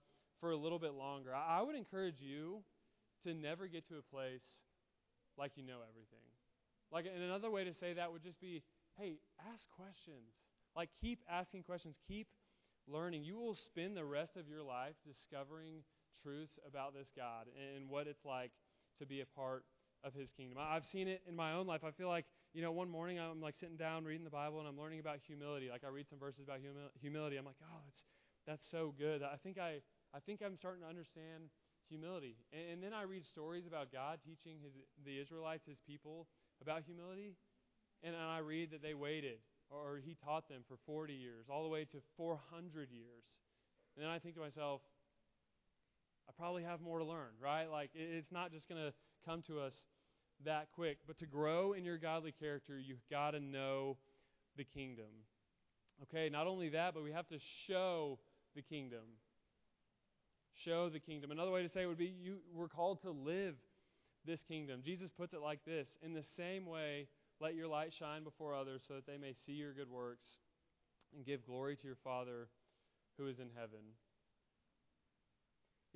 for 0.40 0.50
a 0.50 0.56
little 0.56 0.78
bit 0.78 0.92
longer. 0.92 1.34
I, 1.34 1.58
I 1.58 1.62
would 1.62 1.74
encourage 1.74 2.20
you 2.20 2.62
to 3.24 3.32
never 3.32 3.66
get 3.66 3.88
to 3.88 3.96
a 3.96 4.02
place 4.02 4.44
like 5.38 5.52
you 5.56 5.62
know 5.62 5.78
everything. 5.88 6.18
Like, 6.92 7.06
and 7.12 7.24
another 7.24 7.50
way 7.50 7.64
to 7.64 7.72
say 7.72 7.94
that 7.94 8.12
would 8.12 8.22
just 8.22 8.40
be 8.40 8.62
hey, 8.98 9.18
ask 9.52 9.68
questions. 9.70 10.32
Like, 10.74 10.90
keep 11.00 11.20
asking 11.30 11.62
questions, 11.62 11.96
keep 12.06 12.28
learning. 12.86 13.24
You 13.24 13.36
will 13.36 13.54
spend 13.54 13.96
the 13.96 14.04
rest 14.04 14.36
of 14.36 14.48
your 14.48 14.62
life 14.62 14.94
discovering 15.06 15.82
truths 16.22 16.58
about 16.66 16.94
this 16.94 17.10
God 17.14 17.46
and 17.74 17.88
what 17.88 18.06
it's 18.06 18.24
like 18.24 18.52
to 18.98 19.06
be 19.06 19.20
a 19.20 19.26
part 19.26 19.64
of 20.04 20.14
his 20.14 20.30
kingdom. 20.32 20.58
I've 20.60 20.84
seen 20.84 21.08
it 21.08 21.22
in 21.28 21.34
my 21.34 21.52
own 21.52 21.66
life. 21.66 21.82
I 21.84 21.90
feel 21.90 22.08
like, 22.08 22.26
you 22.52 22.62
know, 22.62 22.72
one 22.72 22.88
morning 22.90 23.18
I'm 23.18 23.40
like 23.40 23.54
sitting 23.54 23.76
down 23.76 24.04
reading 24.04 24.24
the 24.24 24.30
Bible 24.30 24.60
and 24.60 24.68
I'm 24.68 24.78
learning 24.78 25.00
about 25.00 25.18
humility. 25.26 25.68
Like 25.70 25.84
I 25.84 25.88
read 25.88 26.08
some 26.08 26.18
verses 26.18 26.44
about 26.44 26.60
humi- 26.60 26.90
humility. 27.00 27.36
I'm 27.36 27.44
like, 27.44 27.60
"Oh, 27.62 27.80
it's 27.88 28.04
that's 28.46 28.66
so 28.66 28.94
good." 28.96 29.22
I 29.22 29.36
think 29.36 29.58
I 29.58 29.80
I 30.14 30.20
think 30.20 30.42
I'm 30.44 30.56
starting 30.56 30.82
to 30.82 30.88
understand 30.88 31.50
humility. 31.88 32.36
And, 32.52 32.74
and 32.74 32.82
then 32.82 32.92
I 32.92 33.02
read 33.02 33.24
stories 33.24 33.66
about 33.66 33.92
God 33.92 34.20
teaching 34.24 34.58
his 34.62 34.74
the 35.04 35.18
Israelites, 35.18 35.66
his 35.66 35.80
people, 35.80 36.28
about 36.62 36.82
humility. 36.82 37.36
And, 38.02 38.14
and 38.14 38.24
I 38.24 38.38
read 38.38 38.70
that 38.70 38.82
they 38.82 38.94
waited 38.94 39.38
or 39.70 39.98
he 40.04 40.14
taught 40.14 40.48
them 40.48 40.62
for 40.68 40.76
40 40.86 41.12
years, 41.14 41.46
all 41.50 41.62
the 41.62 41.68
way 41.68 41.84
to 41.86 41.98
400 42.16 42.90
years. 42.90 43.24
And 43.96 44.04
then 44.04 44.10
I 44.10 44.18
think 44.18 44.34
to 44.34 44.40
myself, 44.40 44.82
I 46.28 46.32
probably 46.36 46.62
have 46.62 46.80
more 46.80 46.98
to 46.98 47.04
learn, 47.04 47.30
right? 47.40 47.70
Like, 47.70 47.90
it's 47.94 48.32
not 48.32 48.52
just 48.52 48.68
going 48.68 48.80
to 48.80 48.92
come 49.24 49.42
to 49.42 49.60
us 49.60 49.82
that 50.44 50.68
quick. 50.74 50.98
But 51.06 51.18
to 51.18 51.26
grow 51.26 51.72
in 51.72 51.84
your 51.84 51.98
godly 51.98 52.32
character, 52.32 52.78
you've 52.78 53.06
got 53.10 53.32
to 53.32 53.40
know 53.40 53.96
the 54.56 54.64
kingdom. 54.64 55.24
Okay, 56.02 56.28
not 56.28 56.46
only 56.46 56.70
that, 56.70 56.94
but 56.94 57.02
we 57.02 57.12
have 57.12 57.28
to 57.28 57.38
show 57.38 58.18
the 58.54 58.62
kingdom. 58.62 59.04
Show 60.54 60.88
the 60.88 61.00
kingdom. 61.00 61.30
Another 61.30 61.50
way 61.50 61.62
to 61.62 61.68
say 61.68 61.82
it 61.82 61.86
would 61.86 61.98
be 61.98 62.14
you, 62.22 62.38
we're 62.54 62.68
called 62.68 63.02
to 63.02 63.10
live 63.10 63.54
this 64.24 64.42
kingdom. 64.42 64.80
Jesus 64.84 65.10
puts 65.10 65.34
it 65.34 65.40
like 65.40 65.64
this 65.64 65.98
In 66.02 66.12
the 66.12 66.22
same 66.22 66.66
way, 66.66 67.08
let 67.40 67.54
your 67.54 67.68
light 67.68 67.92
shine 67.92 68.24
before 68.24 68.54
others 68.54 68.82
so 68.86 68.94
that 68.94 69.06
they 69.06 69.18
may 69.18 69.32
see 69.32 69.52
your 69.52 69.72
good 69.72 69.90
works 69.90 70.38
and 71.14 71.24
give 71.24 71.46
glory 71.46 71.76
to 71.76 71.86
your 71.86 71.96
Father 71.96 72.48
who 73.18 73.26
is 73.26 73.38
in 73.38 73.48
heaven. 73.54 73.80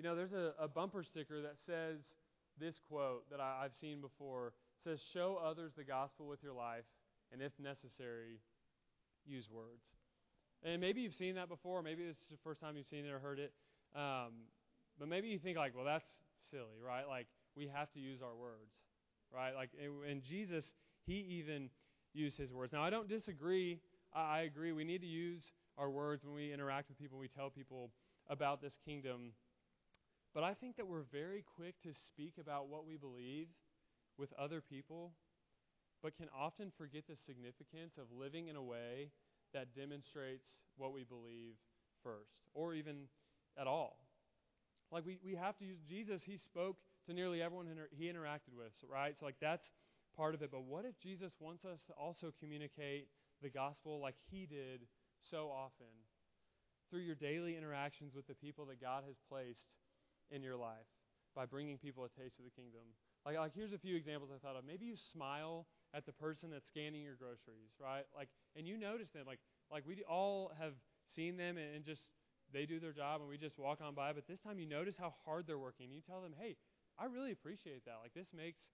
You 0.01 0.09
know, 0.09 0.17
there's 0.17 0.33
a, 0.33 0.55
a 0.59 0.67
bumper 0.67 1.03
sticker 1.03 1.43
that 1.43 1.61
says 1.61 2.17
this 2.59 2.79
quote 2.79 3.29
that 3.31 3.39
I, 3.39 3.65
have 3.65 3.75
seen 3.75 4.01
before. 4.01 4.55
It 4.79 4.83
says, 4.83 5.03
Show 5.03 5.39
others 5.45 5.75
the 5.77 5.85
gospel 5.85 6.27
with 6.27 6.43
your 6.43 6.55
life, 6.55 6.87
and 7.31 7.43
if 7.43 7.53
necessary, 7.61 8.41
use 9.27 9.51
words. 9.51 9.85
And 10.63 10.81
maybe 10.81 11.03
you've 11.03 11.13
seen 11.13 11.35
that 11.35 11.51
before. 11.51 11.83
Maybe 11.83 12.03
this 12.03 12.17
is 12.17 12.29
the 12.31 12.39
first 12.43 12.63
time 12.63 12.79
you've 12.79 12.87
seen 12.87 13.05
it 13.05 13.11
or 13.11 13.19
heard 13.19 13.39
it. 13.39 13.53
Um, 13.95 14.47
but 14.99 15.07
maybe 15.07 15.29
you 15.29 15.39
think, 15.39 15.59
like, 15.59 15.77
well, 15.77 15.85
that's 15.85 16.23
silly, 16.41 16.81
right? 16.83 17.07
Like, 17.07 17.27
we 17.55 17.67
have 17.67 17.93
to 17.93 18.01
use 18.01 18.23
our 18.23 18.35
words, 18.35 18.79
right? 19.31 19.55
Like, 19.55 19.69
and 20.09 20.23
Jesus, 20.23 20.73
he 21.05 21.41
even 21.41 21.69
used 22.15 22.39
his 22.39 22.55
words. 22.55 22.73
Now, 22.73 22.83
I 22.83 22.89
don't 22.89 23.07
disagree. 23.07 23.81
I 24.15 24.41
agree. 24.41 24.73
We 24.73 24.85
need 24.85 25.03
to 25.03 25.07
use 25.07 25.53
our 25.77 25.91
words 25.91 26.25
when 26.25 26.35
we 26.35 26.55
interact 26.55 26.89
with 26.89 26.99
people, 26.99 27.19
we 27.19 27.29
tell 27.29 27.51
people 27.51 27.91
about 28.31 28.63
this 28.63 28.79
kingdom. 28.83 29.33
But 30.35 30.45
I 30.45 30.55
think 30.55 30.77
that 30.77 30.87
we're 30.87 31.03
very 31.03 31.45
quick 31.57 31.81
to 31.83 31.93
speak 31.93 32.35
about 32.41 32.69
what 32.69 32.87
we 32.87 32.97
believe 32.97 33.49
with 34.17 34.33
other 34.39 34.61
people, 34.61 35.13
but 36.03 36.17
can 36.17 36.29
often 36.37 36.71
forget 36.71 37.07
the 37.09 37.17
significance 37.17 37.99
of 37.99 38.05
living 38.17 38.49
in 38.49 38.57
a 38.57 38.63
way 38.63 39.11
that 39.53 39.75
demonstrates 39.75 40.61
what 40.77 40.93
we 40.93 41.03
believe 41.03 41.55
first, 42.03 42.49
or 42.55 42.75
even 42.75 43.09
at 43.59 43.67
all. 43.67 43.99
Like 44.93 45.05
we, 45.05 45.19
we 45.25 45.35
have 45.35 45.57
to 45.59 45.65
use 45.65 45.81
Jesus, 45.89 46.23
he 46.23 46.37
spoke 46.37 46.77
to 47.07 47.15
nearly 47.15 47.43
everyone 47.43 47.67
he 47.91 48.05
interacted 48.07 48.55
with, 48.57 48.73
right? 48.89 49.17
So, 49.19 49.25
like, 49.25 49.37
that's 49.41 49.73
part 50.17 50.35
of 50.35 50.43
it. 50.43 50.51
But 50.51 50.65
what 50.65 50.85
if 50.85 50.99
Jesus 50.99 51.37
wants 51.41 51.65
us 51.65 51.83
to 51.85 51.93
also 51.93 52.33
communicate 52.39 53.09
the 53.43 53.49
gospel 53.49 54.01
like 54.01 54.17
he 54.31 54.47
did 54.47 54.87
so 55.21 55.51
often 55.51 55.87
through 56.91 57.01
your 57.01 57.15
daily 57.15 57.57
interactions 57.57 58.15
with 58.15 58.27
the 58.27 58.35
people 58.35 58.67
that 58.67 58.81
God 58.81 59.05
has 59.07 59.17
placed 59.29 59.75
in 60.31 60.43
your 60.43 60.57
life 60.57 60.89
by 61.35 61.47
bringing 61.47 61.79
people 61.79 62.05
a 62.05 62.09
taste 62.09 62.39
of 62.39 62.45
the 62.45 62.51
kingdom. 62.51 62.83
Like, 63.25 63.37
like 63.37 63.55
here's 63.55 63.73
a 63.73 63.79
few 63.79 63.97
examples 63.97 64.31
I 64.35 64.39
thought 64.39 64.57
of. 64.57 64.65
Maybe 64.65 64.87
you 64.87 64.97
smile 64.97 65.67
at 65.95 66.07
the 66.07 66.13
person 66.13 66.51
that's 66.51 66.67
scanning 66.67 67.03
your 67.03 67.15
groceries, 67.15 67.75
right? 67.81 68.05
Like, 68.17 68.29
and 68.57 68.67
you 68.67 68.77
notice 68.77 69.11
them. 69.11 69.25
Like, 69.27 69.41
like 69.71 69.85
we 69.87 70.03
all 70.09 70.53
have 70.59 70.75
seen 71.07 71.37
them 71.37 71.57
and, 71.57 71.75
and 71.75 71.85
just 71.85 72.13
they 72.53 72.67
do 72.67 72.81
their 72.81 72.93
job 72.93 73.21
and 73.21 73.31
we 73.31 73.37
just 73.37 73.59
walk 73.59 73.81
on 73.85 73.95
by. 73.95 74.13
But 74.13 74.27
this 74.27 74.41
time 74.41 74.59
you 74.59 74.67
notice 74.67 74.97
how 74.97 75.15
hard 75.25 75.47
they're 75.47 75.59
working. 75.59 75.91
You 75.91 76.01
tell 76.01 76.21
them, 76.21 76.35
hey, 76.39 76.57
I 76.99 77.07
really 77.07 77.33
appreciate 77.33 77.85
that. 77.85 77.99
Like, 78.03 78.15
this 78.15 78.33
makes 78.37 78.71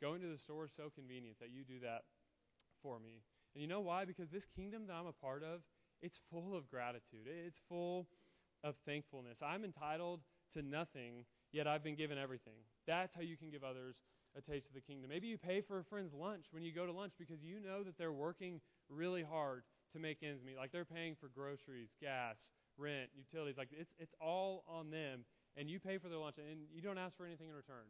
going 0.00 0.20
to 0.20 0.28
the 0.28 0.38
store 0.38 0.68
so 0.68 0.90
convenient 0.94 1.38
that 1.40 1.50
you 1.50 1.64
do 1.64 1.80
that 1.80 2.02
for 2.82 2.98
me. 2.98 3.22
And 3.54 3.62
you 3.62 3.68
know 3.68 3.80
why? 3.80 4.04
Because 4.04 4.30
this 4.30 4.46
kingdom 4.46 4.86
that 4.86 4.94
I'm 4.94 5.06
a 5.06 5.12
part 5.12 5.42
of, 5.42 5.60
it's 6.00 6.20
full 6.30 6.56
of 6.56 6.70
gratitude. 6.70 7.26
It's 7.26 7.60
full 7.68 8.06
of 8.62 8.76
thankfulness. 8.86 9.38
I'm 9.42 9.64
entitled 9.64 10.20
to 10.54 10.62
nothing, 10.62 11.24
yet 11.52 11.66
I've 11.66 11.82
been 11.82 11.96
given 11.96 12.18
everything. 12.18 12.60
That's 12.86 13.14
how 13.14 13.22
you 13.22 13.36
can 13.36 13.50
give 13.50 13.64
others 13.64 14.02
a 14.36 14.40
taste 14.40 14.68
of 14.68 14.74
the 14.74 14.80
kingdom. 14.80 15.10
Maybe 15.10 15.26
you 15.26 15.38
pay 15.38 15.60
for 15.60 15.78
a 15.78 15.84
friend's 15.84 16.14
lunch 16.14 16.46
when 16.50 16.62
you 16.62 16.72
go 16.72 16.86
to 16.86 16.92
lunch 16.92 17.14
because 17.18 17.42
you 17.42 17.60
know 17.60 17.82
that 17.82 17.96
they're 17.98 18.12
working 18.12 18.60
really 18.88 19.22
hard 19.22 19.62
to 19.92 19.98
make 19.98 20.22
ends 20.22 20.42
meet. 20.44 20.56
Like 20.56 20.72
they're 20.72 20.84
paying 20.84 21.14
for 21.14 21.28
groceries, 21.28 21.90
gas, 22.00 22.52
rent, 22.76 23.10
utilities. 23.16 23.56
Like 23.56 23.70
it's 23.72 23.92
it's 23.98 24.14
all 24.20 24.64
on 24.68 24.90
them 24.90 25.24
and 25.56 25.68
you 25.68 25.80
pay 25.80 25.98
for 25.98 26.08
their 26.08 26.18
lunch 26.18 26.36
and 26.38 26.60
you 26.72 26.82
don't 26.82 26.98
ask 26.98 27.16
for 27.16 27.26
anything 27.26 27.48
in 27.48 27.54
return. 27.54 27.86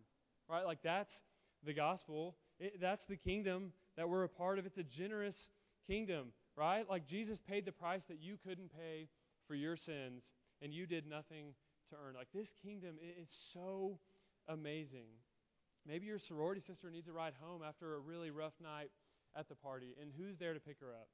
Right? 0.49 0.65
Like 0.65 0.83
that's 0.83 1.23
the 1.65 1.75
gospel. 1.75 2.37
It, 2.59 2.81
that's 2.81 3.07
the 3.07 3.17
kingdom 3.17 3.73
that 3.97 4.09
we're 4.09 4.25
a 4.25 4.29
part 4.29 4.59
of. 4.59 4.67
It's 4.67 4.79
a 4.79 4.85
generous 4.85 5.51
kingdom, 5.87 6.29
right? 6.57 6.89
Like 6.89 7.07
Jesus 7.07 7.41
paid 7.41 7.65
the 7.65 7.73
price 7.73 8.05
that 8.07 8.21
you 8.21 8.37
couldn't 8.43 8.71
pay 8.73 9.09
for 9.47 9.55
your 9.55 9.77
sins 9.77 10.33
and 10.63 10.73
you 10.73 10.87
did 10.87 11.07
nothing 11.07 11.55
to 11.89 11.97
earn. 11.97 12.15
Like 12.15 12.29
this 12.35 12.53
kingdom 12.63 12.97
is 13.01 13.29
so 13.31 13.99
amazing. 14.49 15.09
Maybe 15.87 16.07
your 16.07 16.19
sorority 16.19 16.61
sister 16.61 16.91
needs 16.91 17.09
a 17.09 17.13
ride 17.13 17.35
home 17.41 17.63
after 17.67 17.95
a 17.95 17.99
really 17.99 18.31
rough 18.31 18.55
night 18.63 18.91
at 19.37 19.49
the 19.49 19.55
party, 19.55 19.95
and 20.01 20.11
who's 20.19 20.37
there 20.39 20.55
to 20.55 20.61
pick 20.61 20.81
her 20.81 20.93
up? 20.93 21.09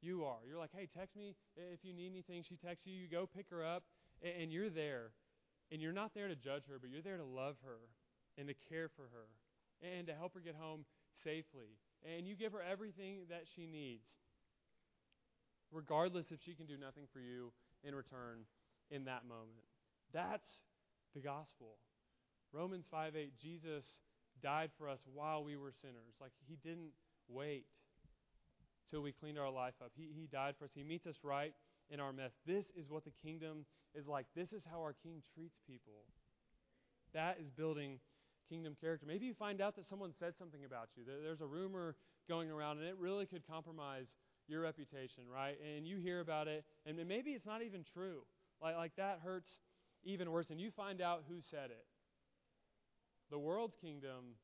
You 0.00 0.24
are. 0.24 0.38
You're 0.48 0.58
like, 0.58 0.70
hey, 0.76 0.86
text 0.86 1.16
me 1.16 1.34
if 1.56 1.84
you 1.84 1.92
need 1.92 2.10
anything. 2.10 2.42
She 2.42 2.56
texts 2.56 2.86
you, 2.86 2.94
you 2.94 3.08
go 3.08 3.26
pick 3.26 3.50
her 3.50 3.64
up, 3.64 3.84
and 4.22 4.52
you're 4.52 4.70
there. 4.70 5.10
And 5.70 5.82
you're 5.82 5.92
not 5.92 6.14
there 6.14 6.28
to 6.28 6.36
judge 6.36 6.66
her, 6.66 6.78
but 6.80 6.88
you're 6.88 7.02
there 7.02 7.16
to 7.16 7.24
love 7.24 7.56
her 7.64 7.78
and 8.38 8.48
to 8.48 8.54
care 8.54 8.88
for 8.88 9.02
her 9.02 9.26
and 9.86 10.06
to 10.06 10.14
help 10.14 10.34
her 10.34 10.40
get 10.40 10.54
home 10.54 10.84
safely. 11.12 11.76
And 12.16 12.26
you 12.26 12.34
give 12.36 12.52
her 12.52 12.62
everything 12.62 13.26
that 13.28 13.42
she 13.54 13.66
needs, 13.66 14.08
regardless 15.72 16.32
if 16.32 16.40
she 16.40 16.54
can 16.54 16.66
do 16.66 16.76
nothing 16.76 17.04
for 17.12 17.20
you 17.20 17.52
in 17.82 17.94
return 17.94 18.46
in 18.90 19.04
that 19.04 19.24
moment. 19.26 19.67
That's 20.12 20.60
the 21.14 21.20
gospel. 21.20 21.76
Romans 22.52 22.88
5 22.90 23.16
8, 23.16 23.38
Jesus 23.38 24.00
died 24.42 24.70
for 24.76 24.88
us 24.88 25.04
while 25.12 25.44
we 25.44 25.56
were 25.56 25.72
sinners. 25.72 26.16
Like, 26.20 26.32
he 26.46 26.56
didn't 26.56 26.92
wait 27.28 27.66
till 28.90 29.02
we 29.02 29.12
cleaned 29.12 29.38
our 29.38 29.50
life 29.50 29.74
up. 29.84 29.92
He, 29.96 30.08
he 30.14 30.26
died 30.26 30.54
for 30.58 30.64
us. 30.64 30.72
He 30.74 30.82
meets 30.82 31.06
us 31.06 31.20
right 31.22 31.54
in 31.90 32.00
our 32.00 32.12
mess. 32.12 32.32
This 32.46 32.70
is 32.70 32.90
what 32.90 33.04
the 33.04 33.12
kingdom 33.22 33.66
is 33.94 34.06
like. 34.06 34.26
This 34.34 34.52
is 34.52 34.64
how 34.64 34.80
our 34.80 34.94
king 34.94 35.22
treats 35.34 35.58
people. 35.66 36.04
That 37.12 37.38
is 37.40 37.50
building 37.50 37.98
kingdom 38.48 38.74
character. 38.80 39.06
Maybe 39.06 39.26
you 39.26 39.34
find 39.34 39.60
out 39.60 39.76
that 39.76 39.84
someone 39.84 40.12
said 40.12 40.36
something 40.36 40.64
about 40.64 40.88
you. 40.96 41.04
There's 41.04 41.40
a 41.40 41.46
rumor 41.46 41.96
going 42.28 42.50
around, 42.50 42.78
and 42.78 42.86
it 42.86 42.96
really 42.98 43.26
could 43.26 43.46
compromise 43.46 44.14
your 44.46 44.62
reputation, 44.62 45.24
right? 45.32 45.56
And 45.76 45.86
you 45.86 45.98
hear 45.98 46.20
about 46.20 46.48
it, 46.48 46.64
and 46.86 46.96
maybe 47.06 47.32
it's 47.32 47.46
not 47.46 47.62
even 47.62 47.82
true. 47.82 48.20
Like, 48.62 48.76
like 48.76 48.96
that 48.96 49.20
hurts 49.22 49.58
even 50.04 50.30
worse. 50.30 50.50
And 50.50 50.60
you 50.60 50.70
find 50.70 51.00
out 51.00 51.24
who 51.28 51.40
said 51.40 51.70
it. 51.70 51.84
The 53.30 53.38
world's 53.38 53.76
kingdom 53.76 54.36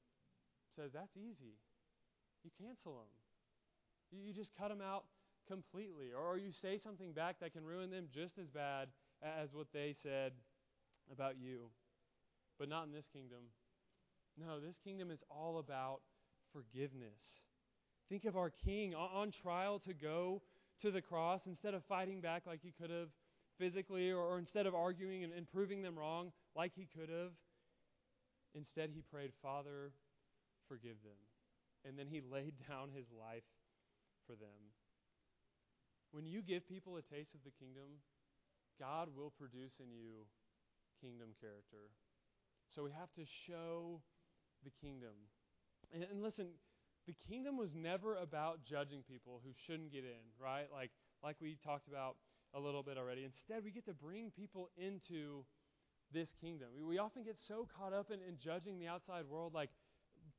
says 0.75 0.93
that's 0.93 1.17
easy. 1.17 1.57
You 2.43 2.51
cancel 2.61 2.93
them. 2.93 3.09
You, 4.11 4.27
you 4.27 4.33
just 4.33 4.55
cut 4.57 4.69
them 4.69 4.83
out 4.83 5.05
completely. 5.49 6.13
Or, 6.13 6.35
or 6.35 6.39
you 6.39 6.53
say 6.53 6.79
something 6.79 7.13
back 7.13 7.41
that 7.41 7.53
can 7.53 7.65
ruin 7.65 7.91
them 7.91 8.07
just 8.13 8.39
as 8.39 8.51
bad 8.51 8.89
as 9.23 9.55
what 9.55 9.69
they 9.73 9.93
said 9.93 10.33
about 11.11 11.37
you. 11.39 11.71
But 12.59 12.69
not 12.69 12.87
in 12.87 12.93
this 12.93 13.09
kingdom. 13.09 13.41
No, 14.39 14.61
this 14.61 14.79
kingdom 14.79 15.11
is 15.11 15.23
all 15.31 15.59
about 15.59 16.01
forgiveness. 16.53 17.45
Think 18.09 18.25
of 18.25 18.37
our 18.37 18.51
king 18.51 18.95
on, 18.95 19.31
trial 19.31 19.79
to 19.81 19.95
go 19.95 20.43
to 20.81 20.91
the 20.91 21.01
cross 21.01 21.47
instead 21.47 21.75
of 21.75 21.85
fighting 21.85 22.21
back 22.21 22.43
like 22.47 22.61
he 22.63 22.73
could 22.73 22.91
have 22.91 23.09
physically 23.59 24.11
or, 24.11 24.21
or 24.21 24.39
instead 24.39 24.67
of 24.67 24.75
arguing 24.75 25.25
and, 25.25 25.33
and 25.33 25.51
proving 25.51 25.83
them 25.83 25.99
wrong 25.99 26.33
like 26.55 26.73
he 26.75 26.87
could 26.87 27.09
have. 27.09 27.33
Instead, 28.55 28.91
he 28.95 29.03
prayed, 29.03 29.33
Father, 29.43 29.93
forgive 30.69 31.03
them. 31.03 31.19
And 31.85 31.99
then 31.99 32.07
he 32.07 32.21
laid 32.33 32.55
down 32.69 32.91
his 32.95 33.07
life 33.11 33.45
for 34.27 34.35
them. 34.35 34.73
When 36.13 36.27
you 36.27 36.43
give 36.43 36.69
people 36.69 36.97
a 36.97 37.03
taste 37.03 37.35
of 37.35 37.41
the 37.45 37.51
kingdom, 37.51 37.99
God 38.79 39.09
will 39.17 39.31
produce 39.31 39.81
in 39.81 39.91
you 39.91 40.27
kingdom 41.01 41.31
character. 41.41 41.91
So 42.71 42.85
we 42.85 42.91
have 42.93 43.13
to 43.15 43.25
show 43.25 44.01
the 44.65 44.71
kingdom. 44.71 45.15
And, 45.93 46.05
and 46.11 46.23
listen, 46.23 46.47
the 47.07 47.15
kingdom 47.29 47.57
was 47.57 47.75
never 47.75 48.17
about 48.17 48.65
judging 48.65 49.03
people 49.03 49.41
who 49.45 49.53
shouldn't 49.53 49.93
get 49.93 50.05
in, 50.05 50.25
right? 50.41 50.67
Like 50.73 50.91
like 51.23 51.37
we 51.41 51.57
talked 51.63 51.89
about 51.89 52.17
a 52.55 52.61
little 52.61 52.83
bit 52.83 52.97
already. 52.97 53.25
Instead, 53.25 53.65
we 53.65 53.71
get 53.71 53.85
to 53.87 53.95
bring 53.95 54.31
people 54.31 54.71
into 54.77 55.45
this 56.13 56.35
kingdom. 56.41 56.69
We, 56.77 56.85
we 56.85 56.99
often 56.99 57.23
get 57.25 57.39
so 57.39 57.67
caught 57.77 57.93
up 57.93 58.11
in, 58.11 58.21
in 58.27 58.39
judging 58.39 58.79
the 58.79 58.87
outside 58.87 59.25
world, 59.29 59.53
like 59.55 59.71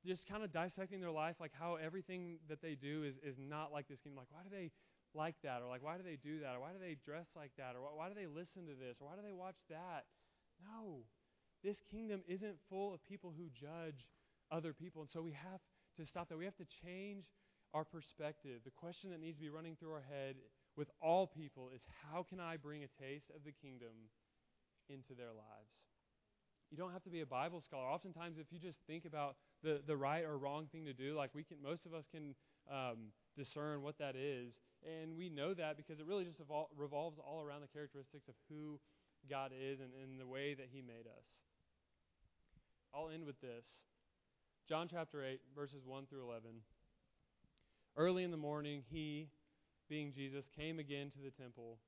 just 0.06 0.28
kind 0.28 0.44
of 0.44 0.52
dissecting 0.52 1.02
their 1.02 1.12
life, 1.12 1.36
like 1.40 1.52
how 1.54 1.76
everything 1.76 2.38
that 2.48 2.62
they 2.62 2.76
do 2.76 3.04
is, 3.04 3.18
is 3.24 3.38
not 3.40 3.72
like 3.72 3.88
this 3.88 4.00
kingdom. 4.00 4.18
Like, 4.18 4.32
why 4.32 4.42
do 4.44 4.50
they 4.56 4.72
like 5.14 5.36
that? 5.44 5.62
Or 5.62 5.68
like, 5.68 5.84
why 5.84 5.98
do 5.98 6.04
they 6.04 6.18
do 6.18 6.40
that? 6.40 6.56
Or 6.56 6.62
why 6.62 6.72
do 6.72 6.80
they 6.80 6.96
dress 7.04 7.30
like 7.36 7.52
that? 7.58 7.76
Or 7.76 7.82
why, 7.82 7.90
why 7.96 8.10
do 8.10 8.16
they 8.16 8.28
listen 8.28 8.66
to 8.68 8.74
this? 8.74 9.00
Or 9.02 9.08
why 9.08 9.16
do 9.16 9.22
they 9.24 9.34
watch 9.34 9.58
that? 9.70 10.06
No. 10.62 11.00
This 11.64 11.82
kingdom 11.82 12.22
isn't 12.28 12.56
full 12.70 12.94
of 12.94 13.04
people 13.04 13.34
who 13.36 13.50
judge 13.50 14.10
other 14.52 14.74
people. 14.74 15.02
And 15.02 15.10
so 15.10 15.22
we 15.22 15.32
have 15.32 15.62
to 15.98 16.06
stop 16.06 16.30
that. 16.30 16.38
We 16.38 16.46
have 16.46 16.58
to 16.58 16.66
change 16.66 17.26
our 17.74 17.84
perspective. 17.84 18.62
The 18.64 18.72
question 18.72 19.10
that 19.12 19.20
needs 19.20 19.38
to 19.38 19.44
be 19.44 19.50
running 19.50 19.76
through 19.76 19.92
our 19.92 20.04
head 20.10 20.36
with 20.76 20.90
all 21.02 21.28
people 21.28 21.70
is 21.74 21.88
how 22.12 22.24
can 22.24 22.40
I 22.40 22.58
bring 22.58 22.84
a 22.84 23.04
taste 23.04 23.32
of 23.36 23.44
the 23.44 23.52
kingdom 23.52 24.12
into 24.90 25.14
their 25.14 25.34
lives? 25.34 25.74
You 26.72 26.78
don't 26.78 26.92
have 26.92 27.04
to 27.04 27.10
be 27.10 27.22
a 27.22 27.26
Bible 27.26 27.62
scholar. 27.62 27.86
Oftentimes, 27.86 28.38
if 28.38 28.48
you 28.52 28.60
just 28.60 28.80
think 28.88 29.06
about 29.06 29.36
the, 29.64 29.82
the 29.86 29.96
right 29.96 30.26
or 30.26 30.38
wrong 30.38 30.68
thing 30.72 30.86
to 30.86 30.94
do, 30.94 31.16
like 31.16 31.30
we 31.34 31.44
can, 31.44 31.58
most 31.62 31.86
of 31.86 31.94
us 31.94 32.08
can 32.08 32.36
um, 32.70 33.12
discern 33.38 33.82
what 33.82 33.98
that 34.00 34.16
is. 34.16 34.60
And 34.84 35.16
we 35.16 35.30
know 35.30 35.54
that 35.54 35.78
because 35.78 36.00
it 36.00 36.06
really 36.06 36.26
just 36.26 36.46
evol- 36.46 36.68
revolves 36.76 37.20
all 37.20 37.42
around 37.42 37.62
the 37.62 37.68
characteristics 37.68 38.28
of 38.28 38.36
who 38.50 38.80
God 39.30 39.52
is 39.58 39.80
and, 39.80 39.92
and 40.02 40.20
the 40.20 40.28
way 40.28 40.54
that 40.54 40.68
He 40.72 40.82
made 40.82 41.08
us. 41.08 41.28
I'll 42.94 43.10
end 43.10 43.26
with 43.26 43.40
this. 43.42 43.66
John 44.68 44.88
chapter 44.90 45.24
8, 45.24 45.40
verses 45.56 45.86
1 45.86 46.08
through 46.08 46.24
11. 46.24 46.50
Early 47.98 48.24
in 48.24 48.32
the 48.32 48.38
morning, 48.38 48.84
he, 48.90 49.30
being 49.90 50.14
Jesus, 50.14 50.50
came 50.56 50.80
again 50.80 51.10
to 51.12 51.20
the 51.20 51.32
temple. 51.32 51.80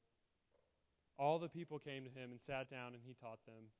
All 1.20 1.40
the 1.40 1.50
people 1.50 1.80
came 1.80 2.04
to 2.04 2.10
him 2.10 2.32
and 2.32 2.40
sat 2.40 2.70
down, 2.70 2.94
and 2.94 3.02
he 3.06 3.14
taught 3.14 3.46
them. 3.46 3.72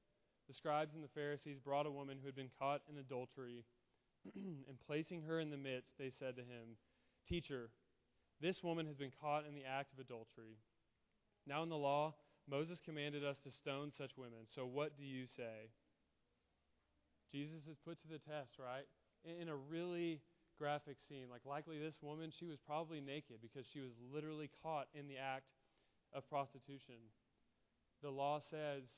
The 0.48 0.54
scribes 0.54 0.96
and 0.96 1.04
the 1.04 1.10
Pharisees 1.10 1.60
brought 1.60 1.86
a 1.86 1.92
woman 1.92 2.18
who 2.20 2.26
had 2.26 2.36
been 2.36 2.50
caught 2.60 2.82
in 2.90 2.98
adultery, 2.98 3.66
and 4.36 4.80
placing 4.86 5.22
her 5.24 5.40
in 5.40 5.50
the 5.50 5.58
midst, 5.58 5.98
they 5.98 6.10
said 6.10 6.36
to 6.38 6.42
him, 6.42 6.78
Teacher, 7.28 7.70
this 8.40 8.64
woman 8.64 8.86
has 8.86 8.96
been 8.96 9.12
caught 9.22 9.46
in 9.48 9.54
the 9.54 9.66
act 9.66 9.94
of 9.94 10.00
adultery. 10.00 10.58
Now, 11.46 11.64
in 11.64 11.70
the 11.70 11.78
law, 11.78 12.14
Moses 12.50 12.80
commanded 12.80 13.26
us 13.26 13.40
to 13.40 13.52
stone 13.52 13.92
such 13.92 14.18
women. 14.18 14.46
So, 14.46 14.66
what 14.66 14.98
do 14.98 15.04
you 15.04 15.26
say? 15.26 15.70
Jesus 17.32 17.68
is 17.68 17.78
put 17.78 18.00
to 18.00 18.08
the 18.08 18.20
test, 18.20 18.58
right? 18.58 18.86
In 19.42 19.50
a 19.50 19.56
really 19.56 20.22
graphic 20.58 20.98
scene. 21.00 21.28
Like, 21.30 21.46
likely 21.46 21.80
this 21.80 22.00
woman, 22.02 22.32
she 22.32 22.46
was 22.46 22.58
probably 22.60 23.02
naked 23.02 23.38
because 23.42 23.68
she 23.68 23.80
was 23.80 23.92
literally 24.14 24.50
caught 24.64 24.88
in 24.94 25.08
the 25.08 25.18
act 25.18 25.52
of 26.14 26.28
prostitution. 26.30 26.96
The 28.02 28.10
law 28.10 28.40
says, 28.40 28.90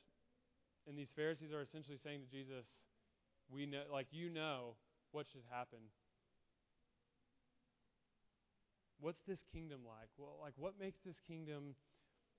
and 0.88 0.98
these 0.98 1.12
Pharisees 1.12 1.52
are 1.52 1.62
essentially 1.62 1.98
saying 1.98 2.22
to 2.22 2.28
Jesus, 2.28 2.80
we 3.52 3.66
know, 3.66 3.84
like, 3.92 4.08
you 4.12 4.30
know 4.30 4.76
what 5.12 5.28
should 5.28 5.44
happen. 5.50 5.80
What's 9.00 9.22
this 9.22 9.44
kingdom 9.54 9.80
like? 9.86 10.10
Well, 10.18 10.38
like, 10.42 10.54
what 10.58 10.74
makes 10.80 11.00
this 11.00 11.22
kingdom 11.22 11.76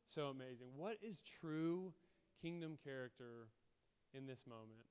so 0.07 0.27
amazing? 0.27 0.69
What 0.77 0.99
is 1.03 1.23
true 1.41 1.93
kingdom 2.43 2.79
character 2.85 3.49
in 4.13 4.27
this 4.27 4.45
moment? 4.47 4.85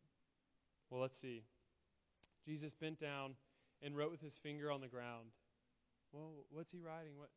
Well, 0.89 1.01
let's 1.01 1.17
see. 1.17 1.43
Jesus 2.45 2.73
bent 2.73 2.99
down 2.99 3.35
and 3.81 3.95
wrote 3.95 4.11
with 4.11 4.21
his 4.21 4.37
finger 4.37 4.71
on 4.71 4.81
the 4.81 4.87
ground. 4.87 5.29
Well, 6.11 6.31
what's 6.49 6.71
he 6.71 6.79
writing? 6.79 7.17
What 7.17 7.29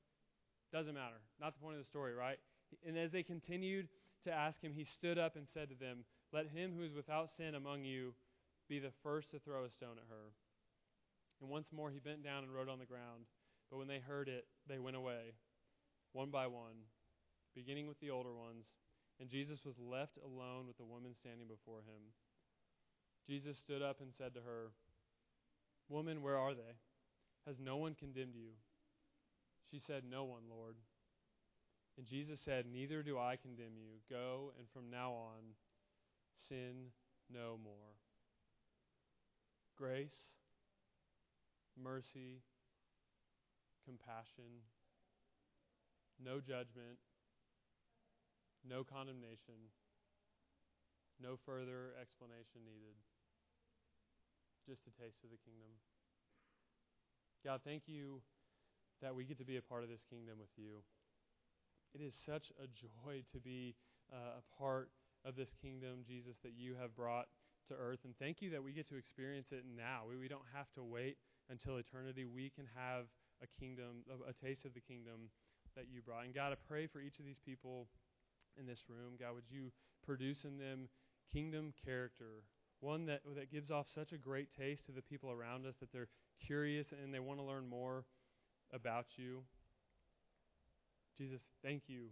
doesn't 0.73 0.95
matter. 0.95 1.21
Not 1.41 1.55
the 1.55 1.61
point 1.61 1.75
of 1.75 1.81
the 1.81 1.87
story, 1.87 2.15
right? 2.15 2.39
And 2.87 2.97
as 2.97 3.13
they 3.13 3.23
continued 3.23 3.89
to 4.23 4.33
ask 4.33 4.63
him, 4.63 4.73
he 4.73 4.85
stood 4.85 5.19
up 5.19 5.37
and 5.37 5.47
said 5.47 5.69
to 5.69 5.75
them, 5.75 6.05
"Let 6.33 6.49
him 6.49 6.75
who 6.75 6.83
is 6.83 6.95
without 6.95 7.29
sin 7.29 7.55
among 7.55 7.85
you 7.85 8.15
be 8.69 8.79
the 8.79 8.91
first 9.03 9.31
to 9.33 9.39
throw 9.39 9.65
a 9.65 9.71
stone 9.71 9.99
at 9.99 10.09
her." 10.09 10.33
And 11.41 11.51
once 11.51 11.73
more 11.73 11.91
he 11.91 11.99
bent 11.99 12.23
down 12.23 12.45
and 12.45 12.55
wrote 12.55 12.69
on 12.69 12.79
the 12.79 12.87
ground. 12.87 13.27
But 13.71 13.79
when 13.79 13.89
they 13.89 13.99
heard 14.01 14.29
it, 14.29 14.49
they 14.67 14.79
went 14.79 14.97
away, 14.97 15.35
one 16.13 16.31
by 16.31 16.47
one, 16.47 16.91
beginning 17.55 17.87
with 17.87 17.99
the 18.01 18.11
older 18.11 18.35
ones. 18.35 18.67
And 19.19 19.29
Jesus 19.29 19.65
was 19.65 19.79
left 19.79 20.19
alone 20.19 20.67
with 20.67 20.77
the 20.77 20.85
woman 20.85 21.15
standing 21.15 21.49
before 21.49 21.83
him. 21.83 22.15
Jesus 23.27 23.59
stood 23.59 23.83
up 23.83 24.01
and 24.01 24.13
said 24.13 24.35
to 24.35 24.43
her, 24.43 24.73
Woman, 25.89 26.23
where 26.23 26.39
are 26.39 26.55
they? 26.55 26.77
Has 27.47 27.59
no 27.59 27.77
one 27.77 27.95
condemned 27.95 28.35
you? 28.35 28.51
She 29.71 29.79
said, 29.79 30.05
No 30.09 30.25
one, 30.25 30.43
Lord. 30.49 30.77
And 31.97 32.07
Jesus 32.07 32.41
said, 32.41 32.67
Neither 32.71 33.03
do 33.03 33.19
I 33.19 33.37
condemn 33.37 33.77
you. 33.77 33.99
Go, 34.09 34.53
and 34.59 34.69
from 34.71 34.91
now 34.91 35.13
on, 35.13 35.55
sin 36.37 36.93
no 37.33 37.59
more. 37.63 37.97
Grace, 39.77 40.35
mercy, 41.83 42.43
compassion, 43.85 44.63
no 46.23 46.39
judgment, 46.39 46.99
no 48.69 48.85
condemnation, 48.85 49.73
no 51.21 51.37
further 51.45 51.95
explanation 52.01 52.63
needed 52.65 52.95
just 54.67 54.87
a 54.87 54.95
taste 55.03 55.25
of 55.25 55.31
the 55.31 55.41
kingdom. 55.45 55.71
God, 57.45 57.61
thank 57.65 57.85
you 57.87 58.23
that 59.01 59.15
we 59.15 59.25
get 59.25 59.39
to 59.39 59.45
be 59.45 59.57
a 59.57 59.63
part 59.63 59.83
of 59.83 59.89
this 59.89 60.05
kingdom 60.09 60.39
with 60.39 60.53
you. 60.57 60.83
It 61.95 62.01
is 62.01 62.15
such 62.15 62.53
a 62.63 62.67
joy 62.67 63.25
to 63.33 63.39
be 63.41 63.75
uh, 64.13 64.39
a 64.39 64.57
part 64.57 64.91
of 65.25 65.37
this 65.37 65.55
kingdom, 65.61 66.05
Jesus, 66.07 66.39
that 66.43 66.53
you 66.57 66.75
have 66.81 66.95
brought 66.95 67.27
to 67.69 67.75
earth. 67.75 68.01
And 68.05 68.17
thank 68.17 68.41
you 68.41 68.51
that 68.51 68.63
we 68.63 68.73
get 68.73 68.87
to 68.89 68.97
experience 68.97 69.53
it 69.53 69.65
now. 69.77 70.03
We, 70.09 70.17
we 70.17 70.29
don't 70.29 70.47
have 70.55 70.73
to 70.75 70.83
wait 70.83 71.17
until 71.51 71.77
eternity. 71.77 72.25
We 72.25 72.51
can 72.51 72.67
have 72.77 73.07
a 73.43 73.47
kingdom, 73.61 74.05
a, 74.09 74.31
a 74.31 74.33
taste 74.33 74.65
of 74.65 74.75
the 74.75 74.81
kingdom 74.81 75.31
that 75.77 75.87
you 75.91 76.01
brought. 76.01 76.25
And 76.25 76.35
God, 76.35 76.53
I 76.53 76.57
pray 76.69 76.87
for 76.87 77.01
each 77.01 77.19
of 77.19 77.25
these 77.25 77.41
people 77.45 77.89
in 78.59 78.67
this 78.67 78.85
room. 78.89 79.15
God, 79.19 79.35
would 79.35 79.51
you 79.51 79.73
produce 80.05 80.45
in 80.45 80.59
them 80.59 80.89
kingdom 81.33 81.73
character, 81.85 82.45
one 82.83 83.07
that, 83.07 83.21
that 83.37 83.51
gives 83.51 83.71
off 83.71 83.89
such 83.89 84.13
a 84.13 84.19
great 84.19 84.51
taste 84.51 84.87
to 84.87 84.93
the 84.93 85.03
people 85.03 85.31
around 85.31 85.67
us 85.67 85.77
that 85.77 85.93
they're 85.93 86.09
curious 86.45 86.93
and 86.93 87.15
they 87.15 87.21
want 87.21 87.39
to 87.39 87.45
learn 87.45 87.69
more 87.69 88.05
about 88.73 89.07
you. 89.17 89.43
Jesus, 91.17 91.43
thank 91.63 91.89
you 91.89 92.07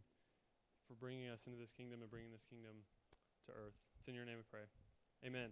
for 0.87 0.95
bringing 0.95 1.29
us 1.29 1.41
into 1.47 1.59
this 1.59 1.73
kingdom 1.73 2.01
and 2.03 2.11
bringing 2.11 2.31
this 2.31 2.45
kingdom 2.49 2.73
to 3.47 3.53
earth. 3.53 3.75
It's 3.99 4.09
in 4.09 4.14
your 4.14 4.25
name 4.25 4.37
we 4.37 4.45
pray. 4.51 4.66
Amen. 5.27 5.51